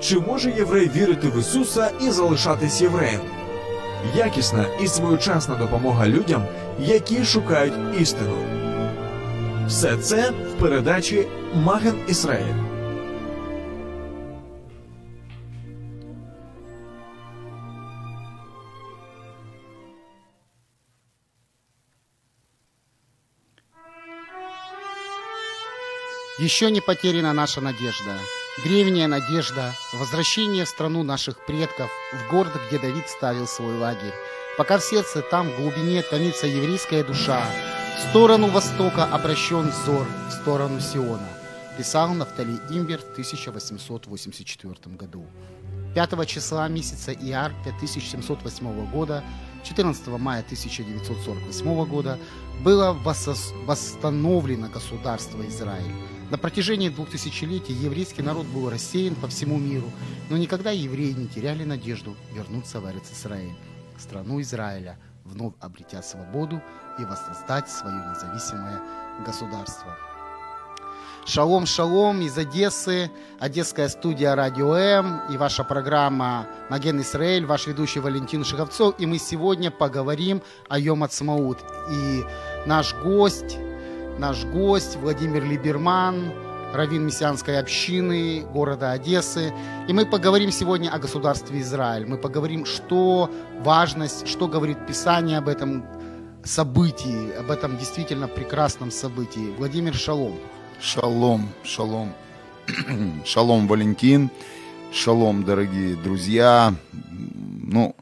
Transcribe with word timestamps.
Чи 0.00 0.18
може 0.18 0.50
єврей 0.50 0.90
вірити 0.96 1.28
в 1.28 1.38
Ісуса 1.40 1.90
і 2.00 2.10
залишатись 2.10 2.82
євреєм? 2.82 3.20
Якісна 4.16 4.66
і 4.82 4.86
своєчасна 4.88 5.54
допомога 5.54 6.08
людям, 6.08 6.44
які 6.78 7.24
шукають 7.24 8.00
істину. 8.00 8.36
Все 9.66 9.96
це 9.96 10.30
в 10.30 10.60
передачі 10.60 11.26
Маген 11.54 11.94
Ісраїль. 12.08 12.70
Еще 26.40 26.70
не 26.70 26.80
потеряна 26.80 27.34
наша 27.34 27.60
надежда. 27.60 28.18
Древняя 28.63 29.09
надежда, 29.09 29.75
возвращение 29.91 30.63
в 30.63 30.69
страну 30.69 31.03
наших 31.03 31.45
предков, 31.45 31.91
в 32.13 32.31
город, 32.31 32.53
где 32.67 32.79
Давид 32.79 33.09
ставил 33.09 33.47
свой 33.47 33.77
лагерь. 33.77 34.13
Пока 34.57 34.77
в 34.77 34.83
сердце 34.83 35.21
там, 35.21 35.49
в 35.49 35.57
глубине, 35.57 36.01
томится 36.01 36.47
еврейская 36.47 37.03
душа, 37.03 37.45
в 37.97 38.09
сторону 38.09 38.47
востока 38.47 39.03
обращен 39.03 39.69
взор, 39.69 40.07
в 40.29 40.31
сторону 40.31 40.79
Сиона. 40.79 41.27
Писал 41.77 42.13
Нафтали 42.13 42.57
Имбер 42.69 42.99
в 42.99 43.11
1884 43.11 44.95
году. 44.95 45.25
5 45.93 46.25
числа 46.25 46.69
месяца 46.69 47.11
Иар 47.11 47.51
5708 47.65 48.89
года, 48.89 49.21
14 49.65 50.07
мая 50.07 50.39
1948 50.39 51.85
года 51.87 52.17
было 52.63 52.93
восстановлено 52.93 54.69
государство 54.69 55.45
Израиль. 55.45 56.14
На 56.31 56.39
протяжении 56.39 56.89
двух 56.89 57.09
тысячелетий 57.11 57.75
еврейский 57.75 58.23
народ 58.23 58.47
был 58.47 58.69
рассеян 58.69 59.13
по 59.13 59.27
всему 59.27 59.59
миру, 59.59 59.91
но 60.29 60.37
никогда 60.37 60.71
евреи 60.71 61.11
не 61.11 61.27
теряли 61.27 61.63
надежду 61.63 62.15
вернуться 62.33 62.79
в 62.79 62.85
Израиль, 62.85 63.55
страну 63.99 64.41
Израиля, 64.41 64.97
вновь 65.23 65.53
обретя 65.59 66.01
свободу 66.01 66.61
и 66.99 67.05
воссоздать 67.05 67.69
свое 67.69 67.95
независимое 68.09 68.81
государство. 69.23 69.95
Шалом, 71.27 71.65
шалом 71.65 72.21
из 72.21 72.37
Одессы, 72.37 73.11
Одесская 73.39 73.87
студия 73.89 74.35
Радио 74.35 74.75
М 74.75 75.21
и 75.31 75.37
ваша 75.37 75.63
программа 75.63 76.47
Маген 76.69 77.01
Исраэль, 77.01 77.45
ваш 77.45 77.67
ведущий 77.67 77.99
Валентин 77.99 78.43
Шиговцов. 78.43 78.95
И 78.99 79.07
мы 79.07 79.17
сегодня 79.17 79.71
поговорим 79.71 80.43
о 80.69 80.77
Йом 80.77 81.03
Ацмаут. 81.03 81.59
И 81.91 82.23
наш 82.67 82.93
гость, 82.95 83.57
наш 84.17 84.45
гость 84.45 84.97
Владимир 84.97 85.43
Либерман, 85.43 86.31
раввин 86.73 87.05
мессианской 87.05 87.59
общины 87.59 88.45
города 88.53 88.91
Одессы. 88.91 89.53
И 89.87 89.93
мы 89.93 90.05
поговорим 90.05 90.51
сегодня 90.51 90.89
о 90.89 90.99
государстве 90.99 91.61
Израиль. 91.61 92.05
Мы 92.05 92.17
поговорим, 92.17 92.65
что 92.65 93.29
важность, 93.59 94.27
что 94.27 94.47
говорит 94.47 94.85
Писание 94.87 95.37
об 95.37 95.47
этом 95.47 95.85
событии, 96.43 97.33
об 97.37 97.51
этом 97.51 97.77
действительно 97.77 98.27
прекрасном 98.27 98.91
событии. 98.91 99.53
Владимир 99.57 99.93
Шалом. 99.93 100.35
Шалом, 100.79 101.49
шалом. 101.63 102.13
шалом, 103.25 103.67
Валентин. 103.67 104.29
Шалом, 104.93 105.43
дорогие 105.43 105.95
друзья. 105.95 106.73
Ну, 106.91 107.95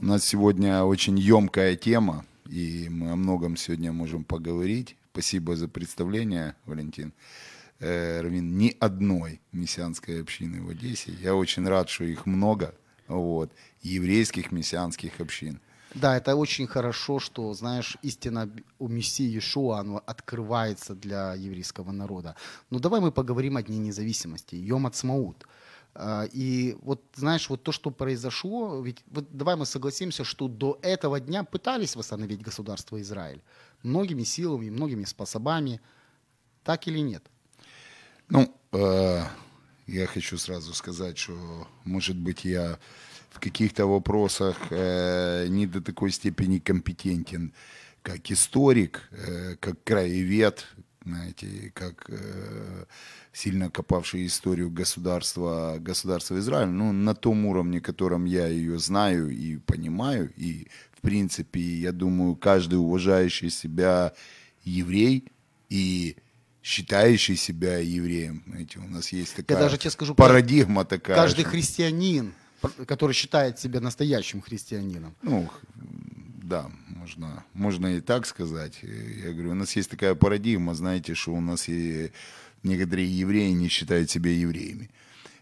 у 0.00 0.04
нас 0.04 0.24
сегодня 0.24 0.84
очень 0.84 1.18
емкая 1.18 1.76
тема, 1.76 2.24
и 2.48 2.88
мы 2.90 3.12
о 3.12 3.16
многом 3.16 3.56
сегодня 3.56 3.92
можем 3.92 4.24
поговорить. 4.24 4.96
Спасибо 5.12 5.56
за 5.56 5.68
представление, 5.68 6.54
Валентин. 6.64 7.12
Э, 7.80 8.22
Равин, 8.22 8.56
ни 8.56 8.74
одной 8.80 9.42
мессианской 9.52 10.22
общины 10.22 10.62
в 10.62 10.70
Одессе. 10.70 11.12
Я 11.20 11.34
очень 11.34 11.68
рад, 11.68 11.90
что 11.90 12.04
их 12.04 12.24
много. 12.24 12.74
Вот. 13.08 13.52
Еврейских 13.82 14.52
мессианских 14.52 15.20
общин. 15.20 15.60
Да, 15.94 16.16
это 16.16 16.34
очень 16.34 16.66
хорошо, 16.66 17.18
что, 17.18 17.52
знаешь, 17.52 17.98
истина 18.00 18.50
у 18.78 18.88
Мессии 18.88 19.26
Иешуа, 19.26 19.80
оно 19.80 20.02
открывается 20.06 20.94
для 20.94 21.34
еврейского 21.34 21.92
народа. 21.92 22.34
Но 22.70 22.78
давай 22.78 23.02
мы 23.02 23.12
поговорим 23.12 23.58
о 23.58 23.62
Дне 23.62 23.76
независимости, 23.76 24.54
Йом 24.54 24.86
Ацмаут. 24.86 25.46
А, 25.94 26.24
И 26.32 26.78
вот, 26.80 27.02
знаешь, 27.14 27.50
вот 27.50 27.62
то, 27.62 27.72
что 27.72 27.90
произошло, 27.90 28.80
ведь 28.80 29.04
вот 29.08 29.26
давай 29.30 29.56
мы 29.56 29.66
согласимся, 29.66 30.24
что 30.24 30.48
до 30.48 30.78
этого 30.80 31.20
дня 31.20 31.44
пытались 31.44 31.96
восстановить 31.96 32.40
государство 32.40 32.98
Израиль 32.98 33.42
многими 33.82 34.24
силами, 34.24 34.70
многими 34.70 35.04
способами, 35.04 35.80
так 36.64 36.86
или 36.88 36.98
нет? 36.98 37.22
Ну, 38.28 38.54
э, 38.72 39.24
я 39.86 40.06
хочу 40.06 40.38
сразу 40.38 40.74
сказать, 40.74 41.18
что, 41.18 41.68
может 41.84 42.16
быть, 42.16 42.44
я 42.44 42.78
в 43.30 43.40
каких-то 43.40 43.86
вопросах 43.86 44.56
э, 44.70 45.46
не 45.48 45.66
до 45.66 45.80
такой 45.80 46.12
степени 46.12 46.58
компетентен, 46.58 47.52
как 48.02 48.30
историк, 48.30 49.08
э, 49.10 49.56
как 49.60 49.82
краевед, 49.84 50.66
знаете, 51.04 51.72
как 51.74 52.06
э, 52.08 52.84
сильно 53.32 53.70
копавший 53.70 54.26
историю 54.26 54.70
государства, 54.70 55.76
государства 55.80 56.38
Израиль, 56.38 56.68
ну, 56.68 56.92
на 56.92 57.14
том 57.14 57.46
уровне, 57.46 57.80
котором 57.80 58.24
я 58.24 58.46
ее 58.46 58.78
знаю 58.78 59.30
и 59.30 59.56
понимаю, 59.56 60.32
и, 60.36 60.68
в 60.92 61.00
принципе, 61.00 61.60
я 61.60 61.92
думаю, 61.92 62.36
каждый 62.36 62.76
уважающий 62.76 63.50
себя 63.50 64.12
еврей 64.64 65.24
и 65.70 66.16
считающий 66.62 67.36
себя 67.36 67.78
евреем, 67.78 68.44
знаете, 68.46 68.78
у 68.78 68.88
нас 68.88 69.12
есть 69.12 69.34
такая 69.34 69.58
даже 69.58 69.78
тебе 69.78 69.90
скажу, 69.90 70.14
парадигма 70.14 70.84
такая. 70.84 71.16
Каждый 71.16 71.40
что- 71.40 71.50
христианин, 71.50 72.32
который 72.86 73.12
считает 73.12 73.58
себя 73.58 73.80
настоящим 73.80 74.40
христианином, 74.40 75.16
Ну, 75.22 75.50
да, 76.52 76.70
можно, 76.88 77.44
можно 77.54 77.96
и 77.96 78.00
так 78.02 78.26
сказать. 78.26 78.78
Я 78.82 79.32
говорю, 79.32 79.52
у 79.52 79.54
нас 79.54 79.74
есть 79.74 79.90
такая 79.90 80.14
парадигма, 80.14 80.74
знаете, 80.74 81.14
что 81.14 81.32
у 81.32 81.40
нас 81.40 81.66
и 81.66 82.12
некоторые 82.62 83.08
евреи 83.20 83.52
не 83.52 83.68
считают 83.68 84.10
себя 84.10 84.30
евреями. 84.30 84.90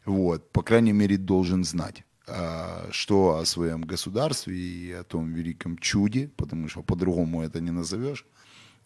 Вот, 0.04 0.52
по 0.52 0.62
крайней 0.62 0.92
мере, 0.92 1.16
должен 1.16 1.64
знать, 1.64 2.04
а, 2.28 2.88
что 2.92 3.38
о 3.38 3.44
своем 3.44 3.82
государстве 3.82 4.54
и 4.54 4.92
о 4.92 5.02
том 5.02 5.32
великом 5.32 5.78
чуде, 5.78 6.28
потому 6.36 6.68
что 6.68 6.82
по-другому 6.82 7.42
это 7.42 7.60
не 7.60 7.72
назовешь. 7.72 8.24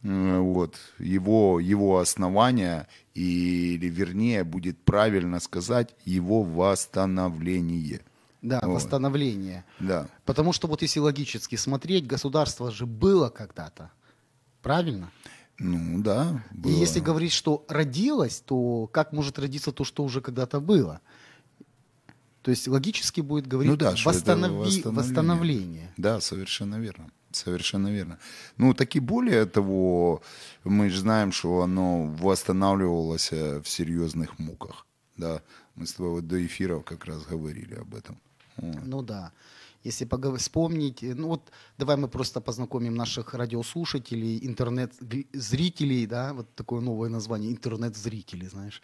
Э, 0.03 0.39
Вот, 0.39 0.77
его, 0.99 1.61
его 1.61 1.99
основания, 1.99 2.87
или 3.15 3.91
вернее, 3.91 4.45
будет 4.45 4.79
правильно 4.85 5.41
сказать, 5.41 5.95
его 6.07 6.43
восстановление. 6.43 8.01
Да, 8.45 8.61
Вот. 8.63 8.75
восстановление. 8.77 9.65
Да. 9.81 10.09
Потому 10.25 10.53
что 10.53 10.69
вот 10.69 10.83
если 10.83 11.01
логически 11.01 11.57
смотреть, 11.57 12.07
государство 12.07 12.71
же 12.71 12.87
было 12.87 13.29
когда-то. 13.31 13.91
Правильно? 14.63 15.11
Ну 15.59 16.03
да. 16.03 16.43
И 16.53 16.57
было. 16.59 16.73
если 16.73 17.01
говорить, 17.01 17.33
что 17.33 17.65
родилось, 17.69 18.41
то 18.41 18.87
как 18.89 19.13
может 19.13 19.39
родиться 19.39 19.73
то, 19.73 19.85
что 19.85 20.05
уже 20.05 20.21
когда-то 20.21 20.61
было? 20.61 21.01
То 22.43 22.51
есть 22.51 22.69
логически 22.69 23.23
будет 23.23 23.47
говорить 23.47 23.71
Ну 23.71 23.77
да, 23.77 23.93
восстанови- 23.95 24.51
восстановление. 24.59 24.91
восстановление. 24.93 25.93
Да, 25.97 26.21
совершенно 26.21 26.77
верно. 26.81 27.11
Совершенно 27.31 27.89
верно. 27.89 28.19
Ну, 28.59 28.75
так 28.75 28.95
и 28.97 29.01
более 29.01 29.45
того, 29.47 30.23
мы 30.65 30.91
же 30.91 31.01
знаем, 31.01 31.33
что 31.33 31.63
оно 31.63 32.07
восстанавливалось 32.07 33.33
э, 33.33 33.61
в 33.61 33.69
серьезных 33.69 34.39
муках. 34.39 34.87
Да, 35.17 35.41
мы 35.75 35.87
с 35.87 35.95
тобой 35.95 36.11
вот 36.13 36.27
до 36.29 36.45
эфиров 36.45 36.85
как 36.85 37.05
раз 37.07 37.25
говорили 37.25 37.75
об 37.75 37.95
этом. 37.95 38.19
Ну 38.61 39.03
да. 39.03 39.33
Если 39.85 40.07
погов- 40.07 40.39
вспомнить, 40.39 41.03
э, 41.03 41.15
ну 41.15 41.29
вот 41.29 41.53
давай 41.79 41.97
мы 41.97 42.09
просто 42.09 42.41
познакомим 42.41 42.95
наших 42.95 43.35
радиослушателей, 43.35 44.39
интернет-зрителей, 44.47 46.07
да, 46.07 46.33
вот 46.33 46.55
такое 46.55 46.81
новое 46.81 47.11
название, 47.11 47.51
интернет-зрители, 47.51 48.47
знаешь. 48.47 48.81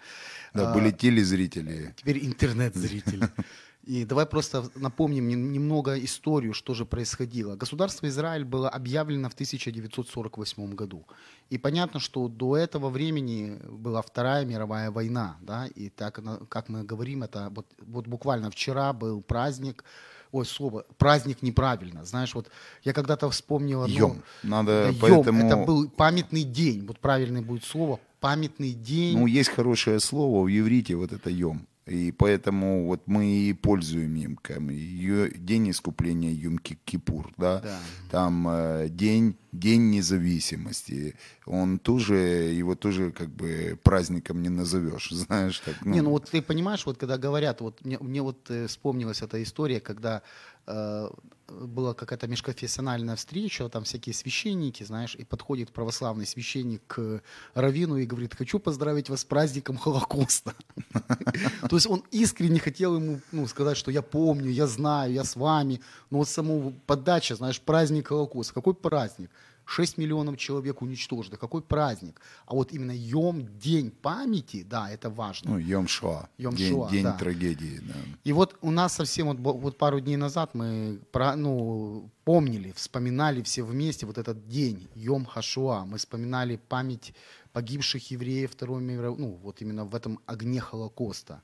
Да, 0.55 0.71
А, 0.71 0.75
были 0.75 0.91
телезрители. 0.91 1.95
Теперь 1.97 2.27
интернет-зрители. 2.27 3.29
И 3.85 4.05
давай 4.05 4.27
просто 4.27 4.71
напомним 4.75 5.29
немного 5.29 5.99
историю, 6.05 6.53
что 6.53 6.75
же 6.75 6.85
происходило. 6.85 7.57
Государство 7.57 8.07
Израиль 8.09 8.45
было 8.45 8.69
объявлено 8.69 9.31
в 9.31 9.33
1948 9.33 10.75
году. 10.75 11.07
И 11.49 11.57
понятно, 11.57 11.99
что 11.99 12.29
до 12.29 12.59
этого 12.59 12.91
времени 12.91 13.59
была 13.69 14.03
Вторая 14.03 14.45
мировая 14.45 14.91
война. 14.91 15.37
Да? 15.41 15.67
И 15.67 15.89
так, 15.89 16.21
как 16.49 16.69
мы 16.69 16.85
говорим, 16.85 17.23
это 17.23 17.49
вот, 17.51 17.67
вот 17.79 18.07
буквально 18.07 18.51
вчера 18.51 18.93
был 18.93 19.23
праздник, 19.23 19.83
ой, 20.31 20.45
слово, 20.45 20.85
праздник 20.99 21.41
неправильно. 21.41 22.05
Знаешь, 22.05 22.35
вот 22.35 22.51
я 22.85 22.93
когда-то 22.93 23.31
вспомнил 23.31 23.83
одно... 23.83 23.97
Йом. 23.97 24.23
Надо 24.43 24.93
да, 24.93 24.99
поэтому... 25.01 25.47
Это 25.47 25.57
был 25.57 25.89
памятный 25.89 26.45
день. 26.45 26.85
Вот 26.87 27.01
правильное 27.01 27.43
будет 27.43 27.65
слово. 27.65 27.99
Памятный 28.21 28.75
день. 28.75 29.19
Ну, 29.19 29.27
есть 29.27 29.49
хорошее 29.49 30.01
слово 30.01 30.45
в 30.45 30.49
еврите, 30.49 30.97
вот 30.97 31.13
это 31.13 31.31
йом. 31.31 31.67
И 31.91 32.13
поэтому 32.13 32.87
вот 32.87 33.03
мы 33.07 33.27
и 33.27 33.53
пользуем 33.53 34.15
им. 34.15 34.39
День 34.47 35.71
искупления 35.71 36.31
Юм-Кипур, 36.31 37.33
да? 37.37 37.61
да. 37.61 37.79
Там 38.11 38.47
э, 38.49 38.89
день, 38.89 39.37
день 39.51 39.91
независимости. 39.91 41.17
Он 41.47 41.81
тоже, 41.81 42.15
его 42.15 42.77
тоже 42.77 43.11
как 43.11 43.29
бы 43.31 43.77
праздником 43.83 44.41
не 44.41 44.49
назовешь, 44.49 45.11
знаешь. 45.11 45.59
Так, 45.59 45.85
ну. 45.85 45.93
Не, 45.93 46.01
ну 46.03 46.11
вот 46.11 46.31
ты 46.31 46.41
понимаешь, 46.41 46.87
вот 46.87 46.97
когда 46.97 47.19
говорят, 47.19 47.61
вот 47.61 47.85
мне, 47.85 47.99
мне 47.99 48.23
вот 48.23 48.49
э, 48.51 48.69
вспомнилась 48.69 49.23
эта 49.23 49.43
история, 49.43 49.81
когда 49.81 50.23
э, 50.69 51.09
была 51.51 51.95
какая-то 51.95 52.27
межконфессиональная 52.27 53.17
встреча, 53.17 53.69
там 53.69 53.85
всякие 53.85 54.15
священники, 54.15 54.85
знаешь, 54.85 55.15
и 55.15 55.25
подходит 55.25 55.73
православный 55.73 56.27
священник 56.27 56.83
к 56.87 57.23
Равину 57.55 57.97
и 57.97 58.07
говорит, 58.07 58.35
хочу 58.35 58.59
поздравить 58.59 59.11
вас 59.11 59.21
с 59.21 59.25
праздником 59.25 59.77
Холокоста. 59.77 60.55
То 61.69 61.77
есть 61.77 61.87
он 61.87 62.05
искренне 62.11 62.61
хотел 62.61 62.97
ему 62.97 63.21
ну, 63.33 63.47
сказать, 63.47 63.77
что 63.77 63.91
я 63.91 64.03
помню, 64.03 64.51
я 64.51 64.67
знаю, 64.67 65.13
я 65.13 65.25
с 65.25 65.37
вами, 65.37 65.81
но 66.11 66.19
вот 66.19 66.29
саму 66.29 66.73
подача, 66.87 67.35
знаешь, 67.35 67.61
праздник 67.61 68.09
Холокоста. 68.09 68.55
Какой 68.55 68.75
праздник? 68.75 69.31
6 69.71 69.99
миллионов 69.99 70.37
человек 70.37 70.83
уничтожено. 70.83 71.37
Какой 71.37 71.63
праздник? 71.63 72.21
А 72.47 72.55
вот 72.55 72.73
именно 72.73 72.91
Йом, 72.91 73.47
день 73.57 73.93
памяти, 73.93 74.65
да, 74.69 74.91
это 74.91 75.11
важно. 75.11 75.53
Ну, 75.53 75.59
Йом 75.59 75.87
Шуа. 75.87 76.29
Йом 76.39 76.57
день, 76.57 76.73
Шуа, 76.73 76.91
день 76.91 77.05
да. 77.05 77.17
трагедии, 77.17 77.79
да. 77.81 77.95
И 78.25 78.33
вот 78.33 78.59
у 78.63 78.73
нас 78.73 78.95
совсем 78.95 79.29
вот, 79.29 79.39
вот 79.39 79.79
пару 79.79 80.01
дней 80.01 80.17
назад 80.17 80.55
мы 80.55 80.99
про, 81.13 81.37
ну, 81.37 82.11
помнили, 82.25 82.73
вспоминали 82.73 83.43
все 83.43 83.63
вместе 83.63 84.07
вот 84.07 84.19
этот 84.19 84.49
день, 84.49 84.89
Йом 84.97 85.25
Хашуа. 85.25 85.85
Мы 85.85 85.99
вспоминали 85.99 86.57
память 86.69 87.15
погибших 87.53 88.11
евреев 88.11 88.51
Второй 88.51 88.83
мировой, 88.83 89.21
ну, 89.21 89.39
вот 89.41 89.63
именно 89.63 89.85
в 89.85 89.95
этом 89.95 90.19
огне 90.27 90.59
Холокоста. 90.59 91.43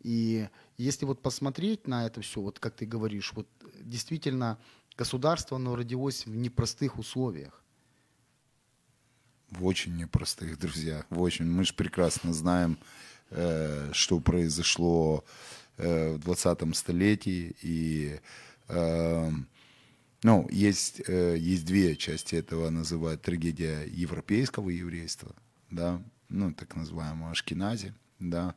И 0.00 0.48
если 0.78 1.06
вот 1.06 1.22
посмотреть 1.22 1.86
на 1.86 2.06
это 2.06 2.22
все, 2.22 2.40
вот 2.40 2.58
как 2.58 2.74
ты 2.74 2.86
говоришь, 2.86 3.32
вот 3.36 3.46
действительно 3.80 4.58
государство, 4.96 5.58
оно 5.58 5.76
родилось 5.76 6.26
в 6.26 6.34
непростых 6.34 6.98
условиях 6.98 7.62
в 9.50 9.64
очень 9.64 9.96
непростых, 9.96 10.58
друзья, 10.58 11.04
в 11.10 11.20
очень. 11.20 11.46
Мы 11.46 11.64
же 11.64 11.74
прекрасно 11.74 12.32
знаем, 12.32 12.78
э, 13.30 13.90
что 13.92 14.20
произошло 14.20 15.24
э, 15.76 16.12
в 16.14 16.18
20 16.18 16.76
столетии, 16.76 17.56
и 17.62 18.20
э, 18.68 19.30
ну, 20.22 20.48
есть, 20.50 21.02
э, 21.06 21.36
есть 21.38 21.64
две 21.64 21.96
части 21.96 22.34
этого, 22.34 22.70
называют 22.70 23.22
трагедия 23.22 23.84
европейского 23.86 24.70
еврейства, 24.70 25.34
да, 25.70 26.02
ну, 26.28 26.52
так 26.52 26.74
называемого 26.76 27.30
Ашкенази, 27.30 27.94
да. 28.18 28.54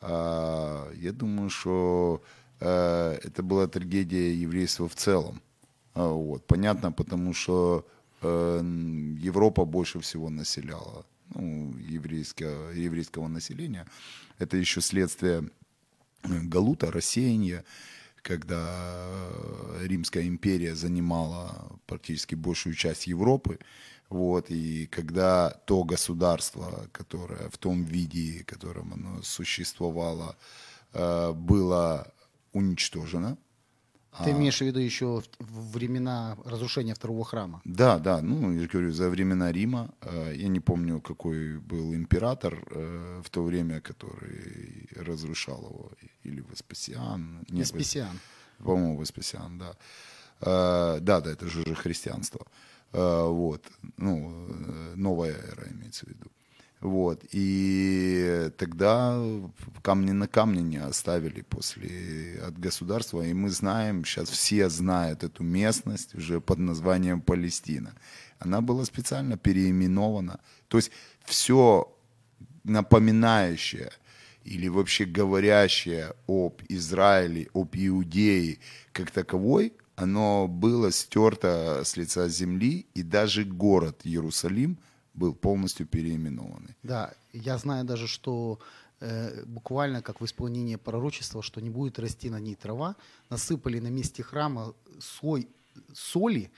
А, 0.00 0.90
я 0.94 1.12
думаю, 1.12 1.48
что 1.48 2.22
э, 2.60 3.18
это 3.22 3.42
была 3.42 3.68
трагедия 3.68 4.34
еврейства 4.34 4.88
в 4.88 4.94
целом. 4.94 5.40
А, 5.94 6.08
вот. 6.08 6.46
Понятно, 6.46 6.90
потому 6.90 7.34
что 7.34 7.86
Европа 8.22 9.64
больше 9.64 10.00
всего 10.00 10.30
населяла 10.30 11.04
ну, 11.34 11.76
еврейского, 11.78 12.70
еврейского 12.70 13.28
населения. 13.28 13.86
Это 14.38 14.56
еще 14.56 14.80
следствие 14.80 15.50
э, 16.22 16.40
Галута, 16.42 16.90
рассеяния, 16.90 17.64
когда 18.22 19.10
Римская 19.80 20.26
империя 20.26 20.74
занимала 20.74 21.78
практически 21.86 22.36
большую 22.36 22.74
часть 22.74 23.06
Европы, 23.06 23.58
вот, 24.08 24.50
и 24.50 24.86
когда 24.86 25.50
то 25.64 25.84
государство, 25.84 26.86
которое 26.92 27.48
в 27.48 27.56
том 27.56 27.84
виде, 27.84 28.42
в 28.42 28.46
котором 28.46 28.92
оно 28.92 29.22
существовало, 29.22 30.36
э, 30.92 31.32
было 31.32 32.12
уничтожено, 32.52 33.38
ты 34.18 34.30
а. 34.30 34.32
имеешь 34.32 34.58
в 34.58 34.60
виду 34.60 34.78
еще 34.78 35.22
времена 35.38 36.36
разрушения 36.44 36.94
второго 36.94 37.24
храма? 37.24 37.62
Да, 37.64 37.98
да. 37.98 38.20
Ну, 38.20 38.52
я 38.52 38.66
говорю, 38.66 38.92
за 38.92 39.08
времена 39.08 39.50
Рима. 39.50 39.88
Э, 40.02 40.34
я 40.36 40.48
не 40.48 40.60
помню, 40.60 41.00
какой 41.00 41.58
был 41.58 41.94
император 41.94 42.62
э, 42.70 43.22
в 43.24 43.30
то 43.30 43.42
время, 43.42 43.80
который 43.80 44.86
разрушал 44.96 45.64
его. 45.64 45.90
Или 46.24 46.44
Веспасиан. 46.50 47.46
Нет, 47.48 47.66
Веспасиан. 47.66 48.20
По-моему, 48.58 49.00
Веспасиан, 49.00 49.58
да. 49.58 49.76
Э, 50.40 50.98
да, 51.00 51.20
да, 51.20 51.30
это 51.30 51.48
же 51.48 51.62
уже 51.62 51.74
христианство. 51.74 52.46
Вот. 52.92 53.64
Ну, 53.96 54.46
новая 54.96 55.32
эра 55.32 55.66
имеется 55.70 56.04
в 56.04 56.10
виду. 56.10 56.30
Вот. 56.82 57.24
И 57.30 58.50
тогда 58.58 59.24
камни 59.82 60.10
на 60.10 60.26
камне 60.26 60.62
не 60.62 60.78
оставили 60.78 61.42
после 61.42 62.40
от 62.44 62.58
государства. 62.58 63.22
И 63.22 63.32
мы 63.32 63.50
знаем, 63.50 64.04
сейчас 64.04 64.28
все 64.28 64.68
знают 64.68 65.22
эту 65.22 65.44
местность 65.44 66.14
уже 66.16 66.40
под 66.40 66.58
названием 66.58 67.20
Палестина. 67.20 67.94
Она 68.40 68.60
была 68.60 68.84
специально 68.84 69.38
переименована. 69.38 70.40
То 70.66 70.78
есть 70.78 70.90
все 71.24 71.96
напоминающее 72.64 73.92
или 74.42 74.66
вообще 74.66 75.04
говорящее 75.04 76.14
об 76.26 76.62
Израиле, 76.68 77.48
об 77.54 77.76
Иудее 77.76 78.58
как 78.92 79.12
таковой, 79.12 79.72
оно 79.94 80.48
было 80.48 80.90
стерто 80.90 81.82
с 81.84 81.96
лица 81.96 82.28
земли, 82.28 82.86
и 82.94 83.04
даже 83.04 83.44
город 83.44 84.00
Иерусалим– 84.02 84.78
был 85.14 85.34
полностью 85.34 85.86
переименованный. 85.86 86.76
Да, 86.82 87.12
я 87.32 87.58
знаю 87.58 87.84
даже, 87.84 88.06
что 88.06 88.58
э, 89.00 89.44
буквально 89.46 90.02
как 90.02 90.20
в 90.20 90.24
исполнении 90.24 90.76
пророчества, 90.76 91.42
что 91.42 91.60
не 91.60 91.70
будет 91.70 91.98
расти 91.98 92.30
на 92.30 92.40
ней 92.40 92.54
трава, 92.54 92.96
насыпали 93.30 93.80
на 93.80 93.88
месте 93.88 94.22
храма 94.22 94.74
слой 95.00 95.48
соли 95.92 96.50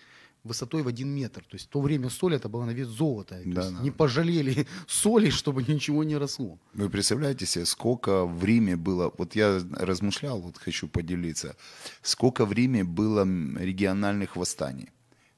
высотой 0.44 0.82
в 0.82 0.88
один 0.88 1.08
метр. 1.08 1.40
То 1.40 1.54
есть 1.54 1.66
в 1.66 1.68
то 1.68 1.80
время 1.80 2.10
соль 2.10 2.34
это 2.34 2.48
было 2.48 2.64
на 2.64 2.70
вес 2.70 2.88
золота. 2.88 3.36
То 3.42 3.50
да, 3.50 3.70
да. 3.70 3.82
Не 3.82 3.90
пожалели 3.90 4.66
соли, 4.86 5.30
чтобы 5.30 5.62
ничего 5.62 6.04
не 6.04 6.16
росло. 6.16 6.58
Вы 6.74 6.90
представляете 6.90 7.46
себе, 7.46 7.64
сколько 7.64 8.26
в 8.26 8.44
Риме 8.44 8.76
было, 8.76 9.12
вот 9.18 9.34
я 9.34 9.60
размышлял, 9.72 10.40
вот 10.40 10.58
хочу 10.58 10.86
поделиться, 10.86 11.56
сколько 12.02 12.44
в 12.44 12.52
Риме 12.52 12.84
было 12.84 13.24
региональных 13.58 14.36
восстаний. 14.36 14.90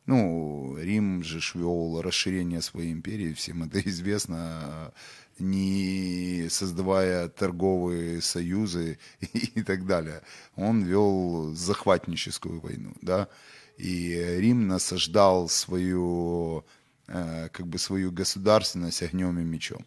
Ну, 0.06 0.76
Рим 0.78 1.24
же 1.24 1.40
вел 1.54 2.00
расширение 2.00 2.62
своей 2.62 2.92
империи, 2.92 3.32
всем 3.32 3.64
это 3.64 3.80
известно, 3.80 4.92
не 5.38 6.46
создавая 6.48 7.28
торговые 7.28 8.22
союзы 8.22 8.98
и 9.20 9.62
так 9.62 9.84
далее. 9.84 10.22
Он 10.54 10.84
вел 10.84 11.52
захватническую 11.54 12.60
войну, 12.60 12.92
да, 13.02 13.28
и 13.78 14.14
Рим 14.38 14.68
насаждал 14.68 15.48
свою, 15.48 16.64
э, 17.08 17.48
как 17.52 17.66
бы 17.66 17.78
свою 17.78 18.12
государственность 18.12 19.02
огнем 19.02 19.38
и 19.40 19.44
мечом. 19.44 19.84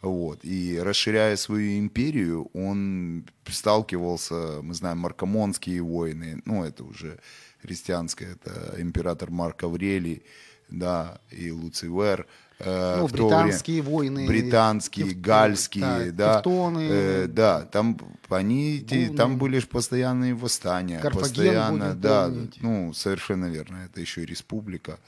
Вот. 0.00 0.40
И 0.44 0.80
расширяя 0.80 1.36
свою 1.36 1.78
империю, 1.78 2.50
он 2.54 3.24
сталкивался, 3.46 4.60
мы 4.60 4.74
знаем, 4.74 4.98
маркомонские 4.98 5.80
войны, 5.82 6.42
ну, 6.44 6.64
это 6.64 6.82
уже 6.82 7.20
христианское, 7.62 8.32
это 8.32 8.74
император 8.80 9.30
Марк 9.30 9.62
Аврелий, 9.64 10.22
да, 10.68 11.20
и 11.30 11.50
Луцивер. 11.50 12.26
Э, 12.58 12.98
ну, 13.00 13.08
британские 13.08 13.82
время, 13.82 13.96
войны. 13.96 14.26
Британские, 14.26 15.08
кеф... 15.08 15.20
гальские, 15.20 16.12
да. 16.12 16.36
Тевтоны. 16.36 16.88
Э, 16.90 17.26
да, 17.26 17.62
там 17.62 17.98
они, 18.28 18.84
Буны. 18.88 19.16
там 19.16 19.38
были 19.38 19.58
же 19.58 19.66
постоянные 19.66 20.34
восстания. 20.34 20.98
Карфаген 21.00 21.22
постоянно, 21.22 21.94
да, 21.94 22.26
помнить. 22.26 22.58
ну, 22.60 22.92
совершенно 22.94 23.46
верно, 23.46 23.84
это 23.84 24.00
еще 24.00 24.22
и 24.22 24.26
республика, 24.26 24.98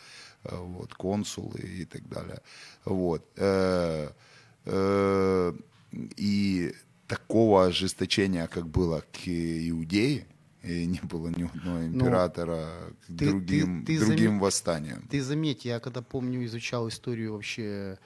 э, 0.45 0.57
вот, 0.57 0.95
консулы 0.95 1.61
и 1.61 1.85
так 1.85 2.09
далее. 2.09 2.41
Вот. 2.85 3.25
Э, 3.37 4.11
э, 4.65 5.53
и 6.17 6.75
такого 7.07 7.67
ожесточения, 7.67 8.47
как 8.49 8.67
было 8.67 9.05
к 9.13 9.29
иудеи, 9.29 10.27
и 10.65 10.87
не 10.87 11.01
было 11.03 11.29
ни 11.29 11.45
одного 11.45 11.79
ну, 11.79 11.87
императора 11.87 12.71
ну, 13.09 13.15
к 13.15 13.19
другим, 13.19 13.85
ты, 13.85 13.95
ты, 13.95 13.99
ты 13.99 14.07
другим 14.07 14.31
зам... 14.31 14.41
восстаниям. 14.41 15.09
Ты 15.09 15.23
заметь, 15.23 15.65
я 15.65 15.81
когда 15.81 16.03
помню, 16.03 16.45
изучал 16.45 16.89
историю 16.89 17.33
вообще 17.33 17.99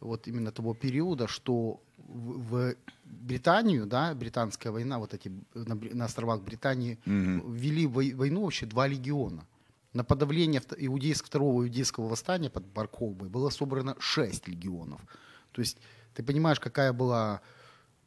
вот 0.00 0.28
именно 0.28 0.50
того 0.52 0.74
периода, 0.74 1.26
что 1.26 1.80
в, 1.96 2.72
в 2.72 2.76
Британию, 3.04 3.86
да, 3.86 4.14
британская 4.14 4.70
война, 4.70 4.98
вот 4.98 5.14
эти 5.14 5.32
на, 5.54 5.74
на 5.74 6.04
островах 6.04 6.42
Британии 6.42 6.98
ввели 7.06 7.86
вой- 7.86 8.14
войну 8.14 8.42
вообще 8.42 8.66
два 8.66 8.86
легиона. 8.86 9.46
На 9.92 10.04
подавление 10.04 10.62
иудейского, 10.78 11.26
второго 11.26 11.62
иудейского 11.64 12.08
восстания 12.08 12.50
под 12.50 12.64
Барколбой 12.66 13.28
было 13.28 13.50
собрано 13.50 13.94
шесть 13.98 14.48
легионов. 14.48 15.00
То 15.52 15.60
есть 15.60 15.78
ты 16.14 16.22
понимаешь, 16.22 16.60
какая 16.60 16.92
была 16.92 17.40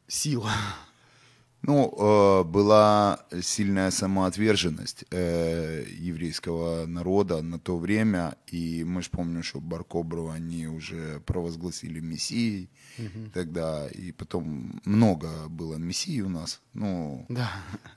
сила. 0.06 0.50
Ну, 1.66 1.92
э, 1.98 2.44
была 2.44 3.18
сильная 3.42 3.90
самоотверженность 3.90 5.04
э, 5.10 5.84
еврейского 5.98 6.86
народа 6.86 7.42
на 7.42 7.58
то 7.58 7.76
время, 7.76 8.36
и 8.46 8.84
мы 8.84 9.02
же 9.02 9.10
помним, 9.10 9.42
что 9.42 9.60
Баркобру 9.60 10.28
они 10.28 10.68
уже 10.68 11.18
провозгласили 11.26 11.98
мессией 11.98 12.70
тогда, 13.34 13.88
и 13.88 14.12
потом 14.12 14.80
много 14.84 15.48
было 15.48 15.74
мессий 15.74 16.20
у 16.22 16.28
нас, 16.28 16.60
ну, 16.72 17.26
Да. 17.28 17.50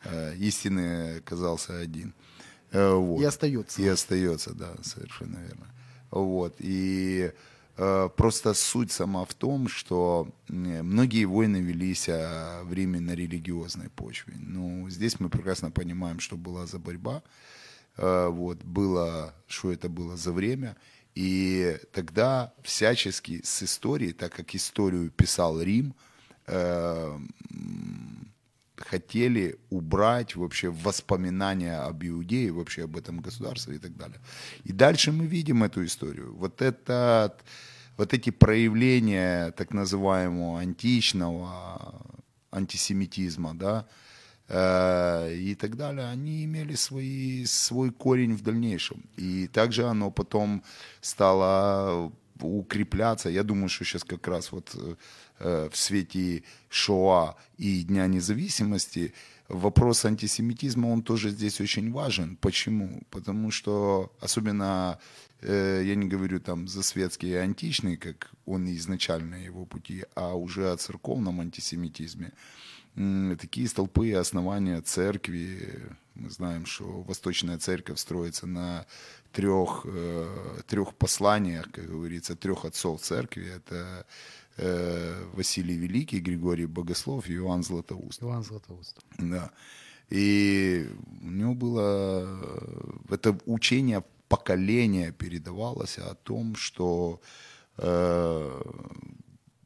э, 0.05 0.35
истинный 0.37 1.19
оказался 1.19 1.77
один. 1.77 2.15
Вот. 2.73 3.21
И 3.21 3.23
остается. 3.25 3.81
И 3.83 3.87
остается, 3.87 4.53
да, 4.55 4.73
совершенно 4.81 5.37
верно. 5.37 5.67
Вот. 6.09 6.55
И 6.57 7.31
просто 8.17 8.53
суть 8.53 8.91
сама 8.91 9.23
в 9.23 9.33
том, 9.33 9.69
что 9.69 10.27
э, 10.49 10.83
многие 10.83 11.25
войны 11.25 11.57
велись 11.57 12.09
э, 12.09 12.63
в 12.63 12.73
Риме 12.73 12.99
на 12.99 13.15
религиозной 13.15 13.89
почве. 13.89 14.33
Ну, 14.37 14.89
здесь 14.89 15.19
мы 15.19 15.29
прекрасно 15.29 15.71
понимаем, 15.71 16.19
что 16.19 16.35
была 16.35 16.65
за 16.65 16.77
борьба, 16.77 17.23
э, 17.97 18.27
вот, 18.27 18.57
было, 18.63 19.33
что 19.47 19.71
это 19.71 19.87
было 19.87 20.17
за 20.17 20.33
время. 20.33 20.75
И 21.15 21.77
тогда 21.93 22.53
всячески 22.63 23.41
с 23.43 23.63
историей, 23.63 24.13
так 24.13 24.33
как 24.33 24.55
историю 24.55 25.09
писал 25.09 25.61
Рим, 25.61 25.93
э, 26.47 27.17
хотели 28.81 29.57
убрать 29.69 30.35
вообще 30.35 30.69
воспоминания 30.69 31.77
об 31.77 32.03
Иудее, 32.03 32.51
вообще 32.51 32.83
об 32.83 32.97
этом 32.97 33.19
государстве 33.19 33.75
и 33.75 33.79
так 33.79 33.95
далее. 33.97 34.19
И 34.63 34.71
дальше 34.71 35.11
мы 35.11 35.25
видим 35.25 35.63
эту 35.63 35.85
историю. 35.85 36.35
Вот, 36.35 36.61
этот, 36.61 37.43
вот 37.97 38.13
эти 38.13 38.29
проявления 38.29 39.51
так 39.51 39.73
называемого 39.73 40.59
античного 40.59 42.19
антисемитизма, 42.51 43.53
да, 43.53 43.85
э, 44.47 45.33
и 45.35 45.55
так 45.55 45.75
далее, 45.75 46.07
они 46.07 46.45
имели 46.45 46.75
свои, 46.75 47.45
свой 47.45 47.91
корень 47.91 48.35
в 48.35 48.41
дальнейшем. 48.41 49.03
И 49.17 49.47
также 49.47 49.85
оно 49.85 50.11
потом 50.11 50.63
стало 51.01 52.11
укрепляться. 52.41 53.29
Я 53.29 53.43
думаю, 53.43 53.69
что 53.69 53.85
сейчас 53.85 54.03
как 54.03 54.27
раз 54.27 54.51
вот 54.51 54.71
э, 54.75 54.95
в 55.39 55.71
свете 55.73 56.43
Шоа 56.69 57.35
и 57.57 57.83
Дня 57.83 58.07
независимости 58.07 59.13
вопрос 59.49 60.05
антисемитизма, 60.05 60.87
он 60.87 61.01
тоже 61.01 61.31
здесь 61.31 61.59
очень 61.59 61.91
важен. 61.91 62.37
Почему? 62.37 63.01
Потому 63.09 63.51
что, 63.51 64.13
особенно, 64.21 64.99
э, 65.41 65.81
я 65.83 65.95
не 65.95 66.07
говорю 66.07 66.39
там 66.39 66.67
за 66.67 66.83
светский 66.83 67.29
и 67.29 67.33
античный, 67.33 67.97
как 67.97 68.31
он 68.45 68.69
изначально 68.75 69.35
его 69.35 69.65
пути, 69.65 70.05
а 70.15 70.35
уже 70.35 70.71
о 70.71 70.77
церковном 70.77 71.41
антисемитизме. 71.41 72.31
Такие 73.39 73.67
столпы 73.67 74.09
и 74.09 74.13
основания 74.13 74.81
церкви, 74.81 75.81
мы 76.15 76.29
знаем, 76.29 76.65
что 76.65 77.01
Восточная 77.03 77.57
церковь 77.57 77.99
строится 77.99 78.45
на 78.45 78.85
трех, 79.31 79.85
э, 79.85 80.61
трех 80.67 80.93
посланиях, 80.95 81.71
как 81.71 81.87
говорится, 81.87 82.35
трех 82.35 82.65
отцов 82.65 83.01
церкви. 83.01 83.47
Это 83.55 84.05
э, 84.59 85.23
Василий 85.33 85.77
Великий, 85.77 86.19
Григорий 86.19 86.65
Богослов 86.65 87.29
и 87.29 87.35
Иоанн 87.35 87.63
Златоуст. 87.63 88.23
Иван 88.23 88.43
Златоуст. 88.43 88.99
Да. 89.17 89.51
И 90.09 90.87
у 91.21 91.29
него 91.29 91.53
было 91.53 92.25
э, 93.09 93.13
это 93.15 93.37
учение 93.45 94.03
поколения 94.27 95.11
передавалось 95.11 95.97
о 95.97 96.15
том, 96.15 96.55
что 96.55 97.19
э, 97.77 98.61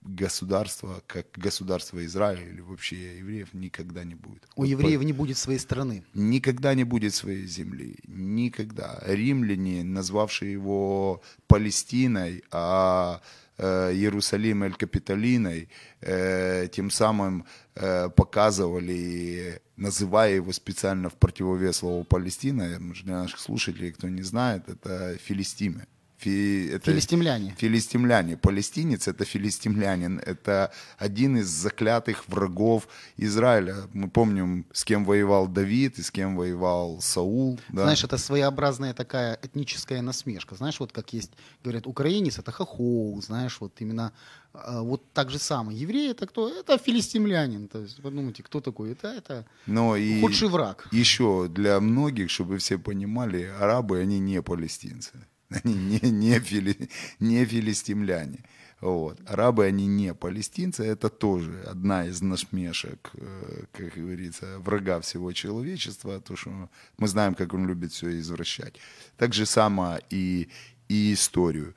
государство, 0.02 1.02
как 1.08 1.28
государство 1.36 2.04
Израиля 2.06 2.48
или 2.50 2.62
вообще 2.62 3.18
евреев, 3.20 3.54
никогда 3.54 4.04
не 4.04 4.16
будет. 4.16 4.44
У 4.56 4.64
евреев 4.64 5.02
не 5.04 5.14
будет 5.14 5.38
своей 5.38 5.60
страны. 5.60 6.04
никогда 6.14 6.74
не 6.76 6.84
будет 6.84 7.14
своей 7.14 7.46
земли. 7.46 7.98
Никогда. 8.08 9.02
Римляне, 9.06 9.84
назвавшие 9.84 10.52
его 10.52 11.22
Палестиной, 11.48 12.44
а 12.52 13.22
э, 13.22 13.43
Иерусалим 13.62 14.64
Эль 14.64 14.74
Капитолиной, 14.74 15.70
э, 16.02 16.68
тем 16.72 16.90
самым 16.90 17.46
э, 17.76 18.10
показывали, 18.10 19.62
называя 19.76 20.36
его 20.36 20.52
специально 20.52 21.10
в 21.10 21.14
противовес 21.14 21.78
слову 21.78 22.04
Палестина, 22.04 22.80
для 22.80 23.14
наших 23.22 23.40
слушателей, 23.40 23.92
кто 23.92 24.10
не 24.10 24.24
знает, 24.24 24.68
это 24.70 25.18
филистимы. 25.18 25.88
Фи- 26.24 26.68
это- 26.76 26.92
Филистимляне. 26.92 27.54
Филистимляне. 27.58 28.38
Палестинец– 28.38 29.08
это 29.10 29.26
филистимлянин. 29.26 30.20
Это 30.20 30.72
один 30.98 31.38
из 31.38 31.48
заклятых 31.48 32.28
врагов 32.30 32.88
Израиля. 33.18 33.76
Мы 33.94 34.10
помним, 34.10 34.66
с 34.72 34.84
кем 34.86 35.04
воевал 35.06 35.48
Давид 35.48 36.00
и 36.00 36.02
с 36.02 36.12
кем 36.12 36.38
воевал 36.38 37.02
Саул. 37.02 37.60
Да? 37.70 37.84
Знаешь, 37.84 38.04
это 38.04 38.18
своеобразная 38.18 38.94
такая 38.94 39.38
этническая 39.44 40.02
насмешка. 40.02 40.56
Знаешь, 40.56 40.80
вот 40.80 40.92
как 40.92 41.14
есть, 41.14 41.32
говорят, 41.64 41.88
украинец 41.88 42.40
это 42.40 42.52
хохол, 42.52 43.22
знаешь, 43.22 43.58
вот 43.60 43.74
именно 43.82 44.12
а, 44.54 44.82
вот 44.82 45.02
так 45.14 45.30
же 45.32 45.40
самое. 45.40 45.78
Еврей 45.78 46.12
это 46.12 46.26
кто? 46.28 46.48
Это 46.48 46.78
филистимлянин. 46.78 47.68
То 47.68 47.82
есть, 47.82 48.02
подумайте, 48.02 48.44
кто 48.44 48.62
такой? 48.62 48.92
Это, 48.92 49.08
это 49.08 49.46
Но 49.66 49.96
и 49.98 50.22
худший 50.22 50.48
враг. 50.48 50.88
еще 50.92 51.48
для 51.50 51.80
многих, 51.80 52.30
чтобы 52.30 52.58
все 52.58 52.78
понимали, 52.78 53.52
арабы, 53.60 54.00
они 54.00 54.20
не 54.20 54.42
палестинцы. 54.42 55.12
Они 55.64 55.74
не, 55.74 56.12
не, 56.12 56.40
фили, 56.40 56.90
не 57.20 57.46
филистимляне. 57.46 58.40
Вот. 58.82 59.18
Арабы, 59.26 59.66
они 59.66 59.88
не 59.88 60.14
палестинцы, 60.14 60.84
это 60.84 61.08
тоже 61.08 61.64
одна 61.66 62.06
из 62.06 62.22
насмешек, 62.22 63.12
э, 63.14 63.64
как 63.72 63.94
говорится, 63.96 64.60
врага 64.60 65.00
всего 65.00 65.32
человечества, 65.32 66.20
то, 66.20 66.36
что 66.36 66.70
мы 66.98 67.08
знаем, 67.08 67.34
как 67.34 67.54
он 67.54 67.66
любит 67.66 67.94
все 67.94 68.20
извращать. 68.20 68.76
Так 69.16 69.34
же 69.34 69.46
само 69.46 70.00
и, 70.10 70.50
и 70.90 71.14
историю. 71.14 71.76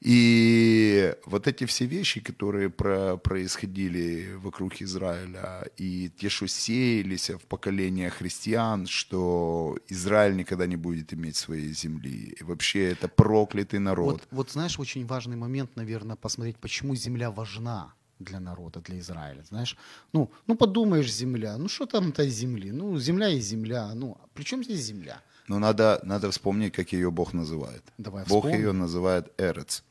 И 0.00 1.14
вот 1.26 1.46
эти 1.46 1.64
все 1.64 1.86
вещи, 1.86 2.20
которые 2.20 2.68
про, 2.70 3.16
происходили 3.16 4.34
вокруг 4.36 4.82
Израиля, 4.82 5.64
и 5.76 6.10
те, 6.10 6.28
что 6.28 6.46
сеялись 6.46 7.30
в 7.30 7.46
поколения 7.46 8.10
христиан, 8.10 8.86
что 8.86 9.78
Израиль 9.88 10.36
никогда 10.36 10.66
не 10.66 10.76
будет 10.76 11.12
иметь 11.14 11.36
своей 11.36 11.72
земли. 11.72 12.36
И 12.40 12.44
вообще 12.44 12.90
это 12.92 13.08
проклятый 13.08 13.78
народ. 13.78 14.12
Вот, 14.12 14.22
вот 14.30 14.50
знаешь, 14.50 14.78
очень 14.78 15.06
важный 15.06 15.36
момент, 15.36 15.76
наверное, 15.76 16.16
посмотреть, 16.16 16.56
почему 16.58 16.94
земля 16.94 17.30
важна 17.30 17.94
для 18.18 18.40
народа, 18.40 18.80
для 18.80 18.98
Израиля. 18.98 19.42
Знаешь, 19.42 19.76
ну, 20.12 20.30
ну 20.46 20.56
подумаешь, 20.56 21.12
земля, 21.12 21.56
ну 21.58 21.68
что 21.68 21.86
там-то 21.86 22.28
земли? 22.28 22.70
Ну, 22.72 22.98
земля 22.98 23.28
и 23.28 23.40
земля. 23.40 23.94
Ну, 23.94 24.16
а 24.20 24.26
при 24.34 24.44
чем 24.44 24.64
здесь 24.64 24.80
земля? 24.80 25.20
Но 25.48 25.58
надо, 25.58 26.00
надо 26.04 26.30
вспомнить, 26.30 26.72
как 26.72 26.92
ее 26.92 27.10
Бог 27.10 27.32
называет. 27.32 27.82
Давай 27.98 28.24
Бог 28.24 28.44
вспомним. 28.44 28.60
ее 28.60 28.72
называет 28.72 29.32
Эрец, 29.38 29.84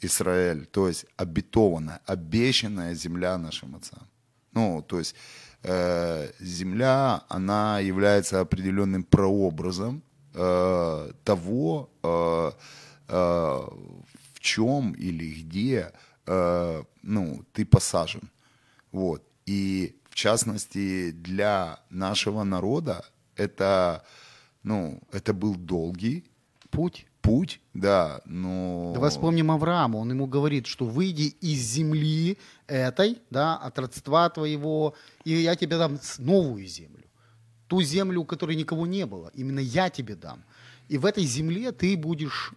Израиль, 0.00 0.66
то 0.66 0.88
есть 0.88 1.06
обетованная, 1.16 2.00
обещанная 2.06 2.94
земля 2.94 3.38
нашим 3.38 3.74
отцам. 3.76 4.06
Ну, 4.52 4.82
то 4.82 4.98
есть 4.98 5.14
э, 5.62 6.30
земля, 6.40 7.22
она 7.28 7.80
является 7.80 8.40
определенным 8.40 9.02
прообразом 9.04 10.02
э, 10.34 11.12
того, 11.24 11.90
э, 12.02 12.52
э, 13.08 13.68
в 14.34 14.40
чем 14.40 14.92
или 14.92 15.42
где 15.42 15.92
э, 16.26 16.82
ну, 17.02 17.44
ты 17.52 17.64
посажен. 17.64 18.30
Вот. 18.92 19.22
И 19.46 19.96
в 20.10 20.14
частности 20.14 21.10
для 21.10 21.80
нашего 21.90 22.44
народа 22.44 23.04
это, 23.36 24.04
ну, 24.66 25.00
это 25.12 25.32
был 25.32 25.54
долгий 25.54 26.24
Путь. 26.70 27.06
путь, 27.22 27.60
да, 27.72 28.20
но... 28.26 28.90
Давай 28.94 29.10
вспомним 29.10 29.52
Авраама. 29.52 29.98
Он 29.98 30.10
ему 30.10 30.26
говорит, 30.26 30.66
что 30.66 30.84
выйди 30.84 31.36
из 31.40 31.60
земли 31.60 32.36
этой, 32.66 33.18
да, 33.30 33.56
от 33.56 33.78
родства 33.78 34.28
твоего, 34.28 34.94
и 35.24 35.32
я 35.32 35.54
тебе 35.54 35.78
дам 35.78 35.98
новую 36.18 36.66
землю. 36.66 37.04
Ту 37.68 37.80
землю, 37.80 38.22
у 38.22 38.24
которой 38.24 38.56
никого 38.56 38.86
не 38.86 39.06
было. 39.06 39.30
Именно 39.34 39.60
я 39.60 39.88
тебе 39.88 40.16
дам. 40.16 40.42
И 40.88 40.98
в 40.98 41.06
этой 41.06 41.24
земле 41.24 41.70
ты 41.70 41.96
будешь 41.96 42.52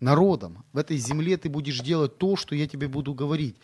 народом. 0.00 0.64
В 0.72 0.78
этой 0.78 0.96
земле 0.96 1.36
ты 1.36 1.48
будешь 1.48 1.80
делать 1.80 2.18
то, 2.18 2.36
что 2.36 2.56
я 2.56 2.66
тебе 2.66 2.88
буду 2.88 3.14
говорить. 3.14 3.56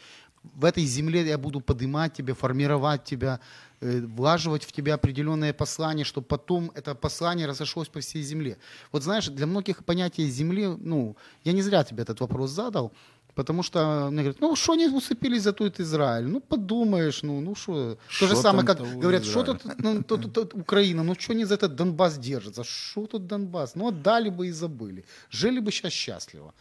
В 0.42 0.64
этой 0.64 0.84
земле 0.84 1.26
я 1.26 1.38
буду 1.38 1.60
поднимать 1.60 2.14
тебя, 2.14 2.34
формировать 2.34 3.04
тебя, 3.04 3.40
влаживать 3.80 4.64
в 4.64 4.72
тебя 4.72 4.94
определенное 4.94 5.52
послание, 5.52 6.04
чтобы 6.04 6.26
потом 6.26 6.70
это 6.74 6.94
послание 6.94 7.46
разошлось 7.46 7.88
по 7.88 8.00
всей 8.00 8.22
земле. 8.22 8.56
Вот 8.92 9.02
знаешь, 9.02 9.28
для 9.28 9.46
многих 9.46 9.84
понятие 9.84 10.28
земли, 10.28 10.66
ну, 10.66 11.16
я 11.44 11.52
не 11.52 11.62
зря 11.62 11.82
тебе 11.84 12.02
этот 12.02 12.20
вопрос 12.20 12.50
задал, 12.50 12.92
Потому 13.34 13.62
что 13.62 14.08
мне 14.10 14.22
говорят, 14.22 14.40
ну 14.40 14.56
что 14.56 14.72
они 14.72 14.88
уцепились 14.88 15.42
за 15.42 15.52
тот 15.52 15.80
Израиль? 15.80 16.24
Ну 16.24 16.40
подумаешь, 16.40 17.22
ну 17.22 17.40
ну 17.40 17.54
что. 17.54 17.96
То 18.18 18.26
же 18.26 18.36
самое, 18.36 18.66
как 18.66 18.78
говорят, 18.98 19.24
что 19.24 19.42
Израиля?» 19.42 19.58
тут, 19.58 19.78
ну, 19.78 20.02
тут- 20.02 20.22
тут- 20.22 20.32
тут 20.32 20.54
Украина, 20.54 21.02
ну 21.04 21.14
что 21.14 21.32
они 21.32 21.44
за 21.44 21.54
этот 21.54 21.76
Донбасс 21.76 22.18
держатся? 22.18 22.64
Что 22.64 23.06
тут 23.06 23.26
Донбасс? 23.26 23.76
Ну 23.76 23.88
отдали 23.88 24.30
бы 24.30 24.48
и 24.48 24.50
забыли. 24.52 25.04
Жили 25.30 25.60
бы 25.60 25.70
сейчас 25.70 25.92
счастливо. 25.92 26.52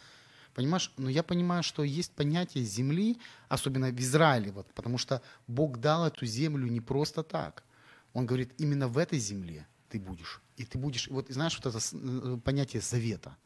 Понимаешь? 0.54 0.92
Но 0.96 1.08
я 1.08 1.22
понимаю, 1.22 1.62
что 1.62 1.82
есть 1.82 2.12
понятие 2.12 2.64
земли, 2.64 3.18
особенно 3.48 3.90
в 3.90 4.00
Израиле, 4.00 4.50
вот, 4.50 4.66
потому 4.74 4.98
что 4.98 5.22
Бог 5.46 5.78
дал 5.78 6.06
эту 6.06 6.26
землю 6.26 6.66
не 6.66 6.80
просто 6.80 7.22
так. 7.22 7.64
Он 8.12 8.26
говорит, 8.26 8.52
именно 8.58 8.88
в 8.88 8.98
этой 8.98 9.18
земле 9.18 9.66
ты 9.88 10.00
будешь. 10.00 10.40
И 10.56 10.64
ты 10.64 10.78
будешь, 10.78 11.08
вот 11.08 11.28
знаешь, 11.28 11.58
вот 11.62 11.74
это 11.74 11.78
э, 11.92 12.38
понятие 12.44 12.82
завета. 12.82 13.36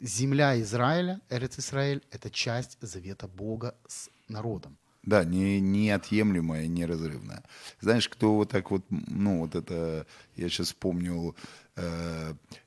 Земля 0.00 0.60
Израиля, 0.60 1.20
Эрец 1.30 1.58
Израиль, 1.58 2.02
это 2.10 2.30
часть 2.30 2.76
завета 2.80 3.28
Бога 3.28 3.74
с 3.86 4.10
народом. 4.28 4.76
Да, 5.02 5.24
не, 5.24 5.60
неотъемлемая, 5.60 6.68
неразрывная. 6.68 7.42
Знаешь, 7.80 8.08
кто 8.08 8.36
вот 8.36 8.50
так 8.50 8.70
вот, 8.70 8.84
ну 8.88 9.40
вот 9.40 9.54
это, 9.56 10.06
я 10.36 10.48
сейчас 10.48 10.68
вспомнил 10.68 11.34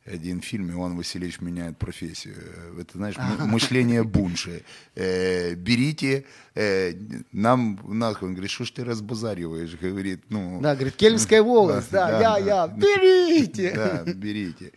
один 0.05 0.41
фильм, 0.41 0.71
Иван 0.71 0.97
Васильевич 0.97 1.39
меняет 1.41 1.77
профессию. 1.77 2.35
Э, 2.37 2.81
Это, 2.81 2.97
знаешь, 2.97 3.15
мы- 3.17 3.45
мышление 3.45 4.03
Бунши. 4.03 4.63
Э, 4.95 5.53
берите, 5.55 6.25
э, 6.55 6.93
нам, 7.31 7.79
нахуй, 7.87 8.29
он 8.29 8.33
говорит, 8.33 8.51
что 8.51 8.65
ж 8.65 8.71
ты 8.71 8.83
разбазариваешь, 8.83 9.75
говорит, 9.75 10.21
ну... 10.29 10.59
Да, 10.61 10.73
говорит, 10.75 10.95
Кельмская 10.95 11.41
волость, 11.51 11.91
да, 11.91 12.19
я, 12.19 12.37
я, 12.39 12.67
берите. 12.67 13.71
Да, 13.75 14.03
берите. 14.11 14.71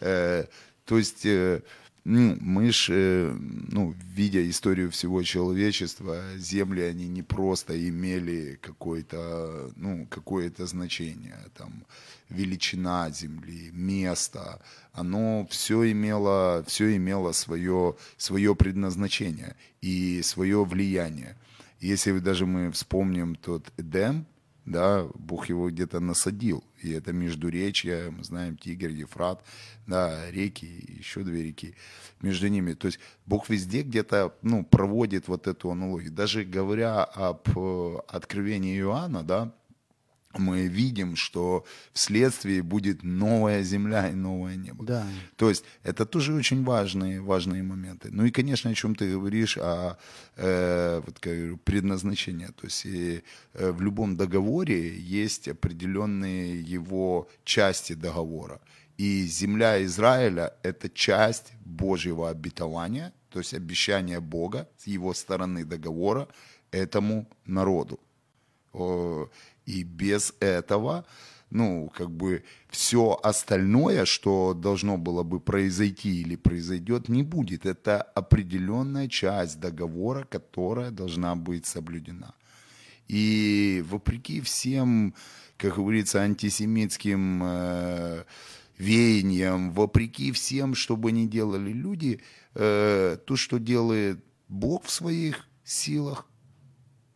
Э, 0.00 0.44
То 0.84 0.98
есть, 0.98 1.26
э, 1.26 1.62
ну, 2.04 2.36
мы 2.40 2.72
ж, 2.72 2.88
э, 2.90 3.32
ну, 3.70 3.94
видя 4.16 4.48
историю 4.50 4.90
всего 4.90 5.22
человечества, 5.22 6.20
земли, 6.36 6.82
они 6.82 7.06
не 7.06 7.22
просто 7.22 7.78
имели 7.88 8.58
какое-то, 8.60 9.70
ну, 9.76 10.06
какое-то 10.10 10.66
значение, 10.66 11.38
там, 11.54 11.84
величина 12.28 13.08
земли, 13.10 13.70
место, 13.72 14.60
оно 14.92 15.46
все 15.48 15.92
имело, 15.92 16.64
все 16.66 16.96
имело 16.96 17.30
свое, 17.32 17.94
свое 18.16 18.56
предназначение 18.56 19.54
и 19.80 20.22
свое 20.22 20.64
влияние. 20.64 21.36
Если 21.78 22.18
даже 22.18 22.46
мы 22.46 22.72
вспомним 22.72 23.36
тот 23.36 23.72
Эдем, 23.76 24.26
да, 24.64 25.08
Бог 25.14 25.48
его 25.48 25.70
где-то 25.70 26.00
насадил, 26.00 26.62
и 26.80 26.92
это 26.92 27.12
междуречье, 27.12 28.10
мы 28.10 28.22
знаем 28.24 28.56
Тигр, 28.56 28.88
Ефрат, 28.88 29.42
да, 29.86 30.30
реки, 30.30 30.96
еще 30.98 31.24
две 31.24 31.42
реки 31.42 31.74
между 32.20 32.48
ними. 32.48 32.74
То 32.74 32.86
есть 32.86 33.00
Бог 33.26 33.48
везде 33.48 33.82
где-то, 33.82 34.34
ну, 34.42 34.64
проводит 34.64 35.28
вот 35.28 35.46
эту 35.46 35.70
аналогию. 35.70 36.12
Даже 36.12 36.44
говоря 36.44 37.02
об 37.02 37.48
э, 37.56 37.98
откровении 38.08 38.78
Иоанна, 38.78 39.22
да, 39.22 39.52
мы 40.38 40.66
видим, 40.66 41.16
что 41.16 41.64
вследствие 41.92 42.62
будет 42.62 43.02
новая 43.02 43.62
земля 43.62 44.08
и 44.08 44.14
новое 44.14 44.56
небо. 44.56 44.84
Да. 44.84 45.06
То 45.36 45.48
есть 45.48 45.64
это 45.82 46.06
тоже 46.06 46.34
очень 46.34 46.64
важные, 46.64 47.20
важные 47.20 47.62
моменты. 47.62 48.08
Ну 48.10 48.24
и, 48.24 48.30
конечно, 48.30 48.70
о 48.70 48.74
чем 48.74 48.94
ты 48.94 49.12
говоришь, 49.12 49.58
о 49.58 49.96
э, 50.36 51.02
вот, 51.04 51.18
как 51.18 51.32
говорю, 51.34 51.58
предназначении. 51.58 52.46
То 52.46 52.64
есть 52.64 52.86
и, 52.86 53.22
э, 53.54 53.70
в 53.72 53.82
любом 53.82 54.16
договоре 54.16 54.98
есть 54.98 55.48
определенные 55.48 56.60
его 56.60 57.28
части 57.44 57.94
договора. 57.94 58.60
И 58.98 59.24
земля 59.26 59.82
Израиля– 59.84 60.54
это 60.62 60.88
часть 60.88 61.52
Божьего 61.64 62.30
обетования, 62.30 63.12
то 63.30 63.38
есть 63.38 63.54
обещание 63.54 64.20
Бога 64.20 64.68
с 64.76 64.86
его 64.86 65.14
стороны 65.14 65.64
договора 65.64 66.28
этому 66.70 67.26
народу. 67.46 67.98
И 69.66 69.82
без 69.84 70.34
этого, 70.40 71.04
ну, 71.50 71.92
как 71.94 72.10
бы 72.10 72.44
все 72.68 73.18
остальное, 73.22 74.04
что 74.04 74.54
должно 74.54 74.96
было 74.96 75.22
бы 75.22 75.40
произойти 75.40 76.20
или 76.20 76.36
произойдет, 76.36 77.08
не 77.08 77.22
будет. 77.22 77.66
Это 77.66 78.02
определенная 78.02 79.08
часть 79.08 79.60
договора, 79.60 80.24
которая 80.24 80.90
должна 80.90 81.36
быть 81.36 81.66
соблюдена. 81.66 82.34
И 83.08 83.84
вопреки 83.88 84.40
всем, 84.40 85.14
как 85.56 85.76
говорится, 85.76 86.22
антисемитским 86.22 87.42
э, 87.44 88.24
веяниям, 88.78 89.72
вопреки 89.72 90.32
всем, 90.32 90.74
что 90.74 90.96
бы 90.96 91.12
ни 91.12 91.26
делали 91.26 91.72
люди, 91.72 92.20
э, 92.54 93.18
то, 93.26 93.36
что 93.36 93.58
делает 93.58 94.24
Бог 94.48 94.84
в 94.84 94.90
своих 94.90 95.46
силах, 95.64 96.26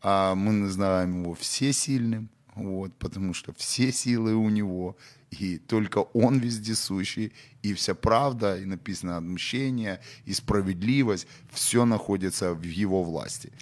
а 0.01 0.35
мы 0.35 0.53
называем 0.53 1.23
его 1.23 1.35
всесильным, 1.35 2.31
вот, 2.57 2.95
потому 2.95 3.35
что 3.35 3.53
все 3.53 3.93
силы 3.93 4.35
у 4.35 4.49
него, 4.49 4.97
и 5.31 5.59
только 5.59 5.99
он 5.99 6.39
вездесущий, 6.39 7.33
и 7.63 7.75
вся 7.75 7.95
правда, 7.95 8.59
и 8.59 8.65
написано 8.65 9.19
отмщение, 9.19 10.01
и 10.25 10.33
справедливость, 10.33 11.27
все 11.51 11.85
находится 11.85 12.55
в 12.55 12.63
его 12.63 13.03
власти. 13.03 13.53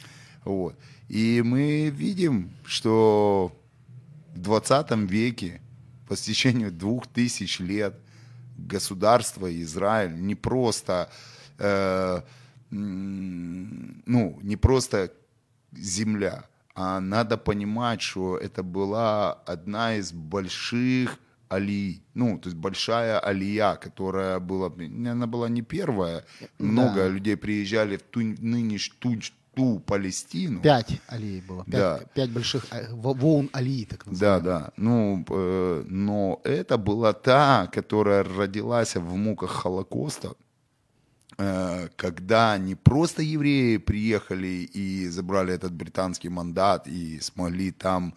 Вот. 0.45 0.79
И 1.09 1.43
мы 1.45 1.91
видим, 1.91 2.53
что 2.65 3.53
в 4.33 4.39
20 4.39 4.93
веке, 5.11 5.61
по 6.07 6.17
стечению 6.17 6.71
двух 6.71 7.09
тысяч 7.09 7.59
лет, 7.59 7.99
государство 8.57 9.53
Израиль 9.61 10.15
не 10.15 10.37
просто, 10.37 11.11
э, 11.59 12.23
ну, 12.71 14.39
не 14.41 14.57
просто 14.57 15.13
земля, 15.73 16.45
а 16.75 17.01
надо 17.01 17.37
понимать, 17.37 18.01
что 18.03 18.37
это 18.37 18.63
была 18.63 19.33
одна 19.33 19.97
из 19.97 20.13
больших 20.13 21.19
алий, 21.53 22.03
ну, 22.15 22.39
то 22.39 22.49
есть 22.49 22.57
большая 22.57 23.19
алия, 23.21 23.77
которая 23.77 24.41
была, 24.41 24.67
она 25.13 25.27
была 25.27 25.49
не 25.49 25.63
первая, 25.63 26.25
много 26.59 26.95
Да. 27.03 27.09
людей 27.09 27.37
приезжали 27.37 27.97
в 27.97 28.03
ту 28.03 28.21
нынешнюю 28.21 28.99
ту, 28.99 29.15
ту 29.55 29.79
Палестину. 29.79 30.61
Пять 30.63 31.01
аллей 31.07 31.41
было. 31.49 31.63
Пять, 31.65 31.73
Да. 31.73 32.01
пять 32.15 32.31
больших 32.33 32.67
э, 32.73 32.89
во- 32.93 33.15
волн 33.15 33.51
аллеи, 33.53 33.85
так 33.85 34.05
называемых. 34.07 34.43
Да, 34.45 34.59
да. 34.61 34.73
Ну, 34.77 35.25
э, 35.29 35.85
но 35.87 36.41
это 36.43 36.77
была 36.77 37.13
та, 37.13 37.69
которая 37.73 38.25
родилась 38.25 38.97
в 38.97 39.15
муках 39.17 39.51
Холокоста, 39.51 40.33
когда 41.37 42.59
не 42.59 42.75
просто 42.75 43.23
евреи 43.23 43.79
приехали 43.79 44.69
и 44.73 45.09
забрали 45.09 45.53
этот 45.53 45.73
британский 45.73 46.29
мандат 46.29 46.87
и 46.87 47.21
смогли 47.21 47.73
там 47.73 48.15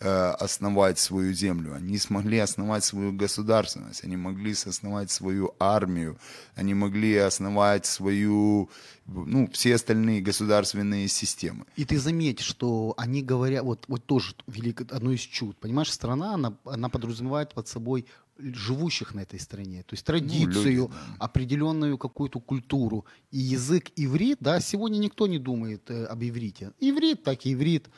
э, 0.00 0.08
основать 0.08 0.98
свою 0.98 1.32
землю. 1.32 1.74
Они 1.74 1.98
смогли 1.98 2.38
основать 2.38 2.84
свою 2.84 3.12
государственность, 3.12 4.04
они 4.04 4.16
могли 4.16 4.52
основать 4.52 5.10
свою 5.10 5.54
армию, 5.58 6.18
они 6.54 6.74
могли 6.74 7.16
основать 7.16 7.86
свою, 7.86 8.70
ну, 9.06 9.48
все 9.52 9.74
остальные 9.74 10.20
государственные 10.20 11.08
системы. 11.08 11.64
И 11.76 11.84
ты 11.84 11.98
заметишь, 11.98 12.46
что 12.46 12.94
они 12.96 13.22
говорят, 13.22 13.64
вот, 13.64 13.84
вот 13.88 14.04
тоже 14.04 14.34
велик, 14.46 14.80
одно 14.92 15.12
из 15.12 15.20
чуд. 15.20 15.56
Понимаешь, 15.56 15.92
страна, 15.92 16.34
она, 16.34 16.54
она 16.64 16.88
подразумевает 16.88 17.54
под 17.54 17.68
собой 17.68 18.06
живущих 18.38 19.14
на 19.14 19.20
этой 19.20 19.40
стране, 19.40 19.82
то 19.82 19.94
есть 19.94 20.04
традицию, 20.04 20.64
люди, 20.64 20.88
да. 20.88 21.24
определенную 21.24 21.98
какую-то 21.98 22.40
культуру. 22.40 23.04
И 23.30 23.38
язык 23.38 23.90
иврит, 23.96 24.38
да, 24.40 24.60
сегодня 24.60 24.98
никто 24.98 25.26
не 25.26 25.38
думает 25.38 25.90
э, 25.90 26.04
об 26.04 26.22
иврите. 26.22 26.72
Иврит 26.80 27.24
так 27.24 27.46
иврит, 27.46 27.88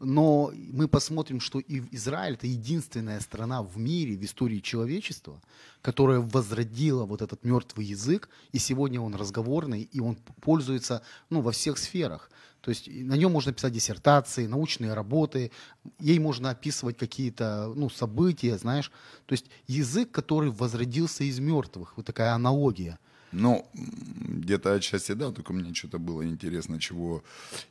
но 0.00 0.50
мы 0.54 0.88
посмотрим, 0.88 1.40
что 1.40 1.60
и 1.60 1.82
Израиль 1.94 2.34
это 2.34 2.46
единственная 2.46 3.20
страна 3.20 3.62
в 3.62 3.76
мире, 3.76 4.16
в 4.16 4.24
истории 4.24 4.60
человечества, 4.60 5.40
которая 5.82 6.20
возродила 6.20 7.04
вот 7.04 7.20
этот 7.20 7.44
мертвый 7.44 7.84
язык, 7.84 8.30
и 8.52 8.58
сегодня 8.58 9.00
он 9.00 9.14
разговорный, 9.14 9.82
и 9.82 10.00
он 10.00 10.16
пользуется 10.40 11.02
ну, 11.28 11.42
во 11.42 11.52
всех 11.52 11.76
сферах. 11.76 12.30
То 12.60 12.70
есть 12.70 12.88
на 12.88 13.14
нем 13.14 13.32
можно 13.32 13.52
писать 13.52 13.72
диссертации, 13.72 14.46
научные 14.46 14.94
работы, 14.94 15.50
ей 15.98 16.18
можно 16.18 16.50
описывать 16.50 16.98
какие-то 16.98 17.72
ну, 17.74 17.88
события, 17.88 18.58
знаешь. 18.58 18.92
То 19.26 19.32
есть 19.32 19.46
язык, 19.66 20.10
который 20.10 20.50
возродился 20.50 21.24
из 21.24 21.38
мертвых, 21.38 21.96
вот 21.96 22.06
такая 22.06 22.32
аналогия. 22.34 22.98
Ну, 23.32 23.68
где-то 23.72 24.74
отчасти 24.74 25.12
да, 25.12 25.30
только 25.30 25.52
мне 25.52 25.72
что-то 25.72 25.98
было 25.98 26.26
интересно, 26.26 26.80
чего 26.80 27.22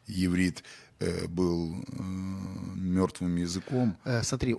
еврит 0.07 0.63
был 1.27 1.75
э, 1.87 2.01
мертвым 2.75 3.35
языком. 3.37 3.97
Э, 4.05 4.23
Смотри, 4.23 4.55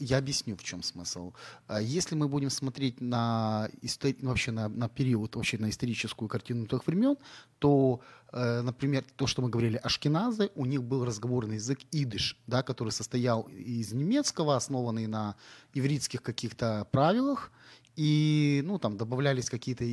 я 0.00 0.18
объясню, 0.18 0.56
в 0.56 0.62
чем 0.62 0.82
смысл. 0.82 1.32
А 1.66 1.80
Если 1.80 2.14
мы 2.14 2.28
будем 2.28 2.50
смотреть 2.50 3.00
на, 3.00 3.68
истори- 3.82 4.16
вообще 4.22 4.50
на, 4.50 4.68
на 4.68 4.88
период, 4.88 5.36
вообще 5.36 5.58
на 5.58 5.68
историческую 5.68 6.28
картину 6.28 6.66
тех 6.66 6.86
времен, 6.86 7.16
то, 7.58 8.00
э, 8.32 8.62
например, 8.62 9.04
то, 9.16 9.26
что 9.26 9.42
мы 9.42 9.50
говорили, 9.50 9.76
ашкеназы, 9.76 10.50
у 10.54 10.66
них 10.66 10.82
был 10.82 11.04
разговорный 11.04 11.56
язык 11.56 11.78
идыш, 11.92 12.36
да, 12.46 12.62
который 12.62 12.90
состоял 12.92 13.42
из 13.42 13.92
немецкого, 13.92 14.56
основанный 14.56 15.06
на 15.06 15.34
ивритских 15.74 16.22
каких-то 16.22 16.86
правилах, 16.90 17.50
И, 17.98 18.62
ну, 18.64 18.78
там 18.78 18.96
добавлялись 18.96 19.50
какие-то, 19.50 19.84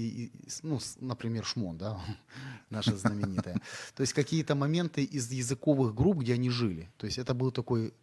ну, 0.63 0.80
например, 1.02 1.44
шмон, 1.44 1.78
да, 1.78 2.00
наша 2.70 2.96
знаменитая. 2.98 3.62
То 3.96 4.02
есть 4.02 4.13
какие-то 4.13 4.56
моменты 4.56 5.04
из 5.04 5.32
языковых 5.32 5.96
групп, 5.96 6.20
где 6.20 6.34
они 6.34 6.50
жили. 6.50 6.89
То 6.98 7.08
есть 7.08 7.18
это 7.18 7.34
был 7.34 7.52
такой 7.52 7.94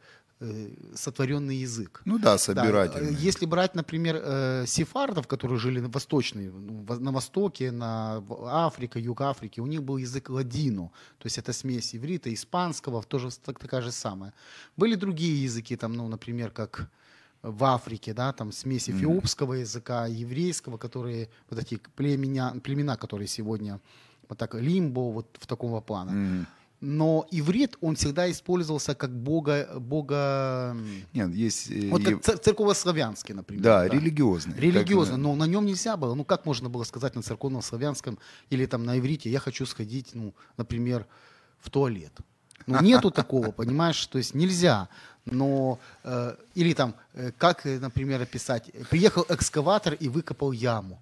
Э, 0.44 0.68
сотворенный 0.94 1.56
язык. 1.62 2.02
Ну 2.04 2.18
да, 2.18 2.36
собирательный. 2.36 3.12
Да. 3.12 3.18
Если 3.28 3.46
брать, 3.46 3.76
например, 3.76 4.16
э, 4.16 4.64
сефардов, 4.66 5.28
которые 5.28 5.58
жили 5.58 5.80
на 5.80 5.88
восточной, 5.88 6.50
ну, 6.50 6.84
на 6.98 7.12
востоке, 7.12 7.70
на 7.70 8.24
Африке, 8.46 9.00
юг 9.00 9.20
Африки, 9.20 9.60
у 9.60 9.66
них 9.66 9.82
был 9.82 9.98
язык 9.98 10.30
ладину, 10.30 10.92
то 11.18 11.26
есть 11.26 11.38
это 11.38 11.52
смесь 11.52 11.94
иврита, 11.94 12.28
испанского, 12.34 13.02
тоже 13.02 13.28
такая 13.44 13.82
же 13.82 13.92
самая. 13.92 14.32
Были 14.76 14.96
другие 14.96 15.44
языки, 15.44 15.76
там, 15.76 15.92
ну, 15.92 16.08
например, 16.08 16.50
как 16.50 16.90
в 17.42 17.64
Африке, 17.64 18.14
да, 18.14 18.32
там 18.32 18.52
смесь 18.52 18.88
эфиопского 18.88 19.54
языка, 19.54 20.06
еврейского, 20.06 20.78
которые, 20.78 21.28
вот 21.50 21.58
эти 21.58 21.80
племена, 21.96 22.54
племена, 22.62 22.96
которые 22.96 23.26
сегодня 23.26 23.80
вот 24.28 24.38
так, 24.38 24.54
лимбо, 24.54 25.12
вот 25.12 25.36
в 25.40 25.46
такого 25.46 25.80
плана. 25.80 26.10
Mm-hmm 26.10 26.46
но 26.82 27.28
иврит, 27.30 27.76
он 27.80 27.94
всегда 27.94 28.28
использовался 28.28 28.96
как 28.96 29.16
бога... 29.16 29.68
бога... 29.78 30.76
Нет, 31.12 31.32
есть... 31.32 31.70
Э, 31.70 31.90
вот 31.90 32.02
как 32.02 32.20
цер- 32.22 32.38
церковно-славянский, 32.38 33.34
например. 33.34 33.62
Да, 33.62 33.82
да. 33.82 33.88
религиозный. 33.88 34.58
Религиозный, 34.58 35.14
как... 35.14 35.22
но 35.22 35.36
на 35.36 35.44
нем 35.44 35.64
нельзя 35.64 35.96
было. 35.96 36.14
Ну, 36.14 36.24
как 36.24 36.44
можно 36.44 36.68
было 36.68 36.82
сказать 36.82 37.14
на 37.14 37.22
церковно-славянском 37.22 38.18
или 38.50 38.66
там 38.66 38.84
на 38.84 38.98
иврите, 38.98 39.30
я 39.30 39.38
хочу 39.38 39.64
сходить, 39.64 40.10
ну, 40.14 40.34
например, 40.56 41.06
в 41.60 41.70
туалет. 41.70 42.18
Ну, 42.66 42.80
нету 42.82 43.12
такого, 43.12 43.52
понимаешь, 43.52 44.04
то 44.06 44.18
есть 44.18 44.34
нельзя. 44.34 44.88
Но, 45.24 45.78
э, 46.04 46.36
или 46.54 46.74
там, 46.74 46.94
э, 47.14 47.30
как, 47.38 47.64
например, 47.64 48.20
описать, 48.20 48.70
приехал 48.90 49.24
экскаватор 49.28 49.94
и 49.94 50.08
выкопал 50.08 50.52
яму. 50.52 50.98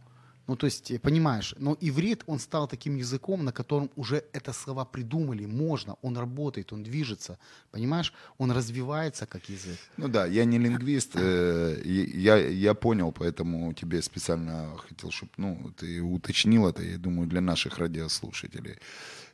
Ну, 0.50 0.56
то 0.56 0.66
есть, 0.66 1.00
понимаешь, 1.00 1.54
но 1.58 1.76
иврит, 1.80 2.24
он 2.26 2.40
стал 2.40 2.66
таким 2.66 2.96
языком, 2.96 3.44
на 3.44 3.52
котором 3.52 3.88
уже 3.96 4.24
это 4.32 4.52
слова 4.52 4.84
придумали, 4.84 5.46
можно, 5.46 5.94
он 6.02 6.18
работает, 6.18 6.72
он 6.72 6.82
движется, 6.82 7.38
понимаешь, 7.70 8.12
он 8.36 8.50
развивается 8.50 9.26
как 9.26 9.48
язык. 9.48 9.78
Ну 9.96 10.08
да, 10.08 10.26
я 10.26 10.44
не 10.44 10.58
лингвист, 10.58 11.12
э, 11.14 11.80
я, 11.84 12.36
я 12.36 12.74
понял, 12.74 13.12
поэтому 13.12 13.72
тебе 13.74 14.02
специально 14.02 14.76
хотел, 14.88 15.12
чтобы 15.12 15.30
ну, 15.36 15.72
ты 15.76 16.02
уточнил 16.02 16.66
это, 16.66 16.82
я 16.82 16.98
думаю, 16.98 17.28
для 17.28 17.40
наших 17.40 17.78
радиослушателей. 17.78 18.78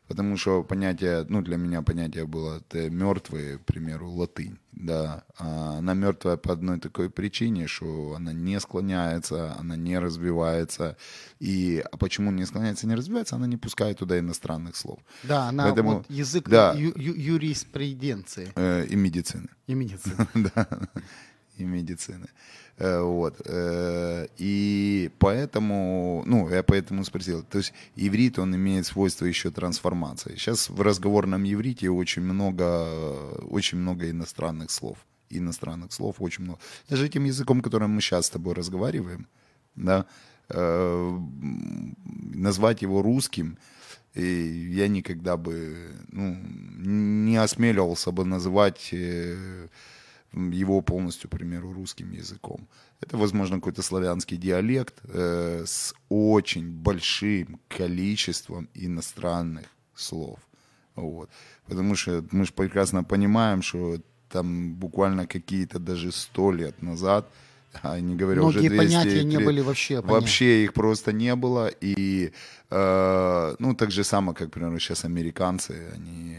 Потому 0.08 0.36
что 0.36 0.62
понятие, 0.62 1.26
ну, 1.28 1.42
для 1.42 1.56
меня 1.56 1.82
понятие 1.82 2.26
было 2.26 2.58
это 2.58 2.88
мертвые, 2.90 3.58
к 3.58 3.64
примеру, 3.64 4.08
латынь, 4.10 4.58
да. 4.72 5.24
А 5.36 5.78
она 5.78 5.94
мертвая 5.94 6.36
по 6.36 6.52
одной 6.52 6.78
такой 6.78 7.10
причине, 7.10 7.66
что 7.66 8.14
она 8.14 8.32
не 8.32 8.60
склоняется, 8.60 9.56
она 9.58 9.74
не 9.74 9.98
развивается. 9.98 10.96
И, 11.40 11.84
а 11.90 11.96
почему 11.96 12.30
не 12.30 12.46
склоняется, 12.46 12.86
не 12.86 12.94
развивается? 12.94 13.34
Она 13.34 13.48
не 13.48 13.56
пускает 13.56 13.98
туда 13.98 14.18
иностранных 14.18 14.76
слов. 14.76 15.00
Да, 15.24 15.48
она 15.48 15.64
Поэтому, 15.64 15.96
вот 15.96 16.06
язык 16.08 16.48
да, 16.48 16.72
ю, 16.74 16.92
ю, 16.94 17.14
юриспруденции. 17.14 18.52
Э, 18.54 18.86
и 18.86 18.94
медицины. 18.94 19.48
И 19.66 19.74
медицины. 19.74 20.28
да, 20.34 20.68
и 21.58 21.64
медицины. 21.64 22.28
Э, 22.78 23.00
вот. 23.00 23.40
Э, 23.46 24.26
и 24.36 25.10
поэтому, 25.18 26.22
ну, 26.26 26.48
я 26.50 26.62
поэтому 26.62 27.04
спросил. 27.04 27.42
То 27.42 27.58
есть 27.58 27.72
иврит, 27.96 28.38
он 28.38 28.54
имеет 28.54 28.86
свойство 28.86 29.26
еще 29.26 29.50
трансформации. 29.50 30.36
Сейчас 30.36 30.68
в 30.68 30.80
разговорном 30.80 31.44
иврите 31.44 31.90
очень 31.90 32.22
много, 32.22 32.86
очень 33.50 33.78
много 33.78 34.10
иностранных 34.10 34.70
слов. 34.70 34.98
Иностранных 35.30 35.92
слов 35.92 36.16
очень 36.18 36.44
много. 36.44 36.58
Даже 36.88 37.06
этим 37.06 37.24
языком, 37.24 37.60
которым 37.60 37.92
мы 37.92 38.00
сейчас 38.00 38.26
с 38.26 38.30
тобой 38.30 38.54
разговариваем, 38.54 39.26
да, 39.74 40.06
э, 40.50 41.18
назвать 42.34 42.82
его 42.82 43.02
русским, 43.02 43.58
и 44.14 44.70
я 44.72 44.88
никогда 44.88 45.36
бы 45.36 45.90
ну, 46.08 46.36
не 46.78 47.36
осмеливался 47.36 48.12
бы 48.12 48.24
называть 48.24 48.94
его 50.32 50.80
полностью, 50.82 51.28
к 51.28 51.32
примеру, 51.32 51.72
русским 51.72 52.10
языком. 52.12 52.68
Это, 53.00 53.16
возможно, 53.16 53.56
какой-то 53.56 53.82
славянский 53.82 54.36
диалект 54.36 54.94
э, 55.04 55.64
с 55.66 55.94
очень 56.08 56.70
большим 56.70 57.60
количеством 57.68 58.68
иностранных 58.74 59.66
слов. 59.94 60.38
Вот. 60.94 61.30
Потому 61.66 61.94
что 61.94 62.24
мы 62.32 62.44
же 62.44 62.52
прекрасно 62.52 63.04
понимаем, 63.04 63.62
что 63.62 63.98
там 64.30 64.74
буквально 64.74 65.26
какие-то 65.26 65.78
даже 65.78 66.12
сто 66.12 66.52
лет 66.52 66.82
назад, 66.82 67.28
а 67.82 68.00
не 68.00 68.16
говоря 68.16 68.40
Многие 68.40 68.58
уже 68.58 68.68
200 68.68 68.76
понятия 68.76 69.24
не 69.24 69.38
были 69.38 69.60
вообще 69.60 69.96
понятия. 69.96 70.12
Вообще 70.12 70.64
их 70.64 70.72
просто 70.72 71.12
не 71.12 71.34
было. 71.36 71.70
И, 71.80 72.32
э, 72.70 73.54
ну, 73.58 73.74
так 73.74 73.90
же 73.90 74.04
самое, 74.04 74.34
как, 74.34 74.46
например, 74.46 74.80
сейчас 74.80 75.04
американцы, 75.04 75.92
они 75.94 76.36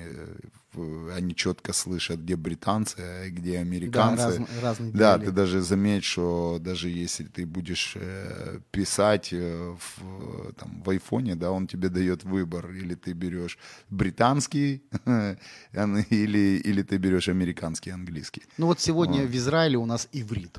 они 1.16 1.36
четко 1.36 1.74
слышат, 1.74 2.20
где 2.20 2.36
британцы, 2.36 2.96
а 3.00 3.30
где 3.30 3.60
американцы. 3.60 4.40
Да, 4.40 4.62
раз, 4.62 4.62
разные 4.62 4.92
да 4.92 5.18
ты 5.18 5.32
даже 5.32 5.62
заметь, 5.62 6.04
что 6.04 6.58
даже 6.60 6.90
если 6.90 7.26
ты 7.26 7.46
будешь 7.46 7.94
э, 7.96 8.60
писать 8.72 9.30
э, 9.32 9.76
в, 9.78 10.54
там, 10.54 10.82
в 10.84 10.90
айфоне, 10.90 11.36
да, 11.36 11.52
он 11.52 11.68
тебе 11.68 11.90
дает 11.90 12.24
выбор, 12.24 12.72
или 12.72 12.96
ты 12.96 13.13
берешь 13.13 13.58
британский, 13.90 14.84
или, 16.10 16.62
или 16.63 16.82
ты 16.82 16.98
берешь 16.98 17.30
американский, 17.30 17.92
английский. 17.92 18.44
Ну 18.58 18.68
вот 18.68 18.80
сегодня 18.80 19.22
вот. 19.22 19.32
в 19.32 19.36
Израиле 19.36 19.78
у 19.78 19.86
нас 19.86 20.08
иврит. 20.12 20.58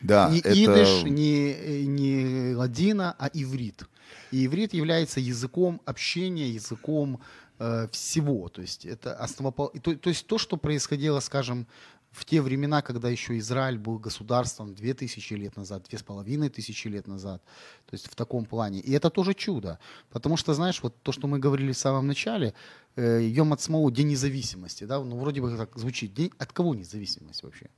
Да, 0.00 0.30
не 0.30 0.38
это... 0.38 0.52
идыш, 0.52 1.04
не, 1.04 1.86
не 1.86 2.54
ладина, 2.54 3.14
а 3.18 3.28
иврит. 3.32 3.86
И 4.30 4.46
иврит 4.46 4.72
является 4.74 5.20
языком 5.20 5.80
общения, 5.84 6.48
языком 6.48 7.20
Э, 7.62 7.88
всего. 7.92 8.48
То 8.48 8.62
есть 8.62 8.86
это 8.86 9.14
основопол... 9.14 9.68
то, 9.82 9.94
то 9.94 10.08
есть 10.08 10.26
то, 10.26 10.38
что 10.38 10.56
происходило, 10.56 11.20
скажем, 11.20 11.66
в 12.10 12.24
те 12.24 12.40
времена, 12.40 12.80
когда 12.80 13.10
еще 13.10 13.36
Израиль 13.36 13.76
был 13.76 13.98
государством 13.98 14.74
2000 14.74 15.34
лет 15.34 15.56
назад, 15.56 15.82
2500 15.90 16.84
лет 16.86 17.06
назад, 17.06 17.42
то 17.84 17.94
есть 17.94 18.06
в 18.06 18.14
таком 18.14 18.46
плане. 18.46 18.80
И 18.80 18.92
это 18.92 19.10
тоже 19.10 19.34
чудо, 19.34 19.78
потому 20.08 20.38
что, 20.38 20.54
знаешь, 20.54 20.82
вот 20.82 20.94
то, 21.02 21.12
что 21.12 21.26
мы 21.26 21.38
говорили 21.38 21.72
в 21.72 21.78
самом 21.78 22.06
начале, 22.06 22.54
э, 22.96 23.20
Йом 23.22 23.52
Ацмау, 23.52 23.90
День 23.90 24.08
независимости, 24.08 24.84
да, 24.84 25.04
ну 25.04 25.18
вроде 25.18 25.42
бы 25.42 25.54
так 25.54 25.76
звучит, 25.76 26.14
день, 26.14 26.32
от 26.38 26.52
кого 26.52 26.74
независимость 26.74 27.42
вообще? 27.42 27.68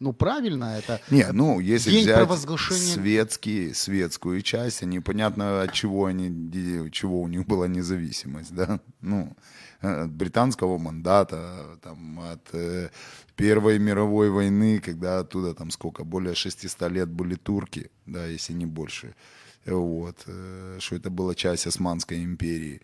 Ну, 0.00 0.12
правильно 0.12 0.78
это. 0.78 1.00
Не, 1.10 1.32
ну, 1.32 1.58
если 1.58 1.90
День 1.90 2.04
взять 2.04 2.16
светский, 2.94 3.74
светскую 3.74 4.42
часть, 4.42 4.82
непонятно, 4.82 5.62
от 5.62 5.72
чего 5.72 6.06
они, 6.06 6.30
чего 6.92 7.20
у 7.22 7.28
них 7.28 7.46
была 7.46 7.66
независимость, 7.66 8.54
да? 8.54 8.80
Ну, 9.00 9.36
от 9.80 10.12
британского 10.12 10.78
мандата, 10.78 11.78
там, 11.82 12.20
от 12.20 12.48
э, 12.52 12.90
Первой 13.34 13.78
мировой 13.78 14.30
войны, 14.30 14.80
когда 14.80 15.20
оттуда 15.20 15.54
там 15.54 15.70
сколько, 15.70 16.04
более 16.04 16.34
600 16.34 16.90
лет 16.90 17.08
были 17.08 17.34
турки, 17.34 17.90
да, 18.06 18.26
если 18.26 18.52
не 18.52 18.66
больше. 18.66 19.14
Вот, 19.66 20.16
э, 20.26 20.78
что 20.80 20.96
это 20.96 21.10
была 21.10 21.34
часть 21.34 21.66
Османской 21.66 22.22
империи. 22.22 22.82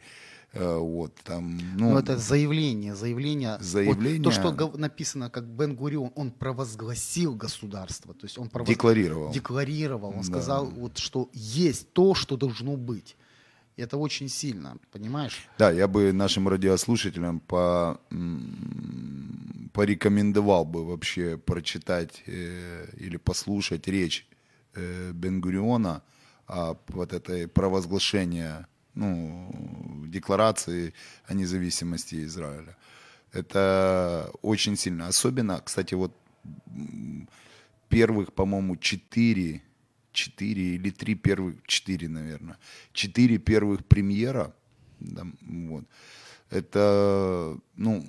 Э, 0.55 0.79
вот, 0.79 1.15
там, 1.25 1.59
ну, 1.77 1.91
ну, 1.91 1.99
это 1.99 2.17
заявление, 2.17 2.95
заявление. 2.95 3.59
заявление... 3.61 4.19
Вот, 4.19 4.25
то, 4.25 4.31
что 4.31 4.77
написано, 4.79 5.29
как 5.29 5.45
Бен 5.45 5.75
Гурион, 5.75 6.13
он 6.15 6.31
провозгласил 6.31 7.35
государство. 7.35 8.15
То 8.15 8.25
есть 8.25 8.39
он 8.39 8.49
провоз... 8.49 8.69
Декларировал. 8.69 9.33
Декларировал. 9.33 10.11
Он 10.11 10.19
да. 10.19 10.23
сказал, 10.23 10.67
вот, 10.67 10.99
что 10.99 11.29
есть 11.33 11.93
то, 11.93 12.15
что 12.15 12.37
должно 12.37 12.77
быть. 12.77 13.17
И 13.77 13.83
это 13.83 13.97
очень 13.97 14.29
сильно, 14.29 14.77
понимаешь? 14.93 15.49
Да, 15.59 15.73
я 15.73 15.89
бы 15.89 16.13
нашим 16.13 16.47
радиослушателям 16.47 17.41
по, 17.41 18.01
порекомендовал 19.73 20.65
бы 20.65 20.87
вообще 20.87 21.37
прочитать 21.37 22.23
э, 22.27 22.87
или 22.97 23.17
послушать 23.17 23.89
речь 23.89 24.29
э, 24.75 25.11
Бен-Гуриона 25.13 26.03
о 26.47 26.77
вот 26.89 27.13
этой 27.13 27.49
провозглашении 27.49 28.67
ну, 28.95 30.05
декларации 30.07 30.95
о 31.27 31.35
независимости 31.35 32.25
Израиля. 32.25 32.77
Это 33.33 34.31
очень 34.43 34.77
сильно. 34.77 35.09
Особенно, 35.09 35.61
кстати, 35.61 35.95
вот 35.95 36.17
первых, 37.89 38.33
по-моему, 38.33 38.77
четыре, 38.77 39.63
четыре 40.13 40.77
или 40.77 40.91
три 40.91 41.15
первых, 41.15 41.57
четыре, 41.67 42.09
наверное, 42.09 42.59
четыре 42.93 43.39
первых 43.39 43.85
премьера, 43.85 44.55
да, 45.01 45.27
вот, 45.43 45.85
это, 46.51 47.59
ну, 47.77 48.07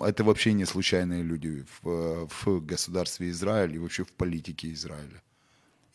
это 0.00 0.24
вообще 0.24 0.52
не 0.52 0.66
случайные 0.66 1.22
люди 1.22 1.64
в, 1.80 2.28
в 2.28 2.60
государстве 2.60 3.30
Израиль 3.30 3.74
и 3.74 3.78
вообще 3.78 4.04
в 4.04 4.12
политике 4.12 4.72
Израиля. 4.72 5.22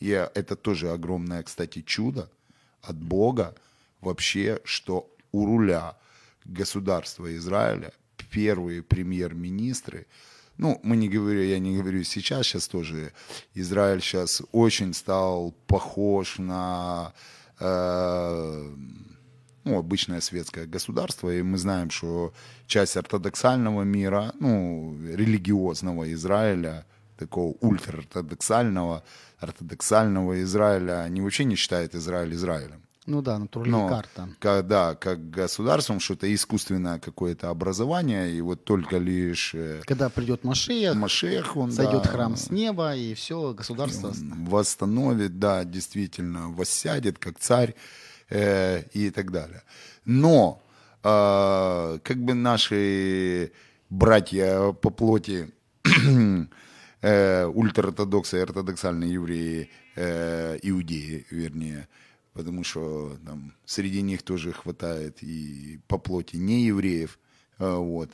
И 0.00 0.08
это 0.08 0.56
тоже 0.56 0.90
огромное, 0.90 1.42
кстати, 1.42 1.82
чудо 1.82 2.28
от 2.82 2.96
Бога, 2.96 3.54
вообще, 4.06 4.60
что 4.64 5.10
у 5.32 5.46
руля 5.46 5.96
государства 6.44 7.34
Израиля 7.36 7.92
первые 8.30 8.82
премьер-министры 8.82 10.06
ну, 10.58 10.80
мы 10.82 10.96
не 10.96 11.08
говорю, 11.08 11.42
я 11.42 11.58
не 11.58 11.76
говорю 11.76 12.02
сейчас, 12.02 12.46
сейчас 12.46 12.66
тоже 12.66 13.12
Израиль 13.54 14.00
сейчас 14.00 14.42
очень 14.52 14.94
стал 14.94 15.54
похож 15.66 16.38
на 16.38 17.12
э, 17.60 18.74
ну, 19.64 19.78
обычное 19.78 20.20
светское 20.22 20.66
государство, 20.66 21.28
и 21.28 21.42
мы 21.42 21.58
знаем, 21.58 21.90
что 21.90 22.32
часть 22.66 22.96
ортодоксального 22.96 23.82
мира, 23.82 24.32
ну, 24.40 24.96
религиозного 25.06 26.10
Израиля, 26.14 26.86
такого 27.18 27.54
ультраортодоксального, 27.60 29.02
ортодоксального 29.38 30.42
Израиля, 30.42 31.02
они 31.02 31.20
вообще 31.20 31.44
не 31.44 31.56
считают 31.56 31.94
Израиль 31.94 32.32
Израилем. 32.34 32.85
Ну 33.06 33.22
да, 33.22 33.38
натуральная 33.38 33.88
карта. 33.88 34.28
Как, 34.40 34.66
да, 34.66 34.96
как 34.96 35.30
государством, 35.30 36.00
что 36.00 36.14
это 36.14 36.32
искусственное 36.34 36.98
какое-то 36.98 37.50
образование, 37.50 38.32
и 38.32 38.40
вот 38.40 38.64
только 38.64 38.98
лишь 38.98 39.54
э, 39.54 39.80
Когда 39.84 40.08
придет 40.08 40.42
Машех, 40.42 40.96
Машех, 40.96 41.56
он 41.56 41.70
сойдет 41.70 42.02
да, 42.02 42.08
храм 42.08 42.36
с 42.36 42.50
неба, 42.50 42.96
и 42.96 43.14
все, 43.14 43.54
государство... 43.54 44.12
восстановит, 44.48 45.38
да, 45.38 45.64
действительно, 45.64 46.48
воссядет 46.48 47.18
как 47.18 47.38
царь 47.38 47.76
э, 48.28 48.82
и 48.92 49.10
так 49.10 49.30
далее. 49.30 49.62
Но 50.04 50.60
э, 51.04 51.98
как 52.02 52.16
бы 52.16 52.34
наши 52.34 53.52
братья 53.88 54.72
по 54.72 54.90
плоти 54.90 55.50
э, 57.02 57.46
ультраортодоксы 57.46 58.38
и 58.38 58.40
ортодоксальные 58.40 59.12
евреи, 59.12 59.70
э, 59.94 60.58
иудеи, 60.62 61.24
вернее, 61.30 61.88
потому 62.36 62.64
что 62.64 63.16
там 63.24 63.54
среди 63.64 64.02
них 64.02 64.22
тоже 64.22 64.52
хватает 64.52 65.22
и 65.22 65.80
по 65.88 65.96
плоти 65.98 66.36
не 66.36 66.66
евреев, 66.66 67.18
э, 67.58 67.74
вот, 67.74 68.10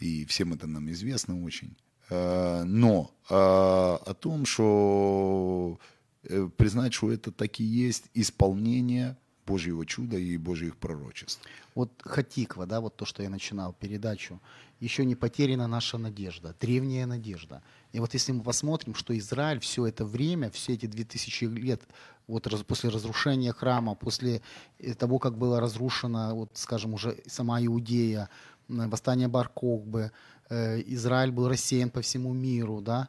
и 0.00 0.24
всем 0.26 0.52
это 0.52 0.66
нам 0.66 0.90
известно 0.90 1.44
очень. 1.44 1.76
Э, 2.10 2.64
но 2.64 3.12
э, 3.30 3.34
о 3.34 4.14
том, 4.14 4.46
что 4.46 5.78
э, 6.24 6.48
признать, 6.56 6.92
что 6.92 7.12
это 7.12 7.30
так 7.30 7.60
и 7.60 7.64
есть 7.64 8.10
исполнение 8.14 9.16
Божьего 9.46 9.86
чуда 9.86 10.16
и 10.18 10.36
Божьих 10.36 10.76
пророчеств. 10.76 11.40
Вот 11.74 11.90
Хатиква, 12.02 12.66
да, 12.66 12.80
вот 12.80 12.96
то, 12.96 13.04
что 13.04 13.22
я 13.22 13.30
начинал 13.30 13.72
передачу, 13.72 14.40
еще 14.80 15.04
не 15.04 15.14
потеряна 15.14 15.68
наша 15.68 15.98
надежда, 15.98 16.54
древняя 16.60 17.06
надежда. 17.06 17.62
И 17.92 18.00
вот 18.00 18.14
если 18.14 18.32
мы 18.32 18.42
посмотрим, 18.42 18.94
что 18.94 19.16
Израиль 19.16 19.60
все 19.60 19.86
это 19.86 20.04
время, 20.04 20.50
все 20.50 20.74
эти 20.74 20.86
2000 20.86 21.44
лет, 21.44 21.82
вот 22.26 22.46
раз- 22.46 22.62
после 22.62 22.90
разрушения 22.90 23.52
храма, 23.52 23.94
после 23.94 24.40
э, 24.78 24.94
того, 24.94 25.18
как 25.18 25.36
была 25.36 25.60
разрушена, 25.60 26.34
вот, 26.34 26.50
скажем, 26.54 26.94
уже 26.94 27.16
сама 27.26 27.60
Иудея, 27.64 28.28
восстание 28.68 29.28
Бар-Кохбы, 29.28 30.10
э, 30.50 30.82
Израиль 30.86 31.30
был 31.30 31.48
рассеян 31.48 31.90
по 31.90 32.00
всему 32.00 32.32
миру, 32.32 32.80
да, 32.80 33.08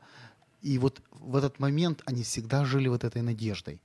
и 0.62 0.78
вот 0.78 1.02
в 1.12 1.36
этот 1.36 1.60
момент 1.60 2.02
они 2.06 2.24
всегда 2.24 2.66
жили 2.66 2.88
вот 2.88 3.04
этой 3.04 3.22
надеждой, 3.22 3.82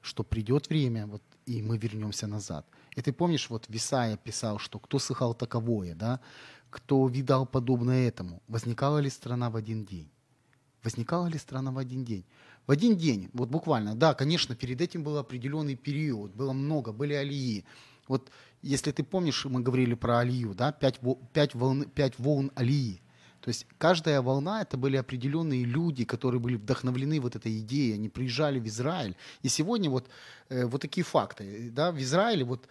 что 0.00 0.24
придет 0.24 0.68
время, 0.70 1.06
вот, 1.06 1.22
и 1.46 1.62
мы 1.62 1.78
вернемся 1.78 2.26
назад. 2.26 2.66
И 2.96 3.02
ты 3.02 3.12
помнишь, 3.12 3.50
вот 3.50 3.68
в 3.68 3.74
Исаия 3.74 4.16
писал, 4.16 4.58
что 4.58 4.78
кто 4.78 4.98
слыхал 4.98 5.34
таковое, 5.34 5.94
да, 5.94 6.20
кто 6.70 7.06
видал 7.08 7.46
подобное 7.46 8.08
этому, 8.08 8.42
возникала 8.48 8.98
ли 8.98 9.10
страна 9.10 9.50
в 9.50 9.56
один 9.56 9.84
день? 9.84 10.10
Возникала 10.82 11.26
ли 11.26 11.38
страна 11.38 11.70
в 11.70 11.78
один 11.78 12.04
день? 12.04 12.24
В 12.66 12.70
один 12.70 12.96
день, 12.96 13.28
вот 13.32 13.48
буквально, 13.48 13.94
да, 13.94 14.14
конечно, 14.14 14.54
перед 14.54 14.80
этим 14.80 15.02
был 15.02 15.18
определенный 15.18 15.74
период, 15.74 16.34
было 16.34 16.52
много, 16.52 16.92
были 16.92 17.14
алии. 17.14 17.64
Вот 18.06 18.30
если 18.62 18.92
ты 18.92 19.02
помнишь, 19.02 19.44
мы 19.44 19.60
говорили 19.60 19.94
про 19.94 20.18
алию, 20.18 20.54
да, 20.54 20.70
пять, 20.70 21.00
пять, 21.32 21.54
волн, 21.54 21.84
пять 21.84 22.18
волн 22.18 22.52
алии. 22.54 23.02
То 23.40 23.48
есть 23.48 23.66
каждая 23.76 24.22
волна 24.22 24.62
это 24.62 24.76
были 24.76 24.96
определенные 24.96 25.64
люди, 25.64 26.04
которые 26.04 26.40
были 26.40 26.54
вдохновлены 26.54 27.20
вот 27.20 27.34
этой 27.34 27.58
идеей, 27.58 27.94
они 27.94 28.08
приезжали 28.08 28.60
в 28.60 28.66
Израиль. 28.68 29.16
И 29.42 29.48
сегодня 29.48 29.90
вот, 29.90 30.08
э, 30.48 30.64
вот 30.64 30.80
такие 30.80 31.02
факты. 31.02 31.70
Да, 31.72 31.90
в 31.90 31.98
Израиле 31.98 32.44
вот 32.44 32.68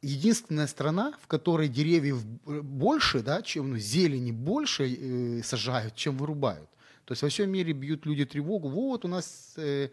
единственная 0.00 0.68
страна, 0.68 1.14
в 1.20 1.26
которой 1.26 1.68
деревьев 1.68 2.22
э, 2.46 2.60
больше, 2.60 3.22
да, 3.22 3.42
чем 3.42 3.70
ну, 3.70 3.76
зелени 3.76 4.30
больше 4.30 4.84
э, 4.84 5.42
сажают, 5.42 5.96
чем 5.96 6.16
вырубают. 6.16 6.70
То 7.08 7.12
есть 7.12 7.22
во 7.22 7.30
всем 7.30 7.50
мире 7.50 7.72
бьют 7.72 8.04
люди 8.04 8.26
тревогу. 8.26 8.68
Вот 8.68 9.06
у 9.06 9.08
нас 9.08 9.54
э, 9.56 9.88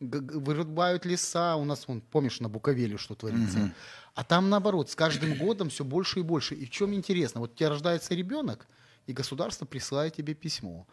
вырубают 0.00 1.04
леса, 1.04 1.54
у 1.54 1.64
нас, 1.64 1.86
вон, 1.86 2.00
помнишь, 2.00 2.40
на 2.40 2.48
Буковеле 2.48 2.96
что 2.96 3.14
творится. 3.14 3.72
А 4.16 4.24
там 4.24 4.50
наоборот, 4.50 4.90
с 4.90 4.96
каждым 4.96 5.34
годом 5.38 5.68
все 5.68 5.84
больше 5.84 6.18
и 6.18 6.22
больше. 6.24 6.56
И 6.56 6.66
в 6.66 6.70
чем 6.70 6.92
интересно, 6.92 7.40
вот 7.40 7.52
у 7.52 7.54
тебя 7.54 7.68
рождается 7.68 8.16
ребенок, 8.16 8.66
и 9.06 9.12
государство 9.12 9.64
присылает 9.64 10.16
тебе 10.16 10.34
письмо. 10.34 10.88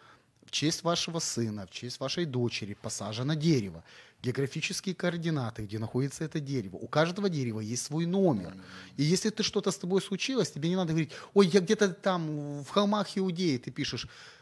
В 0.46 0.52
честь 0.52 0.84
вашего 0.84 1.18
сына, 1.18 1.66
в 1.66 1.72
честь 1.72 2.00
вашей 2.00 2.26
дочери 2.26 2.78
посажено 2.80 3.34
дерево. 3.34 3.84
Географические 4.22 4.94
координаты, 4.94 5.64
где 5.64 5.80
находится 5.80 6.24
это 6.24 6.40
дерево. 6.40 6.76
У 6.76 6.88
каждого 6.88 7.30
дерева 7.30 7.62
есть 7.62 7.84
свой 7.84 8.06
номер. 8.06 8.54
И 8.96 9.02
если 9.02 9.32
ты 9.32 9.42
что-то 9.42 9.72
с 9.72 9.78
тобой 9.80 10.04
случилось, 10.04 10.52
тебе 10.52 10.70
не 10.70 10.76
надо 10.76 10.90
говорить, 10.90 11.14
ой, 11.34 11.48
я 11.48 11.62
где-то 11.62 11.90
там 11.96 12.64
в 12.64 12.70
холмах 12.70 13.18
Иудеи, 13.18 13.58
ты 13.58 13.72
пишешь, 13.72 14.06
«Э, 14.06 14.34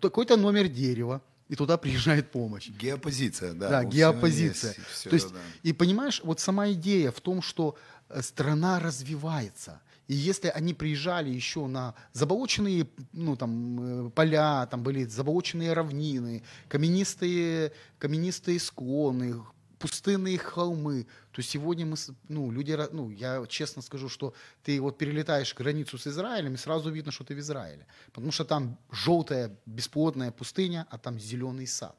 такой-то 0.00 0.36
номер 0.36 0.68
дерева, 0.68 1.22
и 1.48 1.54
туда 1.54 1.76
приезжает 1.76 2.30
помощь. 2.30 2.68
Геопозиция, 2.68 3.52
да. 3.52 3.68
Да, 3.68 3.78
у 3.78 3.90
всего 3.90 4.12
геопозиция. 4.12 4.74
есть, 4.76 5.04
То 5.04 5.14
есть, 5.14 5.32
да. 5.32 5.38
и 5.62 5.72
понимаешь, 5.72 6.20
вот 6.24 6.40
сама 6.40 6.72
идея 6.72 7.10
в 7.10 7.20
том, 7.20 7.40
что 7.40 7.76
э, 8.08 8.22
страна 8.22 8.80
развивается. 8.80 9.80
И 10.08 10.14
если 10.14 10.48
они 10.48 10.72
приезжали 10.74 11.30
еще 11.30 11.66
на 11.66 11.94
заболоченные 12.12 12.88
ну, 13.12 13.36
там, 13.36 14.06
э, 14.06 14.10
поля, 14.10 14.66
там 14.66 14.82
были 14.82 15.04
заболоченные 15.04 15.72
равнины, 15.72 16.42
каменистые, 16.68 17.72
каменистые 17.98 18.60
склоны, 18.60 19.36
пустынные 19.78 20.38
холмы, 20.38 21.06
то 21.32 21.42
сегодня 21.42 21.86
мы, 21.86 21.96
ну, 22.28 22.50
люди, 22.50 22.76
ну, 22.92 23.10
я 23.10 23.44
честно 23.46 23.82
скажу, 23.82 24.08
что 24.08 24.34
ты 24.62 24.80
вот 24.80 24.98
перелетаешь 24.98 25.54
границу 25.54 25.98
с 25.98 26.06
Израилем, 26.06 26.54
и 26.54 26.56
сразу 26.56 26.90
видно, 26.90 27.12
что 27.12 27.24
ты 27.24 27.34
в 27.34 27.38
Израиле. 27.38 27.86
Потому 28.12 28.32
что 28.32 28.44
там 28.44 28.78
желтая 28.90 29.50
бесплодная 29.66 30.30
пустыня, 30.30 30.86
а 30.90 30.98
там 30.98 31.18
зеленый 31.18 31.66
сад. 31.66 31.96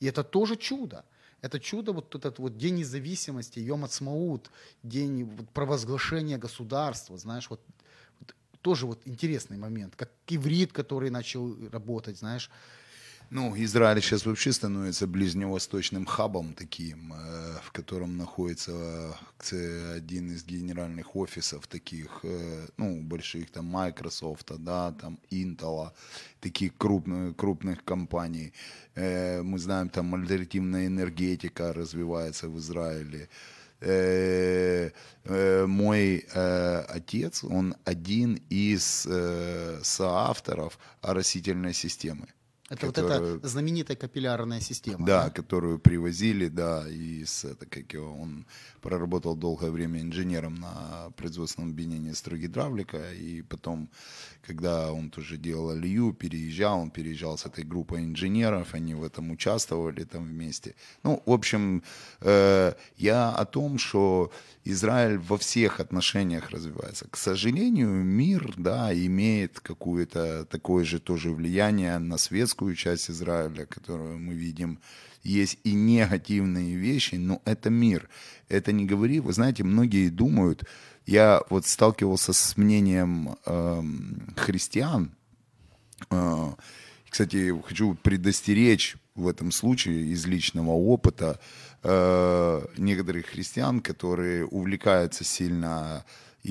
И 0.00 0.06
это 0.06 0.22
тоже 0.22 0.56
чудо. 0.56 1.04
Это 1.40 1.60
чудо, 1.60 1.92
вот 1.92 2.14
этот 2.14 2.38
вот 2.38 2.56
День 2.56 2.76
независимости, 2.76 3.60
Йом 3.60 3.84
Ацмаут, 3.84 4.50
День 4.82 5.24
вот 5.24 5.48
провозглашения 5.50 6.38
государства, 6.38 7.16
знаешь, 7.16 7.48
вот, 7.50 7.60
вот 8.20 8.34
тоже 8.60 8.86
вот 8.86 9.00
интересный 9.06 9.56
момент, 9.56 9.94
как 9.96 10.10
иврит, 10.26 10.72
который 10.72 11.10
начал 11.10 11.56
работать, 11.70 12.18
знаешь. 12.18 12.50
Ну, 13.30 13.54
Израиль 13.56 14.00
сейчас 14.00 14.24
вообще 14.24 14.52
становится 14.52 15.06
ближневосточным 15.06 16.06
хабом 16.06 16.54
таким, 16.54 17.12
э, 17.12 17.58
в 17.62 17.72
котором 17.72 18.16
находится 18.16 19.14
один 19.96 20.30
из 20.30 20.44
генеральных 20.46 21.14
офисов 21.14 21.66
таких, 21.66 22.20
э, 22.22 22.68
ну, 22.78 23.02
больших, 23.02 23.50
там, 23.50 23.66
Microsoft, 23.66 24.50
да, 24.58 24.92
там, 24.92 25.18
Intel, 25.30 25.90
таких 26.40 26.74
крупных, 26.78 27.36
крупных 27.36 27.84
компаний. 27.84 28.54
Э, 28.94 29.42
Мы 29.42 29.58
знаем, 29.58 29.90
там, 29.90 30.14
альтернативная 30.14 30.86
энергетика 30.86 31.74
развивается 31.74 32.48
в 32.48 32.58
Израиле. 32.58 33.28
Мой 35.66 36.26
отец, 36.88 37.44
он 37.44 37.76
один 37.84 38.40
из 38.50 39.06
соавторов 39.82 40.78
оросительной 41.02 41.74
системы. 41.74 42.26
Это 42.68 42.86
которую- 42.88 43.32
вот 43.32 43.38
эта 43.38 43.48
знаменитая 43.48 43.96
капиллярная 43.96 44.60
система. 44.60 45.06
да, 45.06 45.30
которую 45.30 45.78
привозили, 45.78 46.48
да, 46.48 46.86
из 46.88 47.44
это 47.44 47.64
как 47.66 47.92
его, 47.94 48.14
он 48.14 48.44
проработал 48.82 49.36
долгое 49.36 49.70
время 49.70 50.00
инженером 50.02 50.54
на 50.56 51.10
производственном 51.16 51.70
объединении 51.70 52.12
строгидравлика, 52.12 53.12
и 53.14 53.42
потом, 53.42 53.88
когда 54.46 54.92
он 54.92 55.10
тоже 55.10 55.36
делал 55.38 55.70
алию, 55.70 56.12
переезжал, 56.12 56.80
он 56.80 56.90
переезжал 56.90 57.38
с 57.38 57.46
этой 57.46 57.64
группой 57.64 58.04
инженеров, 58.04 58.74
они 58.74 58.94
в 58.94 59.02
этом 59.02 59.30
участвовали 59.30 60.04
там 60.04 60.24
вместе. 60.24 60.74
Ну, 61.04 61.22
в 61.26 61.32
общем, 61.32 61.82
э, 62.20 62.74
я 62.98 63.30
о 63.30 63.44
том, 63.46 63.78
что 63.78 64.30
Израиль 64.64 65.18
во 65.18 65.36
всех 65.38 65.80
отношениях 65.80 66.50
развивается. 66.50 67.06
К 67.10 67.16
сожалению, 67.16 67.88
мир, 67.88 68.52
да, 68.58 68.92
имеет 68.92 69.60
какое-то 69.60 70.44
такое 70.44 70.84
же 70.84 70.98
тоже 71.00 71.30
влияние 71.30 71.98
на 71.98 72.18
светскую 72.18 72.57
часть 72.76 73.10
Израиля, 73.10 73.66
которую 73.66 74.18
мы 74.18 74.34
видим. 74.34 74.78
Есть 75.22 75.58
и 75.64 75.72
негативные 75.72 76.76
вещи, 76.76 77.16
но 77.16 77.42
это 77.44 77.70
мир. 77.70 78.08
Это 78.48 78.72
не 78.72 78.86
говори. 78.86 79.20
Вы 79.20 79.32
знаете, 79.32 79.64
многие 79.64 80.08
думают, 80.08 80.64
я 81.06 81.42
вот 81.50 81.66
сталкивался 81.66 82.32
с 82.32 82.56
мнением 82.56 83.36
эм, 83.46 84.34
христиан, 84.36 85.12
а, 86.10 86.54
Кстати, 87.08 87.54
хочу 87.66 87.94
предостеречь 87.94 88.96
в 89.14 89.26
этом 89.26 89.50
случае 89.50 90.12
из 90.12 90.26
личного 90.26 90.70
опыта 90.70 91.40
э, 91.82 92.66
некоторых 92.76 93.26
христиан, 93.26 93.80
которые 93.80 94.46
увлекаются 94.46 95.24
сильно 95.24 96.04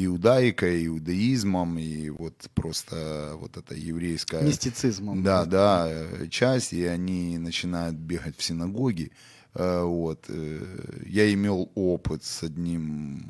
иудаикой, 0.05 0.85
иудаизмом, 0.85 1.77
и 1.79 2.09
вот 2.09 2.49
просто 2.53 3.33
вот 3.39 3.57
эта 3.57 3.75
еврейская... 3.75 4.41
Мистицизмом. 4.41 5.23
Да, 5.23 5.45
да, 5.45 5.87
э, 5.89 6.27
часть, 6.29 6.73
и 6.73 6.85
они 6.85 7.37
начинают 7.37 7.95
бегать 7.95 8.37
в 8.37 8.43
синагоги. 8.43 9.11
Э, 9.53 9.81
Вот. 9.83 10.25
э, 10.29 11.03
Я 11.05 11.33
имел 11.33 11.71
опыт 11.75 12.23
с 12.23 12.43
одним 12.43 13.23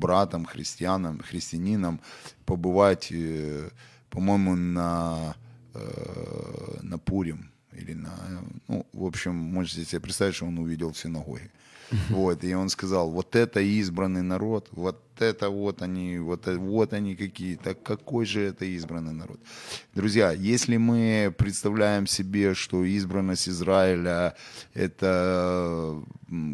братом, 0.00 0.44
христианом, 0.44 1.20
христианином, 1.20 2.00
побывать, 2.44 3.12
по-моему, 4.10 4.54
на, 4.54 5.34
на 6.82 6.98
Пурим. 6.98 7.50
Или 7.72 7.94
на, 7.94 8.14
ну, 8.68 8.86
в 8.92 9.04
общем, 9.04 9.34
можете 9.34 9.84
себе 9.84 10.00
представить, 10.00 10.36
что 10.36 10.46
он 10.46 10.58
увидел 10.58 10.92
в 10.92 10.98
синагоге. 10.98 11.50
Вот, 12.10 12.44
и 12.44 12.54
он 12.54 12.68
сказал, 12.68 13.10
вот 13.10 13.36
это 13.36 13.60
избранный 13.60 14.22
народ, 14.22 14.68
вот 14.72 15.00
это 15.18 15.48
вот 15.50 15.82
они, 15.82 16.18
вот, 16.18 16.46
вот 16.46 16.92
они 16.92 17.14
какие, 17.16 17.56
так 17.56 17.82
какой 17.82 18.26
же 18.26 18.40
это 18.40 18.64
избранный 18.64 19.12
народ. 19.12 19.38
Друзья, 19.94 20.32
если 20.32 20.76
мы 20.76 21.34
представляем 21.36 22.06
себе, 22.06 22.54
что 22.54 22.84
избранность 22.84 23.48
Израиля 23.48 24.34
это 24.74 26.02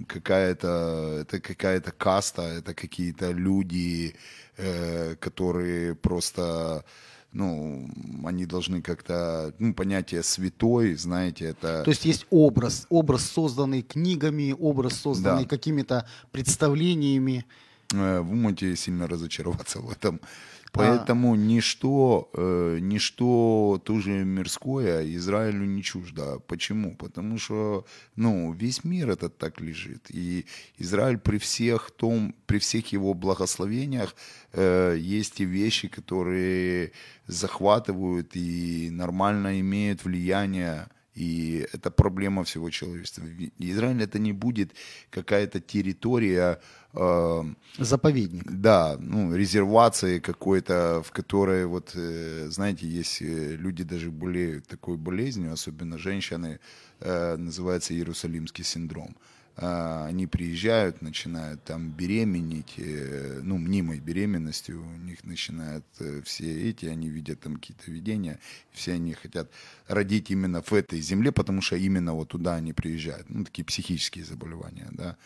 какая-то, 0.09 1.19
это 1.23 1.41
какая-то 1.41 1.93
каста, 1.93 2.43
это 2.43 2.75
какие-то 2.75 3.31
люди, 3.31 4.15
э, 4.57 5.17
которые 5.17 5.95
просто 5.95 6.85
ну, 7.33 7.89
они 8.25 8.47
должны 8.47 8.83
как-то, 8.83 9.55
ну, 9.59 9.73
понятие 9.75 10.23
святой, 10.23 10.95
знаете, 10.95 11.45
это... 11.47 11.83
То 11.85 11.91
есть 11.91 12.05
есть 12.05 12.27
образ, 12.31 12.87
образ, 12.89 13.25
созданный 13.25 13.83
книгами, 13.83 14.55
образ, 14.59 14.95
созданный 14.95 15.45
Да. 15.45 15.49
какими-то 15.49 16.07
представлениями. 16.33 17.45
Э, 17.93 18.21
вы 18.21 18.35
можете 18.35 18.77
сильно 18.77 19.07
разочароваться 19.07 19.81
в 19.81 19.91
этом. 19.91 20.21
А. 20.73 20.79
Поэтому 20.79 21.35
ничто, 21.35 22.31
э, 22.35 22.79
ничто 22.81 23.81
тоже 23.85 24.25
мирское 24.25 25.05
Израилю 25.17 25.65
не 25.65 25.83
чуждо. 25.83 26.39
Почему? 26.47 26.97
Потому 26.97 27.39
что 27.39 27.85
ну, 28.17 28.53
весь 28.53 28.85
мир 28.85 29.11
этот 29.11 29.37
так 29.37 29.61
лежит. 29.61 30.07
И 30.11 30.47
Израиль 30.79 31.19
при 31.19 31.39
всех, 31.39 31.91
том, 31.91 32.35
при 32.47 32.59
всех 32.59 32.93
его 32.93 33.15
благословениях 33.15 34.15
э, 34.53 34.97
есть 34.99 35.41
и 35.41 35.45
вещи, 35.45 35.89
которые 35.89 36.93
захватывают 37.27 38.37
и 38.37 38.91
нормально 38.91 39.61
имеют 39.61 40.05
влияние 40.05 40.89
и 41.21 41.67
это 41.75 41.91
проблема 41.91 42.43
всего 42.45 42.71
человечества. 42.71 43.25
Израиль 43.59 44.03
это 44.03 44.19
не 44.19 44.33
будет 44.33 44.73
какая-то 45.11 45.61
территория, 45.61 46.59
э, 46.95 47.45
Заповедник. 47.79 48.51
да, 48.51 48.97
ну, 48.99 49.37
резервации 49.37 50.19
какой-то, 50.19 51.03
в 51.05 51.11
которой, 51.11 51.67
вот, 51.67 51.93
э, 51.95 52.47
знаете, 52.51 52.87
есть 52.87 53.21
э, 53.23 53.57
люди 53.57 53.85
даже 53.85 54.11
болеют 54.11 54.67
такой 54.67 54.97
болезнью, 54.97 55.53
особенно 55.53 55.99
женщины, 55.99 56.59
э, 57.01 57.37
называется 57.37 57.93
Иерусалимский 57.95 58.65
синдром. 58.65 59.15
А, 59.63 60.07
Они 60.07 60.27
приезжают, 60.27 61.03
начинают 61.03 61.63
там 61.65 61.91
беременеть, 61.91 62.75
э, 62.79 63.41
ну, 63.43 63.59
мнимой 63.59 64.01
беременностью, 64.01 64.81
у 64.83 64.97
них 64.97 65.23
начинают 65.25 65.85
э, 65.99 66.23
все 66.25 66.71
эти, 66.71 66.87
они 66.87 67.11
видят 67.11 67.41
там 67.41 67.57
какие-то 67.57 67.91
видения, 67.91 68.39
все 68.73 68.95
они 68.95 69.13
хотят 69.13 69.51
родить 69.87 70.31
именно 70.31 70.63
в 70.63 70.73
этой 70.73 71.01
земле, 71.03 71.31
потому 71.31 71.61
что 71.61 71.77
именно 71.77 72.15
вот 72.15 72.29
туда 72.29 72.55
они 72.55 72.73
приезжают, 72.73 73.29
ну, 73.29 73.45
такие 73.45 73.65
психические 73.65 74.25
заболевания, 74.25 74.89
да. 74.93 75.19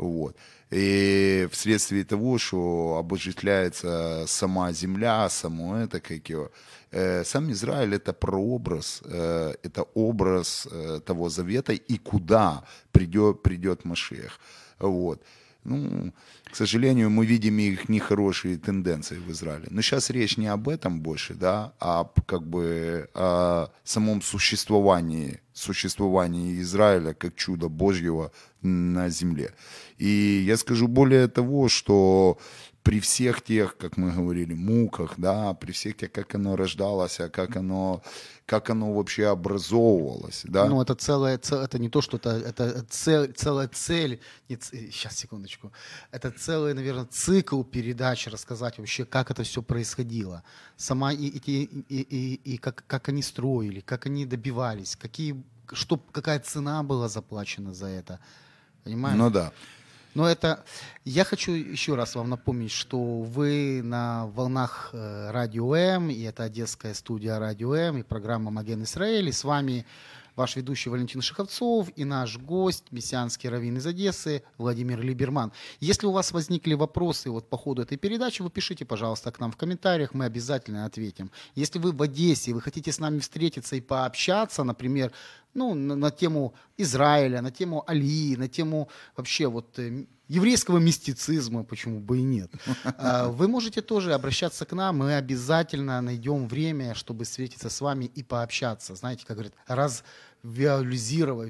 Вот. 0.00 0.34
И 0.70 1.46
вследствие 1.50 2.04
того, 2.04 2.38
что 2.38 2.96
обожествляется 2.98 4.24
сама 4.26 4.72
земля, 4.72 5.28
само 5.28 5.76
это, 5.76 6.00
как 6.00 6.30
его, 6.30 6.50
э, 6.90 7.22
сам 7.24 7.52
Израиль 7.52 7.94
это 7.94 8.14
прообраз, 8.14 9.02
э, 9.04 9.54
это 9.62 9.82
образ 9.94 10.66
э, 10.70 11.00
того 11.04 11.28
завета 11.28 11.74
и 11.74 11.98
куда 11.98 12.64
придет, 12.92 13.42
придет 13.42 13.84
Машех. 13.84 14.40
Вот. 14.78 15.22
Ну, 15.64 16.14
к 16.50 16.56
сожалению, 16.56 17.10
мы 17.10 17.26
видим 17.26 17.58
их 17.58 17.90
нехорошие 17.90 18.56
тенденции 18.56 19.18
в 19.18 19.30
Израиле. 19.30 19.66
Но 19.70 19.82
сейчас 19.82 20.08
речь 20.10 20.38
не 20.38 20.46
об 20.46 20.68
этом 20.68 21.00
больше, 21.00 21.34
да, 21.34 21.74
а 21.78 22.10
как 22.26 22.46
бы 22.46 23.10
о 23.12 23.68
самом 23.84 24.22
существовании, 24.22 25.40
существовании 25.52 26.60
Израиля 26.62 27.12
как 27.12 27.36
чуда 27.36 27.68
Божьего 27.68 28.32
на 28.62 29.08
земле. 29.10 29.54
И 29.98 30.44
я 30.46 30.56
скажу 30.56 30.88
более 30.88 31.28
того, 31.28 31.68
что 31.68 32.38
при 32.82 32.98
всех 33.00 33.42
тех, 33.42 33.76
как 33.76 33.98
мы 33.98 34.10
говорили, 34.10 34.54
муках, 34.54 35.14
да, 35.18 35.52
при 35.54 35.72
всех 35.72 35.96
тех, 35.96 36.10
как 36.12 36.34
оно 36.34 36.56
рождалось, 36.56 37.20
а 37.20 37.28
как 37.28 37.56
оно, 37.56 38.02
как 38.46 38.70
оно 38.70 38.92
вообще 38.94 39.26
образовывалось, 39.26 40.44
да. 40.48 40.66
Ну, 40.66 40.80
это 40.80 40.94
целая, 40.94 41.36
це- 41.38 41.62
это 41.62 41.78
не 41.78 41.88
то, 41.90 42.00
что 42.00 42.16
это, 42.16 42.30
это 42.30 42.82
цель, 42.88 43.32
целая 43.34 43.68
цель, 43.68 44.18
не 44.48 44.56
сейчас, 44.60 45.18
секундочку, 45.18 45.72
это 46.10 46.30
целый, 46.30 46.72
наверное, 46.74 47.04
цикл 47.04 47.62
передач 47.62 48.26
рассказать 48.28 48.78
вообще, 48.78 49.04
как 49.04 49.30
это 49.30 49.42
все 49.42 49.60
происходило. 49.62 50.42
Сама 50.76 51.12
и, 51.12 51.28
эти, 51.36 51.50
и, 51.88 52.00
и, 52.00 52.40
и 52.54 52.56
как, 52.56 52.84
как 52.86 53.08
они 53.10 53.22
строили, 53.22 53.80
как 53.80 54.06
они 54.06 54.24
добивались, 54.24 54.96
какие, 54.96 55.36
что, 55.72 55.98
какая 56.12 56.38
цена 56.40 56.82
была 56.82 57.08
заплачена 57.08 57.74
за 57.74 57.86
это. 57.86 58.18
Понимаешь? 58.84 59.18
ну 59.18 59.30
да. 59.30 59.52
Но 60.14 60.28
это... 60.28 60.64
Я 61.04 61.24
хочу 61.24 61.52
еще 61.52 61.94
раз 61.94 62.14
вам 62.16 62.30
напомнить, 62.30 62.72
что 62.72 62.98
вы 63.20 63.80
на 63.82 64.26
волнах 64.26 64.90
э, 64.92 65.30
Радио 65.30 65.74
М, 65.74 66.10
и 66.10 66.22
это 66.22 66.44
Одесская 66.44 66.94
студия 66.94 67.38
Радио 67.38 67.74
М, 67.74 67.98
и 67.98 68.02
программа 68.02 68.50
«Маген 68.50 68.82
Израиль», 68.82 69.28
и 69.28 69.32
с 69.32 69.44
вами 69.44 69.86
ваш 70.36 70.56
ведущий 70.56 70.90
Валентин 70.90 71.22
Шиховцов 71.22 71.88
и 71.96 72.04
наш 72.04 72.38
гость, 72.38 72.84
мессианский 72.90 73.48
раввин 73.48 73.76
из 73.76 73.86
Одессы 73.86 74.42
Владимир 74.58 75.00
Либерман. 75.00 75.52
Если 75.80 76.06
у 76.06 76.12
вас 76.12 76.32
возникли 76.32 76.74
вопросы 76.74 77.30
вот 77.30 77.48
по 77.48 77.56
ходу 77.56 77.82
этой 77.82 77.98
передачи, 77.98 78.42
вы 78.42 78.50
пишите, 78.50 78.84
пожалуйста, 78.84 79.30
к 79.32 79.40
нам 79.40 79.52
в 79.52 79.56
комментариях, 79.56 80.14
мы 80.14 80.24
обязательно 80.24 80.84
ответим. 80.84 81.30
Если 81.54 81.78
вы 81.78 81.92
в 81.92 82.02
Одессе, 82.02 82.52
вы 82.52 82.60
хотите 82.60 82.92
с 82.92 82.98
нами 82.98 83.18
встретиться 83.18 83.76
и 83.76 83.80
пообщаться, 83.80 84.64
например, 84.64 85.12
ну, 85.54 85.74
на, 85.74 85.96
на 85.96 86.10
тему 86.10 86.54
Израиля, 86.76 87.42
на 87.42 87.50
тему 87.50 87.84
Алии, 87.86 88.36
на 88.36 88.48
тему 88.48 88.88
вообще 89.16 89.48
вот 89.48 89.78
э, 89.78 90.06
еврейского 90.34 90.78
мистицизма, 90.78 91.64
почему 91.64 92.00
бы 92.00 92.18
и 92.18 92.22
нет. 92.22 92.50
А, 92.98 93.28
Вы 93.28 93.48
можете 93.48 93.82
тоже 93.82 94.14
обращаться 94.14 94.64
к 94.64 94.72
нам, 94.72 94.98
мы 94.98 95.16
обязательно 95.16 96.00
найдем 96.00 96.46
время, 96.48 96.94
чтобы 96.94 97.24
встретиться 97.24 97.68
с 97.68 97.80
вами 97.80 98.04
и 98.04 98.22
пообщаться. 98.22 98.94
Знаете, 98.94 99.24
как 99.26 99.36
говорят, 99.36 99.54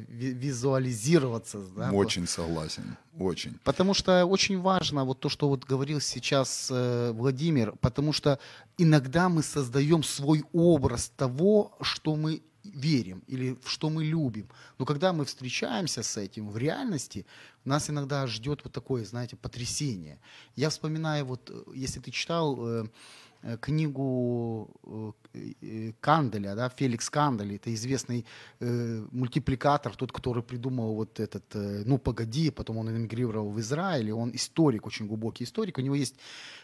ви- 0.08 0.32
визуализироваться. 0.32 1.58
да, 1.76 1.90
Очень 1.92 2.26
согласен, 2.26 2.96
очень. 3.18 3.58
Потому 3.64 3.94
что 3.94 4.24
очень 4.24 4.58
важно 4.60 5.04
вот 5.04 5.20
то, 5.20 5.28
что 5.28 5.48
вот 5.48 5.64
говорил 5.64 6.00
сейчас 6.00 6.68
э, 6.72 7.12
Владимир, 7.14 7.74
потому 7.80 8.12
что 8.12 8.38
иногда 8.78 9.28
мы 9.28 9.42
создаем 9.42 10.02
свой 10.02 10.44
образ 10.52 11.12
того, 11.16 11.76
что 11.82 12.16
мы 12.16 12.42
верим 12.64 13.22
или 13.26 13.56
в 13.62 13.68
что 13.68 13.90
мы 13.90 14.04
любим. 14.04 14.48
Но 14.78 14.84
когда 14.84 15.12
мы 15.12 15.24
встречаемся 15.24 16.02
с 16.02 16.16
этим 16.16 16.50
в 16.50 16.56
реальности, 16.56 17.26
нас 17.64 17.90
иногда 17.90 18.26
ждет 18.26 18.60
вот 18.64 18.72
такое, 18.72 19.04
знаете, 19.04 19.36
потрясение. 19.36 20.18
Я 20.56 20.68
вспоминаю, 20.68 21.24
вот 21.24 21.50
э, 21.50 21.62
если 21.74 22.00
ты 22.00 22.10
читал 22.10 22.56
э, 22.66 22.84
книгу 23.60 24.70
э, 25.34 25.52
э, 25.62 25.92
Канделя, 26.00 26.54
да, 26.54 26.68
Феликс 26.68 27.10
Кандель, 27.10 27.54
это 27.54 27.72
известный 27.74 28.26
э, 28.60 29.06
мультипликатор, 29.12 29.96
тот, 29.96 30.12
который 30.12 30.42
придумал 30.42 30.94
вот 30.94 31.20
этот, 31.20 31.44
э, 31.54 31.82
ну, 31.86 31.98
погоди, 31.98 32.50
потом 32.50 32.78
он 32.78 32.90
эмигрировал 32.90 33.50
в 33.50 33.58
Израиль, 33.60 34.12
он 34.12 34.30
историк, 34.34 34.86
очень 34.86 35.06
глубокий 35.06 35.44
историк, 35.44 35.78
у 35.78 35.80
него 35.80 35.94
есть 35.94 36.16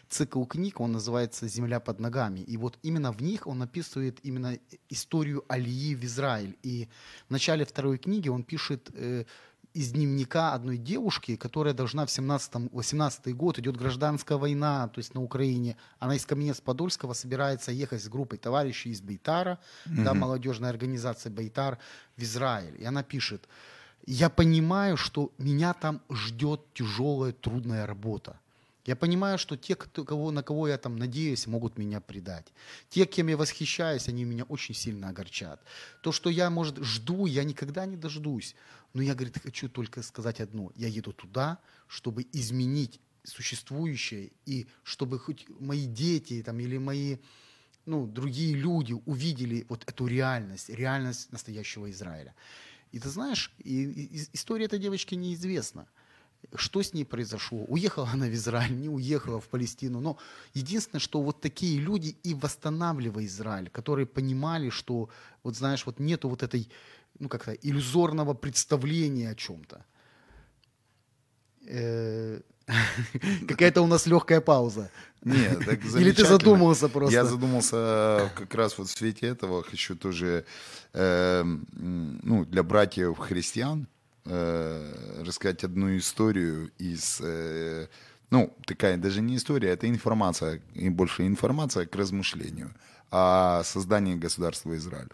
цикл 0.09 0.43
книг, 0.45 0.79
он 0.79 0.91
называется 0.91 1.47
«Земля 1.47 1.79
под 1.79 1.99
ногами», 1.99 2.39
и 2.39 2.57
вот 2.57 2.77
именно 2.83 3.11
в 3.11 3.21
них 3.21 3.47
он 3.47 3.61
описывает 3.61 4.19
именно 4.23 4.57
историю 4.89 5.43
Алии 5.47 5.95
в 5.95 6.03
Израиль, 6.03 6.57
и 6.63 6.87
в 7.27 7.31
начале 7.31 7.65
второй 7.65 7.97
книги 7.97 8.29
он 8.29 8.43
пишет 8.43 8.89
э, 8.93 9.25
из 9.77 9.91
дневника 9.91 10.53
одной 10.53 10.77
девушки, 10.77 11.35
которая 11.35 11.75
должна 11.75 12.07
в 12.07 12.09
17-18 12.09 13.31
год, 13.33 13.59
идет 13.59 13.77
гражданская 13.77 14.39
война, 14.39 14.87
то 14.87 14.97
есть 14.97 15.13
на 15.13 15.21
Украине, 15.21 15.77
она 15.99 16.15
из 16.15 16.25
Каменец-Подольского 16.25 17.13
собирается 17.13 17.71
ехать 17.71 18.01
с 18.01 18.07
группой 18.09 18.39
товарищей 18.39 18.89
из 18.89 19.01
Бейтара, 19.01 19.59
да, 19.85 20.15
молодежная 20.15 20.71
организация 20.71 21.29
Бейтар, 21.29 21.77
в 22.17 22.23
Израиль. 22.23 22.75
И 22.79 22.85
она 22.85 23.03
пишет, 23.03 23.47
я 24.07 24.29
понимаю, 24.29 24.97
что 24.97 25.31
меня 25.37 25.73
там 25.73 26.01
ждет 26.09 26.61
тяжелая, 26.73 27.31
трудная 27.31 27.85
работа. 27.85 28.39
Я 28.87 28.95
понимаю, 28.95 29.37
что 29.37 29.57
те, 29.57 29.75
кто, 29.75 30.05
кого, 30.05 30.31
на 30.31 30.43
кого 30.43 30.67
я 30.69 30.77
там 30.77 30.95
надеюсь, 30.95 31.45
могут 31.45 31.77
меня 31.77 31.99
предать. 31.99 32.53
Те, 32.89 33.05
кем 33.05 33.27
я 33.27 33.35
восхищаюсь, 33.35 34.07
они 34.07 34.23
меня 34.23 34.45
очень 34.45 34.73
сильно 34.73 35.09
огорчат. 35.09 35.61
То, 36.01 36.13
что 36.13 36.29
я, 36.29 36.49
может, 36.49 36.77
жду, 36.77 37.25
я 37.25 37.43
никогда 37.43 37.85
не 37.85 37.97
дождусь. 37.97 38.55
Но 38.93 39.01
я, 39.01 39.13
говорит, 39.13 39.37
хочу 39.43 39.67
только 39.67 40.01
сказать 40.01 40.39
одно. 40.39 40.71
Я 40.75 40.87
еду 40.87 41.11
туда, 41.11 41.59
чтобы 41.87 42.25
изменить 42.31 43.01
существующее, 43.25 44.31
и 44.45 44.67
чтобы 44.83 45.19
хоть 45.19 45.45
мои 45.59 45.85
дети 45.85 46.41
там, 46.41 46.57
или 46.61 46.77
мои 46.77 47.17
ну, 47.85 48.07
другие 48.07 48.55
люди 48.55 48.93
увидели 49.05 49.65
вот 49.67 49.83
эту 49.85 50.07
реальность, 50.07 50.69
реальность 50.69 51.29
настоящего 51.33 51.91
Израиля. 51.91 52.33
И 52.93 52.99
ты 52.99 53.09
знаешь, 53.09 53.51
и, 53.57 53.83
и, 53.83 54.27
история 54.31 54.65
этой 54.65 54.79
девочки 54.79 55.15
неизвестна. 55.15 55.87
Что 56.55 56.81
с 56.81 56.93
ней 56.93 57.03
произошло? 57.03 57.65
Уехала 57.67 58.09
она 58.13 58.27
в 58.27 58.33
Израиль, 58.33 58.79
не 58.79 58.89
уехала 58.89 59.39
в 59.41 59.47
Палестину. 59.47 59.99
Но 59.99 60.17
единственное, 60.53 61.01
что 61.01 61.21
вот 61.21 61.41
такие 61.41 61.79
люди 61.79 62.15
и 62.23 62.33
восстанавливали 62.33 63.25
Израиль, 63.25 63.69
которые 63.69 64.05
понимали, 64.05 64.69
что, 64.69 65.09
вот 65.43 65.57
знаешь, 65.57 65.85
вот 65.85 65.99
нету 65.99 66.29
вот 66.29 66.43
этой, 66.43 66.69
ну 67.19 67.27
как-то 67.27 67.51
иллюзорного 67.51 68.33
представления 68.33 69.31
о 69.31 69.35
чем-то. 69.35 69.85
Э, 71.67 72.39
какая-то 73.47 73.81
у 73.81 73.87
нас 73.87 74.07
легкая 74.07 74.39
пауза. 74.39 74.89
Нет, 75.23 75.65
так 75.65 75.83
Или 75.99 76.11
ты 76.11 76.25
задумался 76.25 76.87
просто? 76.87 77.13
Я 77.13 77.25
задумался 77.25 78.31
как 78.35 78.55
раз 78.55 78.77
вот 78.77 78.87
в 78.87 78.91
свете 78.91 79.27
этого. 79.27 79.63
Хочу 79.63 79.95
тоже, 79.95 80.45
э, 80.93 81.43
ну, 81.43 82.45
для 82.45 82.63
братьев 82.63 83.17
христиан 83.17 83.87
э, 84.29 85.23
рассказать 85.25 85.63
одну 85.63 85.95
историю 85.97 86.71
из... 86.77 87.19
Э, 87.21 87.87
ну, 88.29 88.53
такая 88.65 88.97
даже 88.97 89.21
не 89.21 89.37
история, 89.37 89.69
это 89.69 89.89
информация, 89.89 90.61
и 90.73 90.89
больше 90.89 91.25
информация 91.25 91.85
к 91.85 91.95
размышлению 91.95 92.73
о 93.09 93.63
создании 93.63 94.15
государства 94.15 94.75
Израиль. 94.75 95.07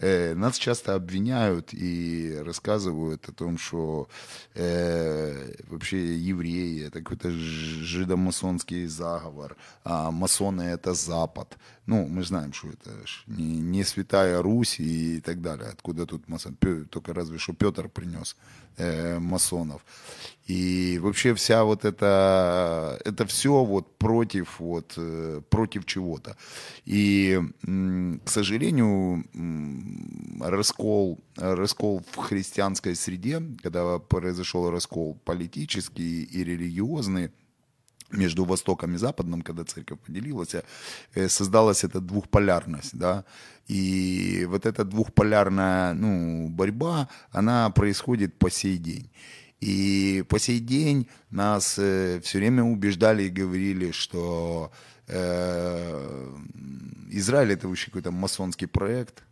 Э, 0.00 0.34
нас 0.34 0.58
часто 0.58 0.94
обвиняют 0.94 1.72
и 1.72 2.36
рассказывают 2.44 3.28
о 3.28 3.32
том, 3.32 3.58
что 3.58 4.08
э, 4.54 5.54
вообще 5.68 6.16
евреи 6.16 6.86
это 6.86 7.00
какой-то 7.00 7.30
жидомасонский 7.30 8.86
заговор, 8.86 9.56
а 9.84 10.10
масоны 10.10 10.62
это 10.62 10.94
Запад. 10.94 11.56
Ну, 11.86 12.06
мы 12.06 12.24
знаем, 12.24 12.52
что 12.52 12.68
это 12.68 12.90
не, 13.26 13.60
не 13.60 13.84
святая 13.84 14.42
Русь 14.42 14.80
и 14.80 15.20
так 15.20 15.42
далее. 15.42 15.68
Откуда 15.68 16.06
тут 16.06 16.28
масон? 16.28 16.56
Только 16.90 17.12
разве 17.12 17.38
что 17.38 17.52
Петр 17.52 17.88
принес 17.88 18.36
э, 18.78 19.18
масонов. 19.18 19.84
И 20.46 20.98
вообще 21.02 21.34
вся 21.34 21.64
вот 21.64 21.84
это, 21.84 23.00
это 23.04 23.24
все 23.26 23.64
вот 23.64 23.96
против, 23.96 24.60
вот, 24.60 24.94
э, 24.96 25.40
против 25.48 25.86
чего-то. 25.86 26.36
И, 26.84 27.40
к 27.62 28.28
сожалению, 28.28 29.24
раскол, 30.40 31.18
раскол 31.36 32.02
в 32.12 32.16
христианской 32.16 32.94
среде, 32.94 33.42
когда 33.62 33.98
произошел 33.98 34.70
раскол 34.70 35.14
политический 35.24 36.24
и 36.24 36.44
религиозный, 36.44 37.30
между 38.16 38.44
Востоком 38.44 38.94
и 38.94 38.98
Западом, 38.98 39.42
когда 39.42 39.64
церковь 39.64 39.98
поделилась, 40.00 40.54
э, 41.14 41.28
создалась 41.28 41.84
эта 41.84 42.00
двухполярность, 42.00 42.96
да, 42.96 43.24
и 43.66 44.46
вот 44.48 44.66
эта 44.66 44.84
двухполярная, 44.84 45.94
ну, 45.94 46.48
борьба, 46.48 47.08
она 47.30 47.70
происходит 47.70 48.38
по 48.38 48.50
сей 48.50 48.78
день. 48.78 49.10
И 49.60 50.24
по 50.28 50.38
сей 50.38 50.60
день 50.60 51.08
нас 51.30 51.78
э, 51.78 52.20
все 52.22 52.38
время 52.38 52.62
убеждали 52.62 53.24
и 53.24 53.30
говорили, 53.30 53.92
что 53.92 54.70
э, 55.08 56.32
Израиль 57.10 57.52
это 57.52 57.68
вообще 57.68 57.86
какой-то 57.86 58.10
масонский 58.10 58.66
проект, 58.66 59.24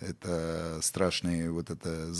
это 0.00 0.80
страшные 0.82 1.50
вот 1.50 1.70
это 1.70 2.12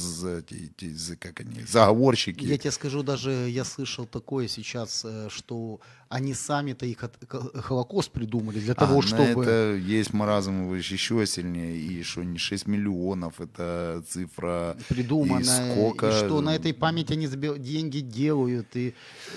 как 1.17 1.41
они 1.41 1.63
заговорщики. 1.65 2.45
Я 2.45 2.59
тебе 2.59 2.71
скажу, 2.71 3.03
даже 3.03 3.31
я 3.49 3.65
слышал 3.65 4.07
такое 4.07 4.49
сейчас, 4.49 5.05
э, 5.05 5.29
что 5.31 5.81
они 6.11 6.35
сами-то 6.35 6.87
их 6.87 6.99
Холокост 7.29 8.11
придумали 8.11 8.59
для 8.59 8.75
того, 8.75 8.99
а, 8.99 9.03
чтобы... 9.03 9.43
это 9.43 9.77
есть 9.77 10.13
маразм 10.13 10.75
еще 10.75 11.25
сильнее, 11.25 11.77
и 11.77 12.03
что 12.03 12.25
не 12.25 12.37
6 12.37 12.67
миллионов, 12.67 13.41
это 13.41 14.03
цифра... 14.09 14.77
Придуманная, 14.89 15.69
и, 15.69 15.73
сколько... 15.73 16.09
и 16.09 16.13
что 16.13 16.41
на 16.41 16.57
этой 16.57 16.75
памяти 16.75 17.13
они 17.13 17.29
деньги 17.59 18.01
делают, 18.01 18.75
и... 18.75 18.95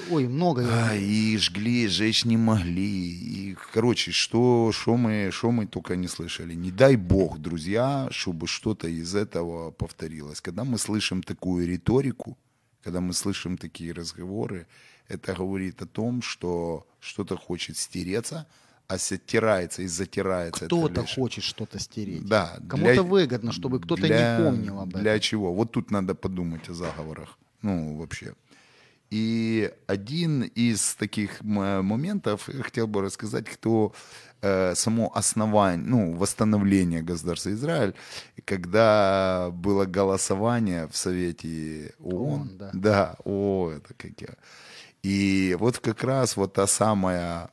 Ой, 0.09 0.27
много. 0.27 0.67
А, 0.67 0.95
и 0.95 1.37
жгли, 1.37 1.87
жечь 1.87 2.25
не 2.25 2.37
могли, 2.37 3.51
и, 3.51 3.55
короче, 3.71 4.11
что, 4.11 4.71
что, 4.73 4.97
мы, 4.97 5.29
что 5.31 5.51
мы 5.51 5.67
только 5.67 5.95
не 5.95 6.07
слышали. 6.07 6.55
Не 6.55 6.71
дай 6.71 6.95
бог, 6.95 7.37
друзья, 7.37 8.07
чтобы 8.09 8.47
что-то 8.47 8.87
из 8.87 9.13
этого 9.13 9.69
повторилось. 9.69 10.41
Когда 10.41 10.63
мы 10.63 10.79
слышим 10.79 11.21
такую 11.21 11.67
риторику, 11.67 12.35
когда 12.83 12.99
мы 12.99 13.13
слышим 13.13 13.57
такие 13.57 13.93
разговоры, 13.93 14.65
это 15.13 15.33
говорит 15.33 15.81
о 15.81 15.85
том, 15.85 16.21
что 16.21 16.85
что-то 16.99 17.37
хочет 17.37 17.77
стереться, 17.77 18.47
а 18.87 18.97
стирается 18.97 19.81
и 19.81 19.87
затирается. 19.87 20.65
Кто-то 20.65 21.01
лишь... 21.01 21.15
хочет 21.15 21.43
что-то 21.43 21.79
стереть. 21.79 22.25
Да. 22.25 22.59
Кому-то 22.69 22.93
для... 22.93 23.03
выгодно, 23.03 23.51
чтобы 23.51 23.79
кто-то 23.79 24.01
для... 24.01 24.37
не 24.37 24.43
помнил 24.43 24.79
об 24.79 24.89
этом. 24.89 25.01
Для 25.01 25.19
чего? 25.19 25.53
Вот 25.53 25.71
тут 25.71 25.91
надо 25.91 26.15
подумать 26.15 26.69
о 26.69 26.73
заговорах. 26.73 27.37
Ну, 27.61 27.97
вообще. 27.97 28.33
И 29.09 29.71
один 29.87 30.41
из 30.41 30.95
таких 30.95 31.41
моментов 31.43 32.49
хотел 32.63 32.87
бы 32.87 33.01
рассказать, 33.01 33.45
кто 33.45 33.93
э, 34.41 34.73
само 34.75 35.11
основание, 35.15 35.87
ну, 35.87 36.13
восстановление 36.15 37.03
государства 37.03 37.51
Израиль, 37.51 37.93
когда 38.43 39.49
было 39.51 39.85
голосование 39.85 40.87
в 40.87 40.97
Совете 40.97 41.93
ООН. 41.99 42.15
ООН 42.15 42.57
да. 42.57 42.69
да, 42.73 43.15
о, 43.23 43.71
это 43.71 43.93
как 43.93 44.19
я 44.19 44.35
и 45.03 45.55
вот 45.59 45.79
как 45.79 46.03
раз 46.03 46.37
вот 46.37 46.53
та 46.53 46.65
самая, 46.65 47.49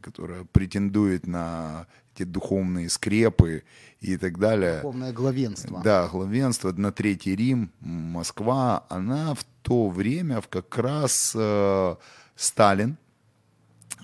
которая 0.00 0.44
претендует 0.52 1.26
на 1.26 1.86
эти 2.14 2.22
духовные 2.24 2.88
скрепы 2.88 3.64
и 4.00 4.16
так 4.16 4.38
далее. 4.38 4.76
Духовное 4.76 5.12
главенство. 5.12 5.80
Да, 5.82 6.08
главенство 6.08 6.72
на 6.72 6.92
Третий 6.92 7.34
Рим, 7.34 7.70
Москва, 7.80 8.84
она 8.88 9.34
в 9.34 9.44
то 9.62 9.88
время, 9.88 10.40
в 10.40 10.48
как 10.48 10.76
раз 10.78 11.32
э, 11.36 11.96
Сталин 12.36 12.96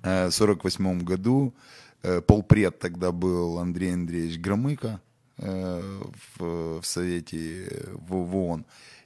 э, 0.02 0.28
в 0.28 0.32
48 0.32 1.00
году, 1.00 1.54
э, 2.02 2.20
полпред 2.20 2.78
тогда 2.80 3.12
был 3.12 3.58
Андрей 3.58 3.94
Андреевич 3.94 4.38
Громыко 4.40 5.00
э, 5.38 6.02
в, 6.36 6.80
в 6.80 6.84
Совете 6.84 7.68
в, 7.92 8.14
в 8.16 8.36
ООН, 8.36 8.64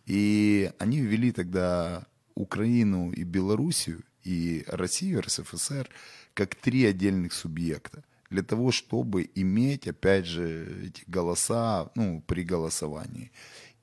и 0.09 0.73
они 0.79 1.01
ввели 1.01 1.33
тогда 1.33 2.07
Украину 2.35 3.13
и 3.13 3.25
Белоруссию, 3.25 4.03
и 4.25 4.65
Россию, 4.67 5.21
РСФСР, 5.21 5.89
как 6.33 6.55
три 6.55 6.87
отдельных 6.87 7.35
субъекта. 7.35 8.03
Для 8.31 8.43
того, 8.43 8.73
чтобы 8.73 9.31
иметь, 9.35 9.87
опять 9.87 10.27
же, 10.27 10.87
эти 10.87 11.03
голоса 11.07 11.91
ну, 11.95 12.23
при 12.27 12.43
голосовании. 12.43 13.31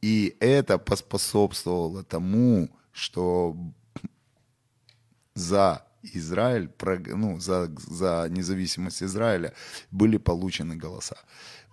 И 0.01 0.35
это 0.39 0.77
поспособствовало 0.79 2.03
тому, 2.03 2.69
что 2.91 3.55
за 5.35 5.85
Израиль, 6.01 6.69
ну, 7.07 7.39
за, 7.39 7.71
за 7.77 8.27
независимость 8.29 9.03
Израиля 9.03 9.53
были 9.91 10.17
получены 10.17 10.75
голоса. 10.75 11.17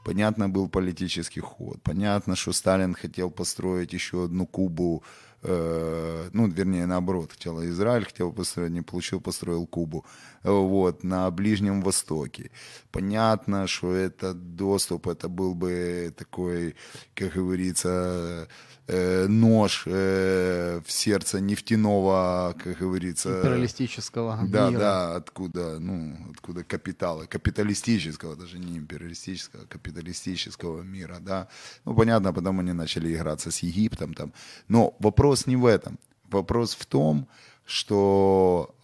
Понятно, 0.05 0.49
был 0.49 0.69
политический 0.69 1.41
ход. 1.41 1.81
Понятно, 1.83 2.37
что 2.37 2.53
Сталин 2.53 2.95
хотел 2.95 3.31
построить 3.31 3.93
еще 3.93 4.25
одну 4.25 4.47
Кубу, 4.47 5.03
э, 5.43 6.29
ну, 6.33 6.49
вернее, 6.49 6.87
наоборот, 6.87 7.33
хотел 7.33 7.63
Израиль, 7.65 8.05
хотел 8.05 8.33
построить, 8.33 8.73
не 8.73 8.83
получил, 8.83 9.21
построил 9.21 9.67
Кубу, 9.67 10.05
вот, 10.43 11.05
на 11.05 11.30
Ближнем 11.30 11.82
Востоке. 11.82 12.51
Понятно, 12.90 13.66
что 13.66 13.93
этот 13.95 14.57
доступ, 14.57 15.09
это 15.09 15.28
был 15.28 15.55
бы 15.55 16.12
такой, 16.16 16.74
как 17.14 17.32
говорится, 17.34 18.49
э, 18.86 19.26
нож 19.28 19.84
э, 19.86 20.80
в 20.84 20.90
сердце 20.90 21.40
нефтяного, 21.40 22.55
как 22.62 22.78
говорится... 22.78 23.30
Империалистического 23.40 24.38
Да, 24.49 24.70
мира. 24.70 24.80
да, 24.80 25.16
откуда, 25.16 25.78
ну, 25.78 26.16
откуда 26.32 26.64
капитала, 26.64 27.26
капиталистического, 27.26 28.36
даже 28.36 28.59
не 28.59 28.76
империалистического, 28.76 29.64
а 29.64 29.66
капиталистического 29.66 30.82
мира, 30.82 31.18
да. 31.20 31.49
Ну, 31.84 31.95
понятно, 31.95 32.32
потом 32.32 32.61
они 32.61 32.72
начали 32.72 33.14
играться 33.14 33.51
с 33.51 33.62
Египтом 33.62 34.14
там. 34.14 34.32
Но 34.68 34.95
вопрос 34.99 35.47
не 35.47 35.57
в 35.57 35.66
этом. 35.66 35.99
Вопрос 36.30 36.74
в 36.74 36.86
том, 36.86 37.18
что 37.20 37.32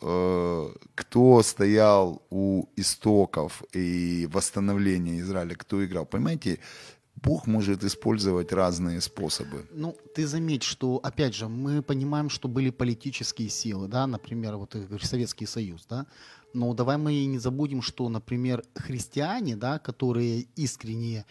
э, 0.01 0.73
кто 0.95 1.43
стоял 1.43 2.23
у 2.31 2.67
истоков 2.77 3.63
и 3.73 4.29
восстановления 4.33 5.21
Израиля, 5.21 5.55
кто 5.55 5.85
играл. 5.85 6.07
Понимаете, 6.07 6.59
Бог 7.23 7.47
может 7.47 7.85
использовать 7.85 8.53
разные 8.53 9.01
способы. 9.01 9.67
Ну, 9.73 9.97
ты 10.15 10.27
заметь, 10.27 10.63
что, 10.63 11.01
опять 11.03 11.35
же, 11.35 11.49
мы 11.49 11.83
понимаем, 11.83 12.31
что 12.31 12.49
были 12.49 12.71
политические 12.71 13.49
силы, 13.49 13.89
да, 13.89 14.07
например, 14.07 14.57
вот 14.57 14.77
Советский 15.03 15.47
Союз, 15.47 15.87
да, 15.89 16.07
но 16.55 16.73
давай 16.75 16.97
мы 16.97 17.25
не 17.27 17.39
забудем, 17.39 17.83
что, 17.83 18.09
например, 18.09 18.63
христиане, 18.75 19.57
да, 19.57 19.79
которые 19.79 20.47
искренне 20.57 21.27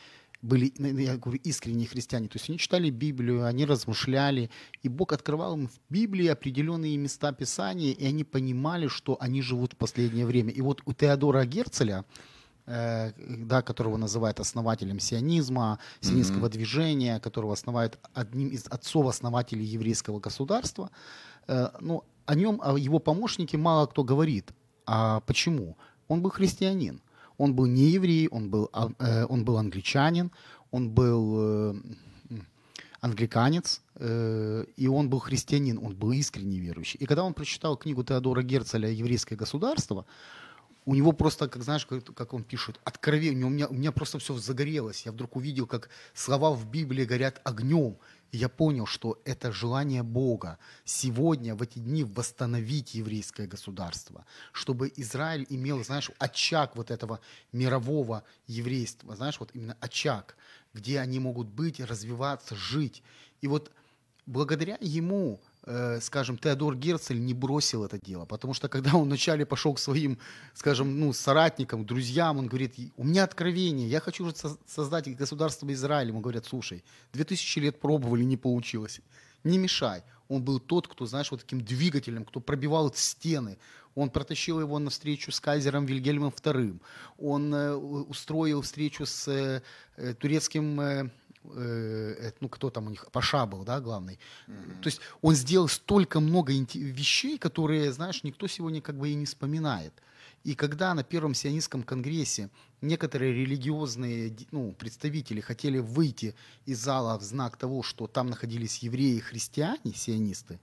были, 0.48 0.74
ну, 0.78 0.98
я 0.98 1.18
говорю, 1.18 1.39
искренние 1.43 1.88
христиане. 1.88 2.28
То 2.28 2.38
есть 2.38 2.50
они 2.50 2.58
читали 2.58 2.89
Библию, 2.89 3.45
они 3.45 3.66
размышляли, 3.66 4.50
и 4.86 4.89
Бог 4.89 5.14
открывал 5.14 5.56
им 5.56 5.68
в 5.68 5.80
Библии 5.89 6.28
определенные 6.28 6.98
места 6.98 7.32
Писания, 7.32 7.91
и 7.91 8.06
они 8.06 8.24
понимали, 8.24 8.88
что 8.88 9.18
они 9.20 9.41
живут 9.41 9.74
в 9.74 9.76
последнее 9.76 10.26
время. 10.26 10.52
И 10.52 10.62
вот 10.62 10.82
у 10.86 10.93
Теодора 10.93 11.45
Герцеля, 11.45 12.06
э, 12.66 13.12
да, 13.45 13.62
которого 13.62 13.98
называют 13.98 14.39
основателем 14.39 15.00
сионизма, 15.00 15.80
сионистского 16.00 16.48
mm-hmm. 16.48 16.52
движения, 16.52 17.20
которого 17.20 17.54
основает 17.54 18.00
одним 18.14 18.50
из 18.50 18.66
отцов-основателей 18.68 19.66
еврейского 19.66 20.20
государства, 20.20 20.89
э, 21.48 21.70
ну, 21.82 22.04
о 22.26 22.36
нем, 22.36 22.60
о 22.64 22.78
его 22.78 23.00
помощнике 23.00 23.58
мало 23.58 23.88
кто 23.88 24.04
говорит. 24.04 24.52
А 24.86 25.20
почему? 25.22 25.78
Он 26.08 26.22
был 26.22 26.30
христианин. 26.30 27.02
Он 27.38 27.54
был 27.54 27.66
не 27.66 27.90
еврей, 27.92 28.28
он 28.30 28.50
был, 28.50 28.70
э, 28.74 29.26
он 29.26 29.46
был 29.46 29.58
англичанин, 29.58 30.32
он 30.72 30.90
был 30.90 31.36
э, 31.38 31.76
англиканец, 33.02 33.82
э, 33.96 34.66
и 34.76 34.88
он 34.88 35.10
был 35.10 35.20
христианин, 35.20 35.78
он 35.78 35.96
был 35.96 36.12
искренне 36.12 36.60
верующий. 36.60 37.00
И 37.00 37.06
когда 37.06 37.24
он 37.24 37.34
прочитал 37.34 37.78
книгу 37.78 38.04
Теодора 38.04 38.42
Герцеля 38.42 38.90
«Еврейское 38.90 39.36
государство», 39.36 40.06
у 40.86 40.96
него 40.96 41.12
просто, 41.12 41.50
как 41.50 41.64
знаешь, 41.64 41.86
как, 41.86 42.04
как 42.16 42.34
он 42.34 42.44
пишет, 42.44 42.80
откровение, 42.86 43.46
у 43.46 43.50
меня, 43.50 43.68
у 43.68 43.74
меня 43.74 43.92
просто 43.92 44.20
все 44.20 44.34
загорелось. 44.38 45.06
Я 45.06 45.12
вдруг 45.12 45.36
увидел, 45.36 45.68
как 45.68 45.90
слова 46.14 46.52
в 46.52 46.66
Библии 46.72 47.04
горят 47.04 47.42
огнем. 47.44 47.98
Я 48.32 48.49
понял, 48.49 48.86
что 48.86 49.21
это 49.23 49.51
желание 49.51 50.03
Бога 50.03 50.59
сегодня, 50.84 51.55
в 51.55 51.61
эти 51.61 51.80
дни, 51.80 52.03
восстановить 52.03 52.93
еврейское 52.93 53.47
государство, 53.47 54.25
чтобы 54.51 54.91
Израиль 54.97 55.45
имел, 55.49 55.84
знаешь, 55.84 56.11
очаг 56.19 56.75
вот 56.75 56.91
этого 56.91 57.21
мирового 57.53 58.23
еврейства, 58.45 59.15
знаешь, 59.15 59.39
вот 59.39 59.51
именно 59.53 59.78
очаг, 59.80 60.36
где 60.73 60.99
они 60.99 61.19
могут 61.19 61.47
быть, 61.47 61.80
развиваться, 61.80 62.55
жить. 62.55 63.01
И 63.39 63.47
вот 63.47 63.71
благодаря 64.25 64.78
ему 64.82 65.39
скажем, 66.01 66.38
Теодор 66.38 66.76
Герцель 66.76 67.20
не 67.20 67.34
бросил 67.34 67.84
это 67.84 67.99
дело, 67.99 68.26
потому 68.26 68.53
что 68.53 68.70
когда 68.70 68.95
он 68.95 69.07
вначале 69.07 69.45
пошел 69.45 69.74
к 69.74 69.80
своим, 69.80 70.18
скажем, 70.53 70.99
ну, 70.99 71.11
соратникам, 71.13 71.86
друзьям, 71.86 72.38
он 72.38 72.47
говорит, 72.47 72.76
у 72.95 73.03
меня 73.03 73.24
откровение, 73.26 73.89
я 73.89 73.99
хочу 73.99 74.32
создать 74.65 75.13
государство 75.15 75.72
Израиль. 75.74 76.07
Ему 76.07 76.22
говорят, 76.22 76.45
слушай, 76.45 76.84
две 77.11 77.24
тысячи 77.24 77.59
лет 77.59 77.80
пробовали, 77.80 78.24
не 78.24 78.38
получилось, 78.38 79.01
не 79.43 79.57
мешай. 79.57 80.03
Он 80.30 80.43
был 80.43 80.59
тот, 80.59 80.88
кто, 80.88 81.05
знаешь, 81.05 81.32
вот 81.32 81.41
таким 81.41 81.61
двигателем, 81.61 82.26
кто 82.26 82.39
пробивал 82.39 82.93
стены. 82.93 83.57
Он 83.95 84.09
протащил 84.09 84.59
его 84.59 84.78
на 84.80 84.89
встречу 84.89 85.32
с 85.32 85.39
кайзером 85.39 85.86
Вильгельмом 85.86 86.30
II. 86.30 86.80
Он 87.18 87.53
э, 87.53 87.74
устроил 87.74 88.61
встречу 88.61 89.05
с 89.05 89.28
э, 89.28 89.61
э 89.95 90.13
турецким 90.13 91.11
э, 91.56 92.32
ну 92.39 92.50
кто 92.50 92.70
там 92.70 92.88
у 92.88 92.89
них, 92.89 93.06
Паша 93.12 93.45
был, 93.45 93.64
да, 93.64 93.80
главный. 93.80 94.20
Mm-hmm. 94.48 94.82
То 94.82 94.88
есть 94.88 95.02
он 95.22 95.36
сделал 95.36 95.68
столько 95.68 96.20
много 96.20 96.54
вещей, 96.54 97.38
которые, 97.38 97.91
знаешь, 97.91 98.24
никто 98.24 98.48
сегодня 98.48 98.82
как 98.82 98.98
бы 98.98 99.10
и 99.10 99.16
не 99.16 99.26
вспоминает. 99.26 99.93
И 100.43 100.56
когда 100.56 100.93
на 100.93 101.04
Первом 101.04 101.34
сионистском 101.34 101.84
конгрессе 101.84 102.50
некоторые 102.82 103.34
религиозные 103.34 104.36
ну, 104.52 104.72
представители 104.74 105.41
хотели 105.41 105.80
выйти 105.80 106.36
из 106.66 106.80
зала 106.80 107.18
в 107.20 107.24
знак 107.24 107.58
того, 107.58 107.84
что 107.84 108.08
там 108.08 108.28
находились 108.28 108.78
евреи 108.80 109.18
и 109.18 109.20
христиане, 109.20 109.93
сионисты, 109.93 110.60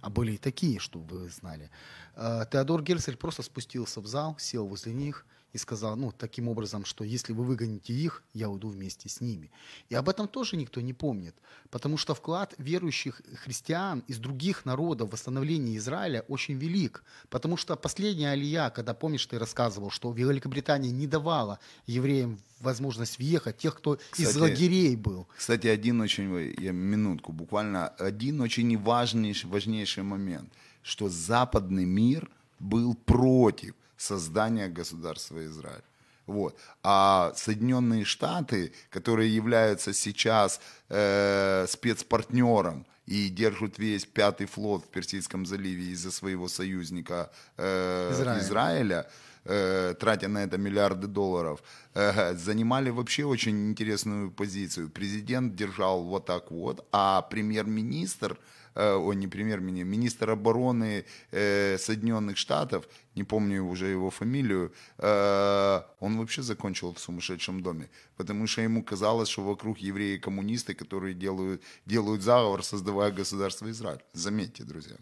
а 0.00 0.10
были 0.10 0.32
и 0.32 0.38
такие, 0.38 0.78
чтобы 0.78 1.18
вы 1.18 1.28
знали, 1.28 1.70
э, 2.14 2.44
Теодор 2.50 2.82
Герцель 2.82 3.16
просто 3.16 3.42
спустился 3.42 4.00
в 4.00 4.06
зал, 4.06 4.36
сел 4.38 4.66
возле 4.66 4.92
них– 4.92 5.26
и 5.56 5.58
сказал, 5.58 5.96
ну, 5.96 6.12
таким 6.12 6.48
образом, 6.48 6.84
что 6.84 7.02
если 7.02 7.32
вы 7.32 7.42
выгоните 7.44 7.94
их, 7.94 8.22
я 8.34 8.50
уйду 8.50 8.68
вместе 8.68 9.08
с 9.08 9.22
ними. 9.22 9.50
И 9.88 9.94
об 9.94 10.08
этом 10.08 10.28
тоже 10.28 10.56
никто 10.56 10.82
не 10.82 10.92
помнит, 10.92 11.34
потому 11.70 11.96
что 11.96 12.14
вклад 12.14 12.54
верующих 12.58 13.22
христиан 13.42 14.04
из 14.06 14.18
других 14.18 14.66
народов 14.66 15.08
в 15.08 15.12
восстановление 15.12 15.78
Израиля 15.78 16.24
очень 16.28 16.58
велик, 16.58 17.02
потому 17.30 17.56
что 17.56 17.74
последняя 17.74 18.32
алия, 18.32 18.68
когда, 18.68 18.92
помнишь, 18.92 19.24
ты 19.24 19.38
рассказывал, 19.38 19.90
что 19.90 20.12
Великобритания 20.12 20.90
не 20.90 21.06
давала 21.06 21.58
евреям 21.86 22.38
возможность 22.60 23.18
въехать, 23.18 23.56
тех, 23.56 23.76
кто 23.76 23.96
кстати, 23.96 24.28
из 24.28 24.36
лагерей 24.36 24.94
был. 24.94 25.26
Кстати, 25.38 25.68
один 25.68 26.02
очень, 26.02 26.54
я 26.60 26.72
минутку, 26.72 27.32
буквально 27.32 27.88
один 27.88 28.42
очень 28.42 28.76
важнейший, 28.78 29.48
важнейший 29.48 30.02
момент, 30.02 30.52
что 30.82 31.08
западный 31.08 31.86
мир 31.86 32.30
был 32.60 32.94
против 32.94 33.74
создания 33.96 34.68
государства 34.68 35.44
Израиль. 35.44 35.82
Вот. 36.26 36.56
А 36.82 37.32
Соединенные 37.36 38.04
Штаты, 38.04 38.72
которые 38.90 39.34
являются 39.34 39.92
сейчас 39.92 40.60
э, 40.88 41.66
спецпартнером 41.68 42.84
и 43.06 43.28
держат 43.28 43.78
весь 43.78 44.04
пятый 44.04 44.46
флот 44.46 44.84
в 44.84 44.88
Персидском 44.88 45.46
заливе 45.46 45.92
из-за 45.92 46.10
своего 46.10 46.48
союзника 46.48 47.30
э, 47.56 48.10
Израиль. 48.12 48.40
Израиля, 48.40 49.10
э, 49.44 49.94
тратя 50.00 50.26
на 50.26 50.42
это 50.42 50.58
миллиарды 50.58 51.06
долларов, 51.06 51.62
э, 51.94 52.34
занимали 52.34 52.90
вообще 52.90 53.24
очень 53.24 53.70
интересную 53.70 54.32
позицию. 54.32 54.90
Президент 54.90 55.54
держал 55.54 56.02
вот 56.02 56.26
так 56.26 56.50
вот, 56.50 56.84
а 56.90 57.22
премьер-министр 57.22 58.36
Э, 58.76 58.94
о, 58.94 59.14
не 59.14 59.26
премьер-министр, 59.26 59.84
министр 59.84 60.30
обороны 60.30 61.04
э, 61.32 61.78
Соединенных 61.78 62.36
Штатов, 62.36 62.86
не 63.14 63.24
помню 63.24 63.64
уже 63.64 63.86
его 63.86 64.10
фамилию, 64.10 64.70
э, 64.98 65.82
он 66.00 66.18
вообще 66.18 66.42
закончил 66.42 66.92
в 66.92 66.98
сумасшедшем 66.98 67.62
доме, 67.62 67.88
потому 68.16 68.46
что 68.46 68.60
ему 68.60 68.82
казалось, 68.82 69.30
что 69.30 69.42
вокруг 69.42 69.78
евреи-коммунисты, 69.78 70.74
которые 70.74 71.14
делают, 71.14 71.62
делают 71.86 72.22
заговор, 72.22 72.62
создавая 72.62 73.12
государство 73.12 73.70
Израиль. 73.70 74.02
Заметьте, 74.12 74.62
друзья. 74.64 74.96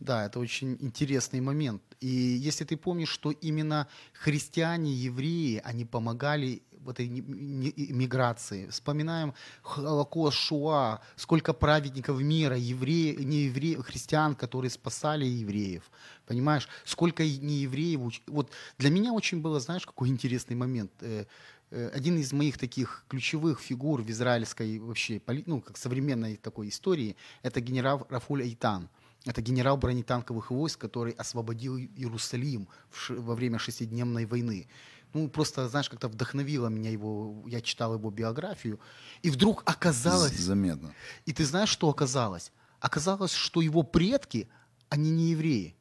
Да, 0.00 0.24
это 0.24 0.38
очень 0.38 0.78
интересный 0.80 1.40
момент. 1.40 1.82
И 2.00 2.06
если 2.06 2.64
ты 2.64 2.76
помнишь, 2.76 3.10
что 3.10 3.30
именно 3.30 3.86
христиане, 4.14 4.92
евреи, 4.92 5.60
они 5.62 5.84
помогали 5.84 6.62
этой 6.86 7.08
миграции. 7.08 8.68
Вспоминаем 8.68 9.34
Холокост, 9.62 10.36
Шуа, 10.36 11.00
сколько 11.16 11.52
праведников 11.52 12.20
мира, 12.20 12.56
евреев, 12.56 13.20
не 13.20 13.44
евреев, 13.44 13.84
христиан, 13.84 14.34
которые 14.34 14.70
спасали 14.70 15.24
евреев. 15.24 15.90
Понимаешь, 16.26 16.68
сколько 16.84 17.22
не 17.22 17.60
евреев. 17.62 18.20
Вот 18.26 18.50
для 18.78 18.90
меня 18.90 19.12
очень 19.12 19.40
было, 19.40 19.60
знаешь, 19.60 19.86
какой 19.86 20.08
интересный 20.08 20.56
момент 20.56 20.90
э, 21.00 21.24
э, 21.70 21.90
один 21.94 22.18
из 22.18 22.32
моих 22.32 22.58
таких 22.58 23.04
ключевых 23.08 23.60
фигур 23.60 24.02
в 24.02 24.10
израильской 24.10 24.78
вообще, 24.78 25.20
ну, 25.46 25.60
как 25.60 25.76
современной 25.76 26.36
такой 26.36 26.68
истории, 26.68 27.16
это 27.42 27.60
генерал 27.60 28.06
Рафуль 28.10 28.42
Айтан. 28.42 28.88
Это 29.24 29.42
генерал 29.42 29.76
бронетанковых 29.76 30.50
войск, 30.50 30.80
который 30.80 31.12
освободил 31.12 31.76
Иерусалим 31.76 32.68
во 33.08 33.34
время 33.34 33.58
шестидневной 33.58 34.26
войны 34.26 34.68
ну, 35.14 35.28
просто, 35.28 35.68
знаешь, 35.68 35.88
как-то 35.88 36.08
вдохновило 36.08 36.68
меня 36.68 36.90
его, 36.90 37.44
я 37.46 37.60
читал 37.60 37.94
его 37.94 38.10
биографию, 38.10 38.78
и 39.22 39.30
вдруг 39.30 39.62
оказалось... 39.64 40.32
Заметно. 40.32 40.94
И 41.26 41.32
ты 41.32 41.44
знаешь, 41.44 41.70
что 41.70 41.88
оказалось? 41.88 42.52
Оказалось, 42.80 43.32
что 43.32 43.60
его 43.60 43.82
предки, 43.82 44.48
они 44.88 45.10
не 45.10 45.30
евреи. 45.30 45.74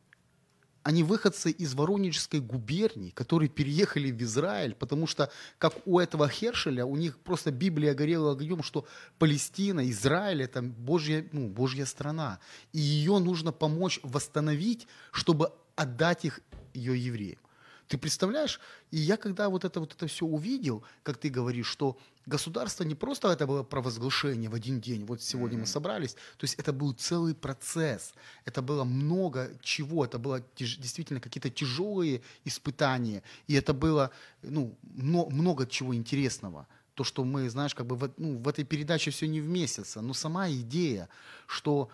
Они 0.83 1.03
выходцы 1.03 1.51
из 1.51 1.73
Воронежской 1.73 2.39
губернии, 2.39 3.09
которые 3.09 3.49
переехали 3.49 4.09
в 4.09 4.21
Израиль, 4.21 4.73
потому 4.73 5.05
что, 5.05 5.29
как 5.57 5.73
у 5.85 5.99
этого 5.99 6.29
Хершеля, 6.29 6.85
у 6.85 6.95
них 6.95 7.19
просто 7.19 7.51
Библия 7.51 7.93
горела 7.93 8.31
огнем, 8.31 8.63
что 8.63 8.87
Палестина, 9.19 9.89
Израиль– 9.89 10.41
это 10.43 10.61
Божья, 10.61 11.27
ну, 11.33 11.49
Божья 11.49 11.85
страна. 11.85 12.39
И 12.71 12.79
ее 12.79 13.19
нужно 13.19 13.51
помочь 13.51 13.99
восстановить, 14.01 14.87
чтобы 15.11 15.51
отдать 15.75 16.23
их 16.23 16.39
ее 16.73 16.97
евреям. 16.97 17.39
Ты 17.87 17.97
представляешь? 17.97 18.59
И 18.91 18.97
я 18.97 19.15
когда 19.15 19.49
вот 19.49 19.63
это 19.63 19.79
вот 19.79 19.93
это 19.93 20.07
все 20.07 20.25
увидел, 20.25 20.83
как 21.03 21.17
ты 21.17 21.29
говоришь, 21.29 21.67
что 21.67 21.97
государство 22.25 22.83
не 22.83 22.95
просто 22.95 23.29
это 23.29 23.47
было 23.47 23.63
провозглашение 23.63 24.49
в 24.49 24.53
один 24.53 24.81
день, 24.81 25.05
вот 25.05 25.21
сегодня 25.21 25.57
mm-hmm. 25.57 25.61
мы 25.61 25.67
собрались, 25.67 26.13
то 26.13 26.43
есть 26.43 26.55
это 26.55 26.73
был 26.73 26.91
целый 26.91 27.33
процесс, 27.33 28.13
это 28.43 28.61
было 28.61 28.83
много 28.83 29.51
чего, 29.61 30.03
это 30.03 30.19
было 30.19 30.43
действительно 30.57 31.21
какие-то 31.21 31.49
тяжелые 31.49 32.21
испытания, 32.43 33.23
и 33.47 33.53
это 33.53 33.73
было 33.73 34.11
ну, 34.41 34.77
много, 34.81 35.31
много 35.31 35.67
чего 35.67 35.95
интересного 35.95 36.67
то, 36.93 37.03
что 37.03 37.23
мы, 37.23 37.47
знаешь, 37.47 37.75
как 37.75 37.85
бы 37.85 37.95
в, 37.95 38.11
ну, 38.17 38.39
в 38.39 38.47
этой 38.47 38.65
передаче 38.65 39.11
все 39.11 39.27
не 39.27 39.39
вместится, 39.39 40.01
но 40.01 40.13
сама 40.13 40.49
идея, 40.49 41.09
что 41.45 41.89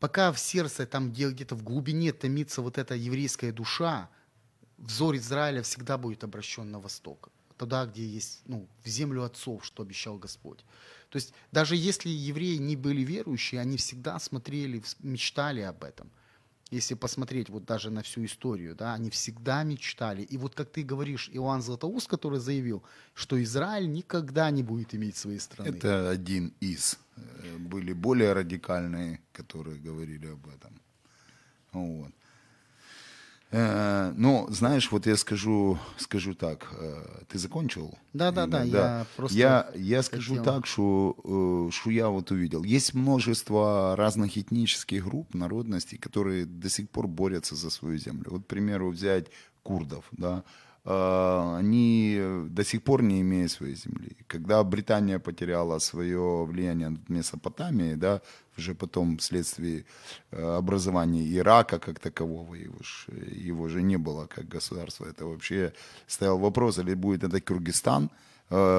пока 0.00 0.32
в 0.32 0.38
сердце, 0.38 0.86
там 0.86 1.12
где-то 1.12 1.54
в 1.54 1.62
глубине 1.62 2.12
томится 2.12 2.62
вот 2.62 2.78
эта 2.78 2.94
еврейская 2.94 3.52
душа, 3.52 4.08
взор 4.78 5.16
Израиля 5.16 5.62
всегда 5.62 5.96
будет 5.98 6.24
обращен 6.24 6.70
на 6.70 6.78
восток, 6.80 7.30
туда, 7.56 7.86
где 7.86 8.06
есть, 8.06 8.42
ну, 8.46 8.68
в 8.84 8.88
землю 8.88 9.22
отцов, 9.22 9.64
что 9.64 9.82
обещал 9.82 10.18
Господь. 10.18 10.64
То 11.10 11.16
есть 11.16 11.32
даже 11.52 11.76
если 11.76 12.08
евреи 12.08 12.56
не 12.56 12.76
были 12.76 13.02
верующие, 13.02 13.60
они 13.60 13.76
всегда 13.76 14.18
смотрели, 14.18 14.82
мечтали 15.00 15.60
об 15.60 15.84
этом. 15.84 16.10
если 16.70 16.94
посмотреть 16.96 17.50
вот 17.50 17.64
даже 17.64 17.90
на 17.90 18.02
всю 18.02 18.24
историю, 18.24 18.74
да, 18.74 18.94
они 18.94 19.08
всегда 19.10 19.62
мечтали. 19.64 20.22
И 20.22 20.36
вот 20.36 20.54
как 20.54 20.70
ты 20.70 20.82
говоришь, 20.82 21.30
Иоанн 21.32 21.62
Златоуст, 21.62 22.08
который 22.08 22.40
заявил, 22.40 22.82
что 23.14 23.36
Израиль 23.42 23.90
никогда 23.92 24.50
не 24.50 24.62
будет 24.62 24.94
иметь 24.94 25.16
своей 25.16 25.38
страны. 25.40 25.68
Это 25.68 26.10
один 26.10 26.52
из. 26.60 26.98
Э, 27.16 27.58
Были 27.58 27.92
более 27.92 28.32
радикальные, 28.32 29.20
которые 29.32 29.78
говорили 29.78 30.26
об 30.26 30.46
этом. 30.48 30.80
Вот. 31.72 32.12
Э, 33.50 34.12
Ну, 34.16 34.46
знаешь, 34.50 34.90
вот 34.92 35.06
я 35.06 35.16
скажу, 35.16 35.78
скажу 35.96 36.34
так. 36.34 36.68
э, 36.80 37.24
Ты 37.28 37.38
закончил? 37.38 37.96
Да-да-да, 38.12 38.64
Или- 38.64 38.74
я 38.76 39.06
просто 39.16 39.36
Я, 39.38 39.70
я 39.74 40.02
скажу 40.02 40.36
хотел. 40.36 40.44
так, 40.54 40.66
что, 40.66 41.16
э, 41.68 41.72
что 41.72 41.90
я 41.90 42.08
вот 42.08 42.30
увидел. 42.30 42.64
Есть 42.64 42.94
множество 42.94 43.94
разных 43.96 44.36
этнических 44.38 45.04
групп, 45.04 45.34
народностей, 45.34 45.98
которые 45.98 46.46
до 46.46 46.68
сих 46.68 46.88
пор 46.90 47.06
борются 47.06 47.54
за 47.54 47.70
свою 47.70 47.98
землю. 47.98 48.26
Вот, 48.30 48.42
к 48.42 48.46
примеру, 48.46 48.90
взять 48.90 49.26
курдов, 49.62 50.04
да, 50.12 50.42
они 50.84 52.20
до 52.50 52.64
сих 52.64 52.82
пор 52.82 53.02
не 53.02 53.20
имеют 53.20 53.50
своей 53.50 53.74
земли. 53.74 54.16
Когда 54.26 54.62
Британия 54.64 55.18
потеряла 55.18 55.78
свое 55.78 56.44
влияние 56.44 56.90
над 56.90 57.08
Месопотамией, 57.08 57.96
да, 57.96 58.20
уже 58.58 58.74
потом 58.74 59.16
вследствие 59.16 59.84
э, 60.30 60.56
образования 60.56 61.26
Ирака 61.36 61.78
как 61.78 61.98
такового, 62.00 62.54
его 62.54 62.78
же, 62.82 63.12
его 63.46 63.68
же 63.68 63.82
не 63.82 63.96
было 63.96 64.26
как 64.26 64.46
государства, 64.46 65.06
это 65.06 65.24
вообще 65.24 65.72
стоял 66.06 66.38
вопрос, 66.38 66.78
или 66.78 66.94
будет 66.94 67.24
это 67.24 67.40
Кыргызстан, 67.40 68.04
э, 68.04 68.33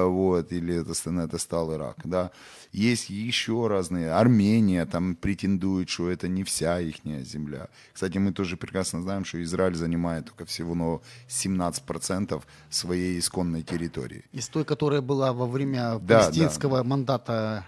вот, 0.06 0.52
или 0.52 0.74
это, 0.74 0.94
ст- 0.94 1.06
это 1.08 1.38
стал 1.38 1.72
Ирак, 1.74 1.96
да. 2.04 2.30
Есть 2.72 3.10
еще 3.10 3.66
разные, 3.68 4.10
Армения 4.12 4.84
там 4.86 5.14
претендует, 5.14 5.88
что 5.88 6.10
это 6.10 6.28
не 6.28 6.42
вся 6.44 6.80
их 6.80 6.96
земля. 7.24 7.68
Кстати, 7.92 8.18
мы 8.18 8.32
тоже 8.32 8.56
прекрасно 8.56 9.02
знаем, 9.02 9.24
что 9.24 9.42
Израиль 9.42 9.74
занимает 9.74 10.26
только 10.26 10.44
всего 10.44 10.74
но 10.74 11.00
17% 11.28 12.42
своей 12.70 13.18
исконной 13.18 13.62
территории. 13.62 14.24
Из 14.32 14.48
той, 14.48 14.64
которая 14.64 15.00
была 15.00 15.32
во 15.32 15.46
время 15.46 15.98
Да, 16.00 16.20
палестинского 16.24 16.82
мандата. 16.82 17.66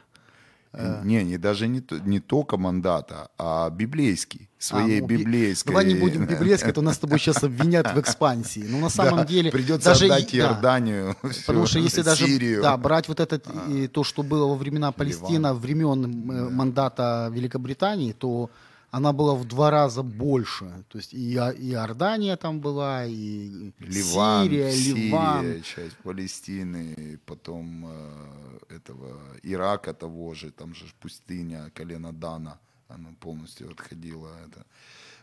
Не, 1.04 1.24
не 1.24 1.38
даже 1.38 1.66
не, 1.68 1.82
не 2.04 2.20
только 2.20 2.56
мандата, 2.56 3.28
а 3.38 3.70
библейский, 3.70 4.48
своей 4.58 4.98
А, 4.98 5.00
ну, 5.02 5.06
би- 5.06 5.16
библейской. 5.16 5.68
Давай 5.68 5.84
не 5.86 5.94
будем 5.94 6.26
библейской, 6.26 6.72
то 6.72 6.82
нас 6.82 6.96
с 6.96 6.98
тобой 6.98 7.18
сейчас 7.18 7.42
обвинят 7.44 7.94
в 7.94 7.98
экспансии. 8.00 8.64
Но 8.68 8.78
на 8.78 8.90
самом 8.90 9.18
Да, 9.18 9.24
деле... 9.24 9.50
придется 9.50 9.88
даже 9.90 10.04
отдать 10.06 10.30
да, 10.32 10.38
Иорданию, 10.38 11.16
Потому 11.46 11.64
всю 11.64 11.66
что 11.66 11.78
если 11.78 12.02
даже 12.02 12.26
Сирию. 12.26 12.62
да, 12.62 12.76
брать 12.76 13.08
вот 13.08 13.20
это, 13.20 13.40
и 13.68 13.86
то, 13.88 14.04
что 14.04 14.22
было 14.22 14.46
во 14.46 14.56
времена 14.56 14.92
Палестины, 14.92 15.54
времен 15.54 16.04
э, 16.30 16.50
мандата 16.50 17.30
Великобритании, 17.32 18.12
то 18.12 18.50
она 18.90 19.12
была 19.12 19.34
в 19.34 19.44
два 19.44 19.70
раза 19.70 20.02
больше. 20.02 20.84
То 20.88 20.98
есть 20.98 21.12
и, 21.14 21.36
А- 21.36 21.50
и 21.50 21.72
Иордания 21.72 22.36
там 22.36 22.60
была, 22.60 23.04
и 23.06 23.72
Ливан, 23.80 24.44
Сирия, 24.48 24.70
Ливан. 24.72 25.42
Сирия, 25.44 25.62
часть 25.62 25.96
Палестины, 25.98 26.94
и 26.96 27.16
потом 27.16 27.84
э, 27.86 28.58
этого 28.76 29.20
Ирака 29.42 29.92
того 29.92 30.34
же, 30.34 30.50
там 30.50 30.74
же 30.74 30.84
пустыня, 31.00 31.70
колено 31.74 32.12
Дана, 32.12 32.58
она 32.88 33.10
полностью 33.20 33.70
отходила. 33.70 34.30
Это. 34.46 34.64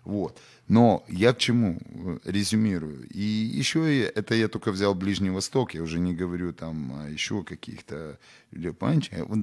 Вот. 0.04 0.40
Но 0.68 1.04
я 1.08 1.34
к 1.34 1.40
чему 1.40 1.80
э, 1.80 2.20
резюмирую. 2.26 3.08
И 3.10 3.22
еще 3.60 3.80
и- 3.80 4.12
это 4.20 4.36
я 4.36 4.48
только 4.48 4.72
взял 4.72 4.94
Ближний 4.94 5.32
Восток, 5.32 5.74
я 5.74 5.82
уже 5.82 6.00
не 6.00 6.14
говорю 6.14 6.54
там 6.54 7.12
еще 7.12 7.44
каких-то... 7.44 8.20
вот 8.52 9.40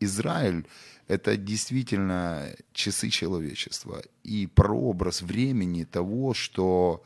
Израиль— 0.00 0.66
это 1.08 1.36
действительно 1.36 2.50
часы 2.72 3.10
человечества 3.10 4.02
и 4.24 4.46
прообраз 4.46 5.22
времени 5.22 5.84
того, 5.84 6.34
что 6.34 7.04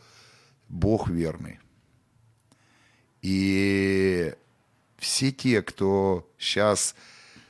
Бог 0.69 1.09
верный. 1.09 1.59
И 3.21 4.35
все 4.97 5.33
те, 5.33 5.61
кто 5.63 6.27
сейчас 6.39 6.95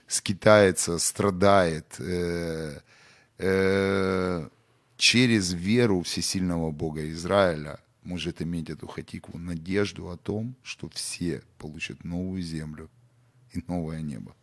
скитается, 0.08 0.98
страдает 0.98 1.94
э, 2.00 2.80
э, 3.38 4.48
через 4.96 5.52
веру 5.52 6.02
всесильного 6.02 6.72
Бога 6.72 7.08
Израиля, 7.10 7.78
может 8.02 8.42
иметь 8.42 8.70
эту 8.70 8.88
хатику, 8.88 9.38
надежду 9.38 10.10
о 10.10 10.16
том, 10.16 10.56
что 10.64 10.88
все 10.88 11.42
получат 11.58 12.02
новую 12.02 12.42
землю 12.42 12.90
и 13.52 13.62
новое 13.68 14.00
небо. 14.00 14.34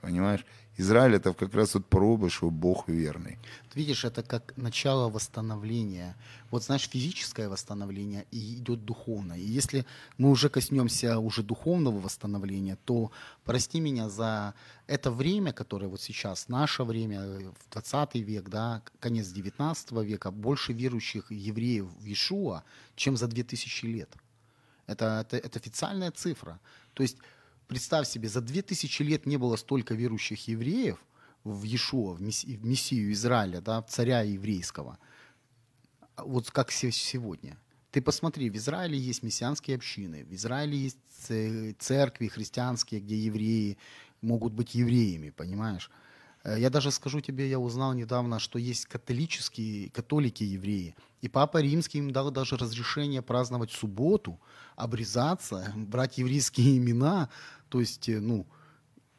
Понимаешь? 0.00 0.44
Израиль 0.78 1.16
это 1.16 1.34
как 1.34 1.54
раз 1.54 1.74
вот 1.74 1.86
проба, 1.86 2.30
что 2.30 2.50
Бог 2.50 2.88
верный. 2.88 3.36
Ты 3.72 3.80
Видишь, 3.80 4.04
это 4.04 4.22
как 4.22 4.56
начало 4.56 5.10
восстановления. 5.10 6.16
Вот 6.52 6.62
знаешь, 6.62 6.88
физическое 6.88 7.48
восстановление 7.48 8.26
и 8.30 8.54
идет 8.54 8.84
духовное. 8.84 9.38
И 9.38 9.44
если 9.44 9.84
мы 10.18 10.30
уже 10.30 10.48
коснемся 10.48 11.18
уже 11.18 11.42
духовного 11.42 11.98
восстановления, 11.98 12.78
то 12.84 13.10
прости 13.44 13.80
меня 13.80 14.08
за 14.08 14.54
это 14.86 15.10
время, 15.10 15.52
которое 15.52 15.88
вот 15.88 16.00
сейчас, 16.00 16.48
наше 16.48 16.84
время, 16.84 17.22
э, 17.22 17.50
в 17.50 17.72
20 17.72 18.14
век, 18.14 18.48
да, 18.48 18.82
конец 19.00 19.26
19 19.28 19.92
века, 20.04 20.30
больше 20.30 20.72
верующих 20.72 21.32
евреев 21.32 21.86
в 22.00 22.04
Иешуа, 22.04 22.62
чем 22.94 23.16
за 23.16 23.26
2000 23.26 23.86
лет. 23.86 24.10
Это, 24.86 25.26
это, 25.26 25.36
это 25.36 25.58
официальная 25.58 26.12
цифра. 26.12 26.60
То 26.94 27.02
есть 27.02 27.16
представь 27.68 28.08
себе, 28.08 28.28
за 28.28 28.40
2000 28.40 29.02
лет 29.02 29.26
не 29.26 29.36
было 29.36 29.56
столько 29.56 29.94
верующих 29.94 30.48
евреев 30.48 30.98
в 31.44 31.62
Иешуа, 31.64 32.14
в, 32.14 32.22
месси- 32.22 32.56
в 32.56 32.64
Мессию 32.66 33.12
Израиля, 33.12 33.60
да, 33.60 33.82
царя 33.82 34.22
еврейского, 34.22 34.98
а 36.16 36.24
вот 36.24 36.50
как 36.50 36.72
се- 36.72 36.90
сегодня. 36.90 37.56
Ты 37.90 38.02
посмотри, 38.02 38.50
в 38.50 38.56
Израиле 38.56 38.98
есть 38.98 39.22
мессианские 39.22 39.76
общины, 39.76 40.24
в 40.24 40.34
Израиле 40.34 40.76
есть 40.76 40.98
церкви 41.78 42.26
христианские, 42.28 43.00
где 43.00 43.16
евреи 43.16 43.78
могут 44.20 44.52
быть 44.52 44.74
евреями, 44.74 45.30
понимаешь? 45.30 45.90
Э, 46.44 46.56
Я 46.58 46.70
даже 46.70 46.90
скажу 46.90 47.20
тебе, 47.20 47.48
я 47.48 47.58
узнал 47.58 47.94
недавно, 47.94 48.38
что 48.38 48.58
есть 48.58 48.84
католические, 48.86 49.90
католики-евреи. 49.90 50.94
И 51.22 51.28
Папа 51.28 51.58
Римский 51.62 51.98
им 51.98 52.10
дал 52.10 52.30
даже 52.30 52.56
разрешение 52.56 53.22
праздновать 53.22 53.72
субботу, 53.72 54.38
обрезаться, 54.76 55.72
брать 55.76 56.18
еврейские 56.18 56.76
имена. 56.78 57.28
То 57.68 57.80
есть, 57.80 58.08
э, 58.08 58.20
ну, 58.20 58.46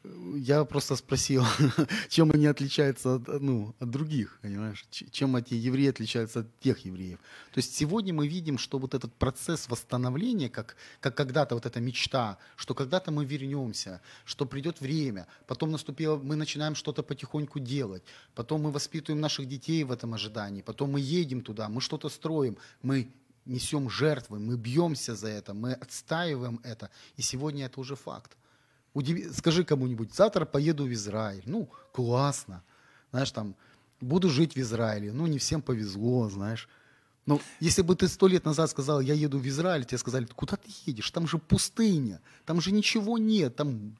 э, 0.04 0.08
я 0.36 0.64
просто 0.64 0.96
спросил, 0.96 1.44
чем 2.08 2.30
они 2.32 2.46
отличаются 2.46 3.14
от, 3.14 3.28
ну, 3.40 3.74
от 3.78 3.90
других, 3.90 4.38
понимаешь? 4.42 4.84
Чем 4.90 5.36
эти 5.36 5.54
евреи 5.54 5.90
отличаются 5.90 6.40
от 6.40 6.60
тех 6.60 6.84
евреев. 6.84 7.18
То 7.52 7.58
есть 7.58 7.74
сегодня 7.74 8.12
мы 8.12 8.26
видим, 8.28 8.58
что 8.58 8.78
вот 8.78 8.94
этот 8.94 9.12
процесс 9.14 9.68
восстановления, 9.68 10.48
как, 10.48 10.76
как 11.00 11.16
когда-то 11.16 11.54
вот 11.54 11.66
эта 11.66 11.80
мечта, 11.80 12.38
что 12.56 12.74
когда-то 12.74 13.10
мы 13.10 13.24
вернемся, 13.24 14.00
что 14.24 14.46
придет 14.46 14.80
время, 14.80 15.26
потом 15.46 15.70
наступило, 15.70 16.16
мы 16.16 16.36
начинаем 16.36 16.74
что-то 16.74 17.02
потихоньку 17.02 17.60
делать, 17.60 18.02
потом 18.34 18.62
мы 18.62 18.72
воспитываем 18.72 19.20
наших 19.20 19.46
детей 19.46 19.84
в 19.84 19.92
этом 19.92 20.14
ожидании, 20.14 20.62
потом 20.62 20.92
мы 20.92 21.00
едем 21.00 21.42
туда, 21.42 21.68
мы 21.68 21.80
что-то 21.80 22.08
строим, 22.08 22.56
мы 22.82 23.12
несем 23.50 23.90
жертвы, 23.90 24.38
мы 24.38 24.56
бьемся 24.56 25.14
за 25.14 25.28
это, 25.28 25.54
мы 25.54 25.72
отстаиваем 25.72 26.60
это, 26.62 26.90
и 27.16 27.22
сегодня 27.22 27.66
это 27.66 27.80
уже 27.80 27.96
факт. 27.96 28.36
Удиви- 28.94 29.32
Скажи 29.32 29.64
кому-нибудь, 29.64 30.14
завтра 30.14 30.44
поеду 30.44 30.84
в 30.84 30.92
Израиль. 30.92 31.42
Ну, 31.46 31.68
классно. 31.92 32.62
Знаешь, 33.12 33.30
там, 33.30 33.54
буду 34.00 34.28
жить 34.28 34.54
в 34.56 34.60
Израиле. 34.60 35.12
Ну, 35.12 35.26
не 35.26 35.38
всем 35.38 35.62
повезло, 35.62 36.28
знаешь. 36.28 36.68
Ну, 37.26 37.40
если 37.60 37.82
бы 37.82 37.94
ты 37.94 38.08
сто 38.08 38.26
лет 38.28 38.44
назад 38.44 38.70
сказал, 38.70 39.00
я 39.00 39.14
еду 39.14 39.38
в 39.38 39.46
Израиль, 39.46 39.84
тебе 39.84 39.98
сказали, 39.98 40.26
куда 40.34 40.56
ты 40.56 40.70
едешь? 40.86 41.10
Там 41.10 41.26
же 41.28 41.38
пустыня, 41.38 42.20
там 42.46 42.60
же 42.60 42.72
ничего 42.72 43.18
нет, 43.18 43.56
там 43.56 43.96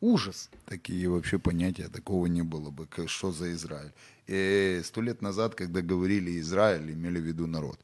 ужас. 0.00 0.50
Такие 0.66 1.08
вообще 1.08 1.38
понятия 1.38 1.88
такого 1.88 2.26
не 2.26 2.42
было 2.42 2.70
бы, 2.70 2.86
как- 2.86 3.08
что 3.08 3.32
за 3.32 3.52
Израиль. 3.52 3.92
И 4.26 4.82
сто 4.84 5.00
лет 5.00 5.22
назад, 5.22 5.54
когда 5.54 5.80
говорили 5.80 6.38
Израиль, 6.40 6.90
имели 6.92 7.18
в 7.20 7.24
виду 7.24 7.46
народ. 7.46 7.78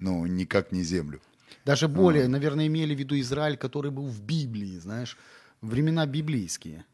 Ну, 0.00 0.26
никак 0.26 0.72
не 0.72 0.82
землю. 0.82 1.20
Даже 1.64 1.86
более, 1.88 2.26
наверное, 2.28 2.66
имели 2.66 2.94
в 2.94 2.98
виду 2.98 3.14
Израиль, 3.20 3.56
который 3.56 3.90
был 3.90 4.06
в 4.08 4.20
Библии, 4.20 4.78
знаешь, 4.78 5.16
времена 5.64 6.06
библейские. 6.06 6.84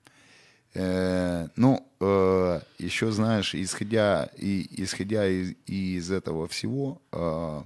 Э, 0.74 1.48
ну, 1.56 1.86
э, 2.00 2.60
еще 2.78 3.10
знаешь, 3.10 3.54
исходя, 3.54 4.30
и, 4.36 4.66
исходя 4.82 5.26
из, 5.26 5.54
из 5.66 6.10
этого 6.10 6.46
всего, 6.46 7.02
э, 7.12 7.62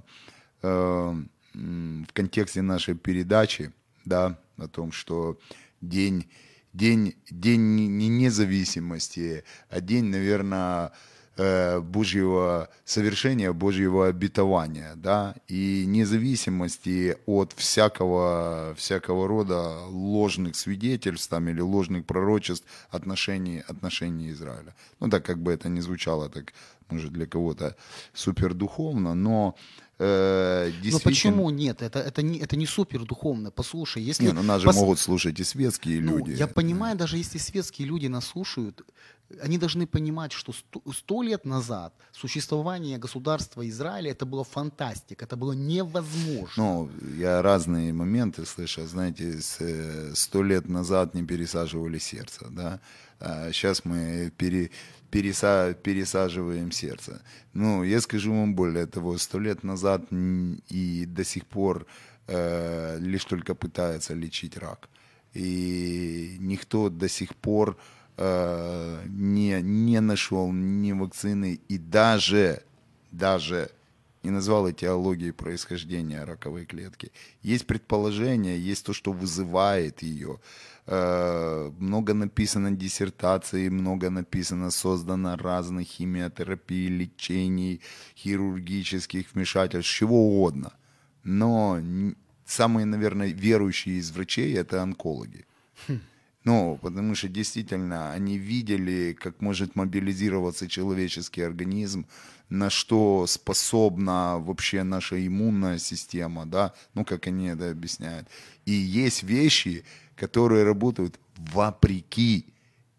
э, 0.63 1.23
в 1.53 2.13
контексте 2.13 2.61
нашей 2.61 2.95
передачи, 2.95 3.71
да, 4.05 4.37
о 4.57 4.67
том, 4.67 4.91
что 4.91 5.39
день, 5.81 6.27
день, 6.73 7.15
день 7.29 7.75
не- 7.75 7.87
не 7.87 8.09
независимости, 8.09 9.43
а 9.69 9.79
день, 9.81 10.05
наверное, 10.05 10.91
Божьего 11.37 12.69
совершения, 12.85 13.51
Божьего 13.51 14.07
обетования, 14.07 14.93
да, 14.95 15.35
и 15.47 15.83
независимости 15.85 17.17
от 17.25 17.53
всякого, 17.53 18.73
всякого 18.77 19.27
рода 19.27 19.85
ложных 19.87 20.55
свидетельств 20.55 21.29
там, 21.29 21.49
или 21.49 21.59
ложных 21.61 22.05
пророчеств 22.05 22.65
отношений, 22.89 23.63
отношений 23.67 24.31
Израиля. 24.31 24.73
Ну, 24.99 25.09
так 25.09 25.25
как 25.25 25.37
бы 25.37 25.51
это 25.51 25.67
не 25.67 25.81
звучало 25.81 26.29
так, 26.29 26.53
может, 26.89 27.11
для 27.11 27.25
кого-то 27.25 27.75
супердуховно, 28.13 29.15
но 29.15 29.55
э, 29.99 30.71
Но 30.83 30.99
почему 30.99 31.49
нет? 31.49 31.81
Это, 31.81 31.99
это, 31.99 32.21
не, 32.21 32.39
это 32.39 32.55
не 32.55 32.67
супер 32.67 33.05
духовно. 33.05 33.51
Послушай, 33.51 34.03
если... 34.03 34.25
Не, 34.25 34.33
ну 34.33 34.43
нас 34.43 34.61
же 34.61 34.67
пос- 34.67 34.75
могут 34.75 34.99
слушать 34.99 35.39
и 35.39 35.43
светские 35.43 36.01
Ну, 36.01 36.17
люди. 36.17 36.31
Я 36.31 36.47
понимаю, 36.47 36.97
даже 36.97 37.17
если 37.17 37.39
светские 37.39 37.87
люди 37.87 38.07
нас 38.07 38.25
слушают, 38.25 38.81
они 39.41 39.57
должны 39.57 39.87
понимать, 39.87 40.31
что 40.31 40.53
сто, 40.93 41.23
лет 41.23 41.45
назад 41.45 41.93
существование 42.11 42.97
государства 42.97 43.67
Израиля 43.67 44.11
это 44.11 44.25
было 44.25 44.43
фантастика, 44.43 45.25
это 45.25 45.35
было 45.35 45.53
невозможно. 45.53 46.51
Ну, 46.63 46.91
я 47.17 47.41
разные 47.41 47.91
моменты 47.91 48.45
слышал. 48.45 48.85
Знаете, 48.85 49.39
э, 49.59 50.11
сто 50.13 50.43
лет 50.43 50.69
назад 50.69 51.15
не 51.15 51.23
пересаживали 51.23 51.97
сердце, 51.97 52.47
да? 52.49 52.79
А 53.19 53.51
сейчас 53.51 53.83
мы 53.85 54.31
пере, 54.37 54.69
переса, 55.09 55.73
пересаживаем 55.73 56.71
сердце. 56.71 57.21
Ну, 57.53 57.83
я 57.83 58.01
скажу 58.01 58.31
вам 58.31 58.55
более 58.55 58.85
того, 58.85 59.17
сто 59.17 59.39
лет 59.39 59.63
назад 59.63 60.03
и 60.11 61.05
до 61.07 61.23
сих 61.23 61.45
пор 61.45 61.87
э, 62.27 62.99
лишь 62.99 63.25
только 63.25 63.55
пытаются 63.55 64.13
лечить 64.13 64.57
рак. 64.57 64.89
И 65.33 66.37
никто 66.39 66.89
до 66.89 67.09
сих 67.09 67.35
пор 67.35 67.77
э, 67.77 67.94
не, 68.17 69.61
не 69.61 70.01
нашел 70.01 70.51
ни 70.51 70.93
вакцины 70.93 71.59
и 71.67 71.77
даже, 71.77 72.63
даже 73.11 73.69
не 74.25 74.31
назвал 74.31 74.69
этиологией 74.69 75.33
происхождения 75.33 76.23
раковой 76.23 76.65
клетки. 76.65 77.11
Есть 77.43 77.67
предположение, 77.67 78.59
есть 78.59 78.85
то, 78.85 78.93
что 78.93 79.13
вызывает 79.13 80.01
ее. 80.01 80.39
Э, 80.87 81.71
Много 81.79 82.13
написано 82.13 82.71
диссертаций, 82.71 83.69
много 83.69 84.09
написано, 84.09 84.71
создано 84.71 85.35
разных 85.37 85.87
химиотерапий, 85.87 86.87
лечений, 86.87 87.81
хирургических 88.17 89.33
вмешательств, 89.33 89.91
чего 89.91 90.27
угодно. 90.27 90.71
Но 91.23 91.79
самые, 92.45 92.85
наверное, 92.85 93.27
верующие 93.27 93.97
из 93.97 94.11
врачей– 94.11 94.53
это 94.57 94.81
онкологи. 94.81 95.45
Ну, 96.45 96.77
потому 96.79 97.15
что 97.15 97.27
действительно 97.27 98.11
они 98.13 98.37
видели, 98.37 99.17
как 99.19 99.41
может 99.41 99.75
мобилизироваться 99.75 100.67
человеческий 100.67 101.41
организм, 101.41 102.05
на 102.49 102.69
что 102.69 103.25
способна 103.25 104.37
вообще 104.37 104.83
наша 104.83 105.25
иммунная 105.25 105.79
система, 105.79 106.45
да, 106.45 106.73
ну, 106.93 107.03
как 107.03 107.25
они 107.25 107.47
это 107.47 107.71
объясняют. 107.71 108.27
И 108.65 108.71
есть 108.71 109.23
вещи, 109.23 109.83
которые 110.15 110.63
работают 110.63 111.19
вопреки 111.35 112.45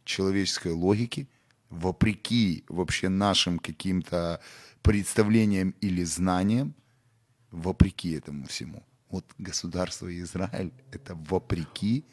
человеческой 0.05 0.73
логике, 0.73 1.29
вопреки 1.71 2.65
вообще 2.69 3.09
нашим 3.09 3.61
каким-то 3.61 4.41
представлениям 4.83 5.73
или 5.81 6.03
знаниям, 6.03 6.75
вопреки 7.53 8.11
этому 8.11 8.47
всему. 8.49 8.83
Вот 9.09 9.25
государство 9.39 10.09
Израиль– 10.19 10.73
это 10.91 11.15
вопреки 11.15 12.05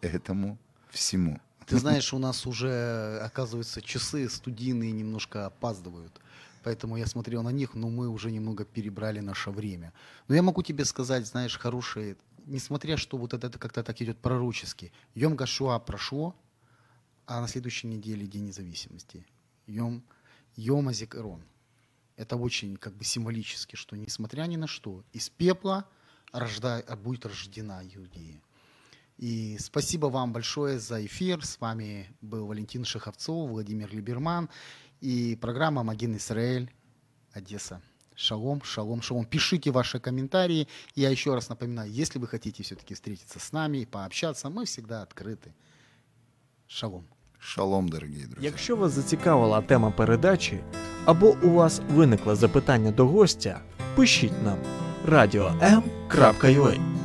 этому 0.00 0.58
всему. 0.96 1.40
Ты 1.66 1.78
знаешь, 1.78 2.12
у 2.14 2.18
нас 2.18 2.46
уже, 2.46 3.18
оказывается, 3.22 3.82
часы 3.82 4.28
студийные 4.28 4.92
немножко 4.92 5.46
опаздывают. 5.46 6.20
Поэтому 6.62 6.96
я 6.96 7.06
смотрел 7.06 7.42
на 7.42 7.50
них, 7.50 7.74
но 7.74 7.88
мы 7.90 8.08
уже 8.08 8.30
немного 8.30 8.64
перебрали 8.64 9.20
наше 9.20 9.50
время. 9.50 9.92
Но 10.28 10.34
я 10.34 10.42
могу 10.42 10.62
тебе 10.62 10.84
сказать, 10.84 11.26
знаешь, 11.26 11.58
хорошие, 11.58 12.16
несмотря 12.46 12.96
что 12.96 13.16
вот 13.16 13.34
это 13.34 13.58
как-то 13.58 13.82
так 13.82 14.00
идет 14.02 14.18
пророчески. 14.18 14.92
Йом 15.14 15.36
Гашуа 15.36 15.78
прошло, 15.78 16.34
а 17.26 17.40
на 17.40 17.48
следующей 17.48 17.88
неделе 17.88 18.26
День 18.26 18.46
независимости. 18.46 19.26
Йом, 19.66 20.02
Йом 20.56 20.88
Азикарон. 20.88 21.42
Это 22.16 22.36
очень 22.36 22.76
как 22.76 22.94
бы 22.94 23.04
символически, 23.04 23.76
что 23.76 23.96
несмотря 23.96 24.42
ни 24.46 24.56
на 24.56 24.66
что, 24.66 25.04
из 25.12 25.28
пепла 25.28 25.88
рожда, 26.32 26.82
будет 27.02 27.26
рождена 27.26 27.82
Иудея. 27.84 28.40
И 29.17 29.57
спасибо 29.59 30.07
вам 30.07 30.33
большое 30.33 30.79
за 30.79 31.05
эфир. 31.05 31.45
С 31.45 31.61
вами 31.61 32.09
был 32.21 32.47
Валентин 32.47 32.85
Шеховцов, 32.85 33.49
Владимир 33.49 33.93
Либерман 33.93 34.49
и 34.99 35.37
программа 35.39 35.83
«Маген 35.83 36.15
Израиль», 36.15 36.71
Одесса. 37.31 37.81
Шалом, 38.15 38.61
шалом, 38.63 39.01
шалом. 39.01 39.25
Пишите 39.25 39.71
ваши 39.71 39.99
комментарии. 39.99 40.67
Я 40.95 41.09
еще 41.09 41.33
раз 41.33 41.49
напоминаю, 41.49 41.91
если 41.91 42.19
вы 42.19 42.27
хотите 42.27 42.63
все-таки 42.63 42.93
встретиться 42.93 43.39
с 43.39 43.53
нами 43.53 43.79
и 43.79 43.85
пообщаться, 43.85 44.49
мы 44.49 44.65
всегда 44.65 45.01
открыты. 45.01 45.53
Шалом. 46.67 47.05
Шалом, 47.39 47.89
дорогие 47.89 48.27
друзья. 48.27 48.49
Якщо 48.49 48.75
вас 48.75 48.91
зацікавила 48.91 49.61
тема 49.61 49.91
передачі, 49.91 50.59
або 51.05 51.35
у 51.43 51.49
вас 51.49 51.81
виникло 51.89 52.35
запитання 52.35 52.91
до 52.91 53.07
гостя, 53.07 53.61
пишіть 53.95 54.43
нам 54.43 54.57
radio.m.ua 55.07 57.04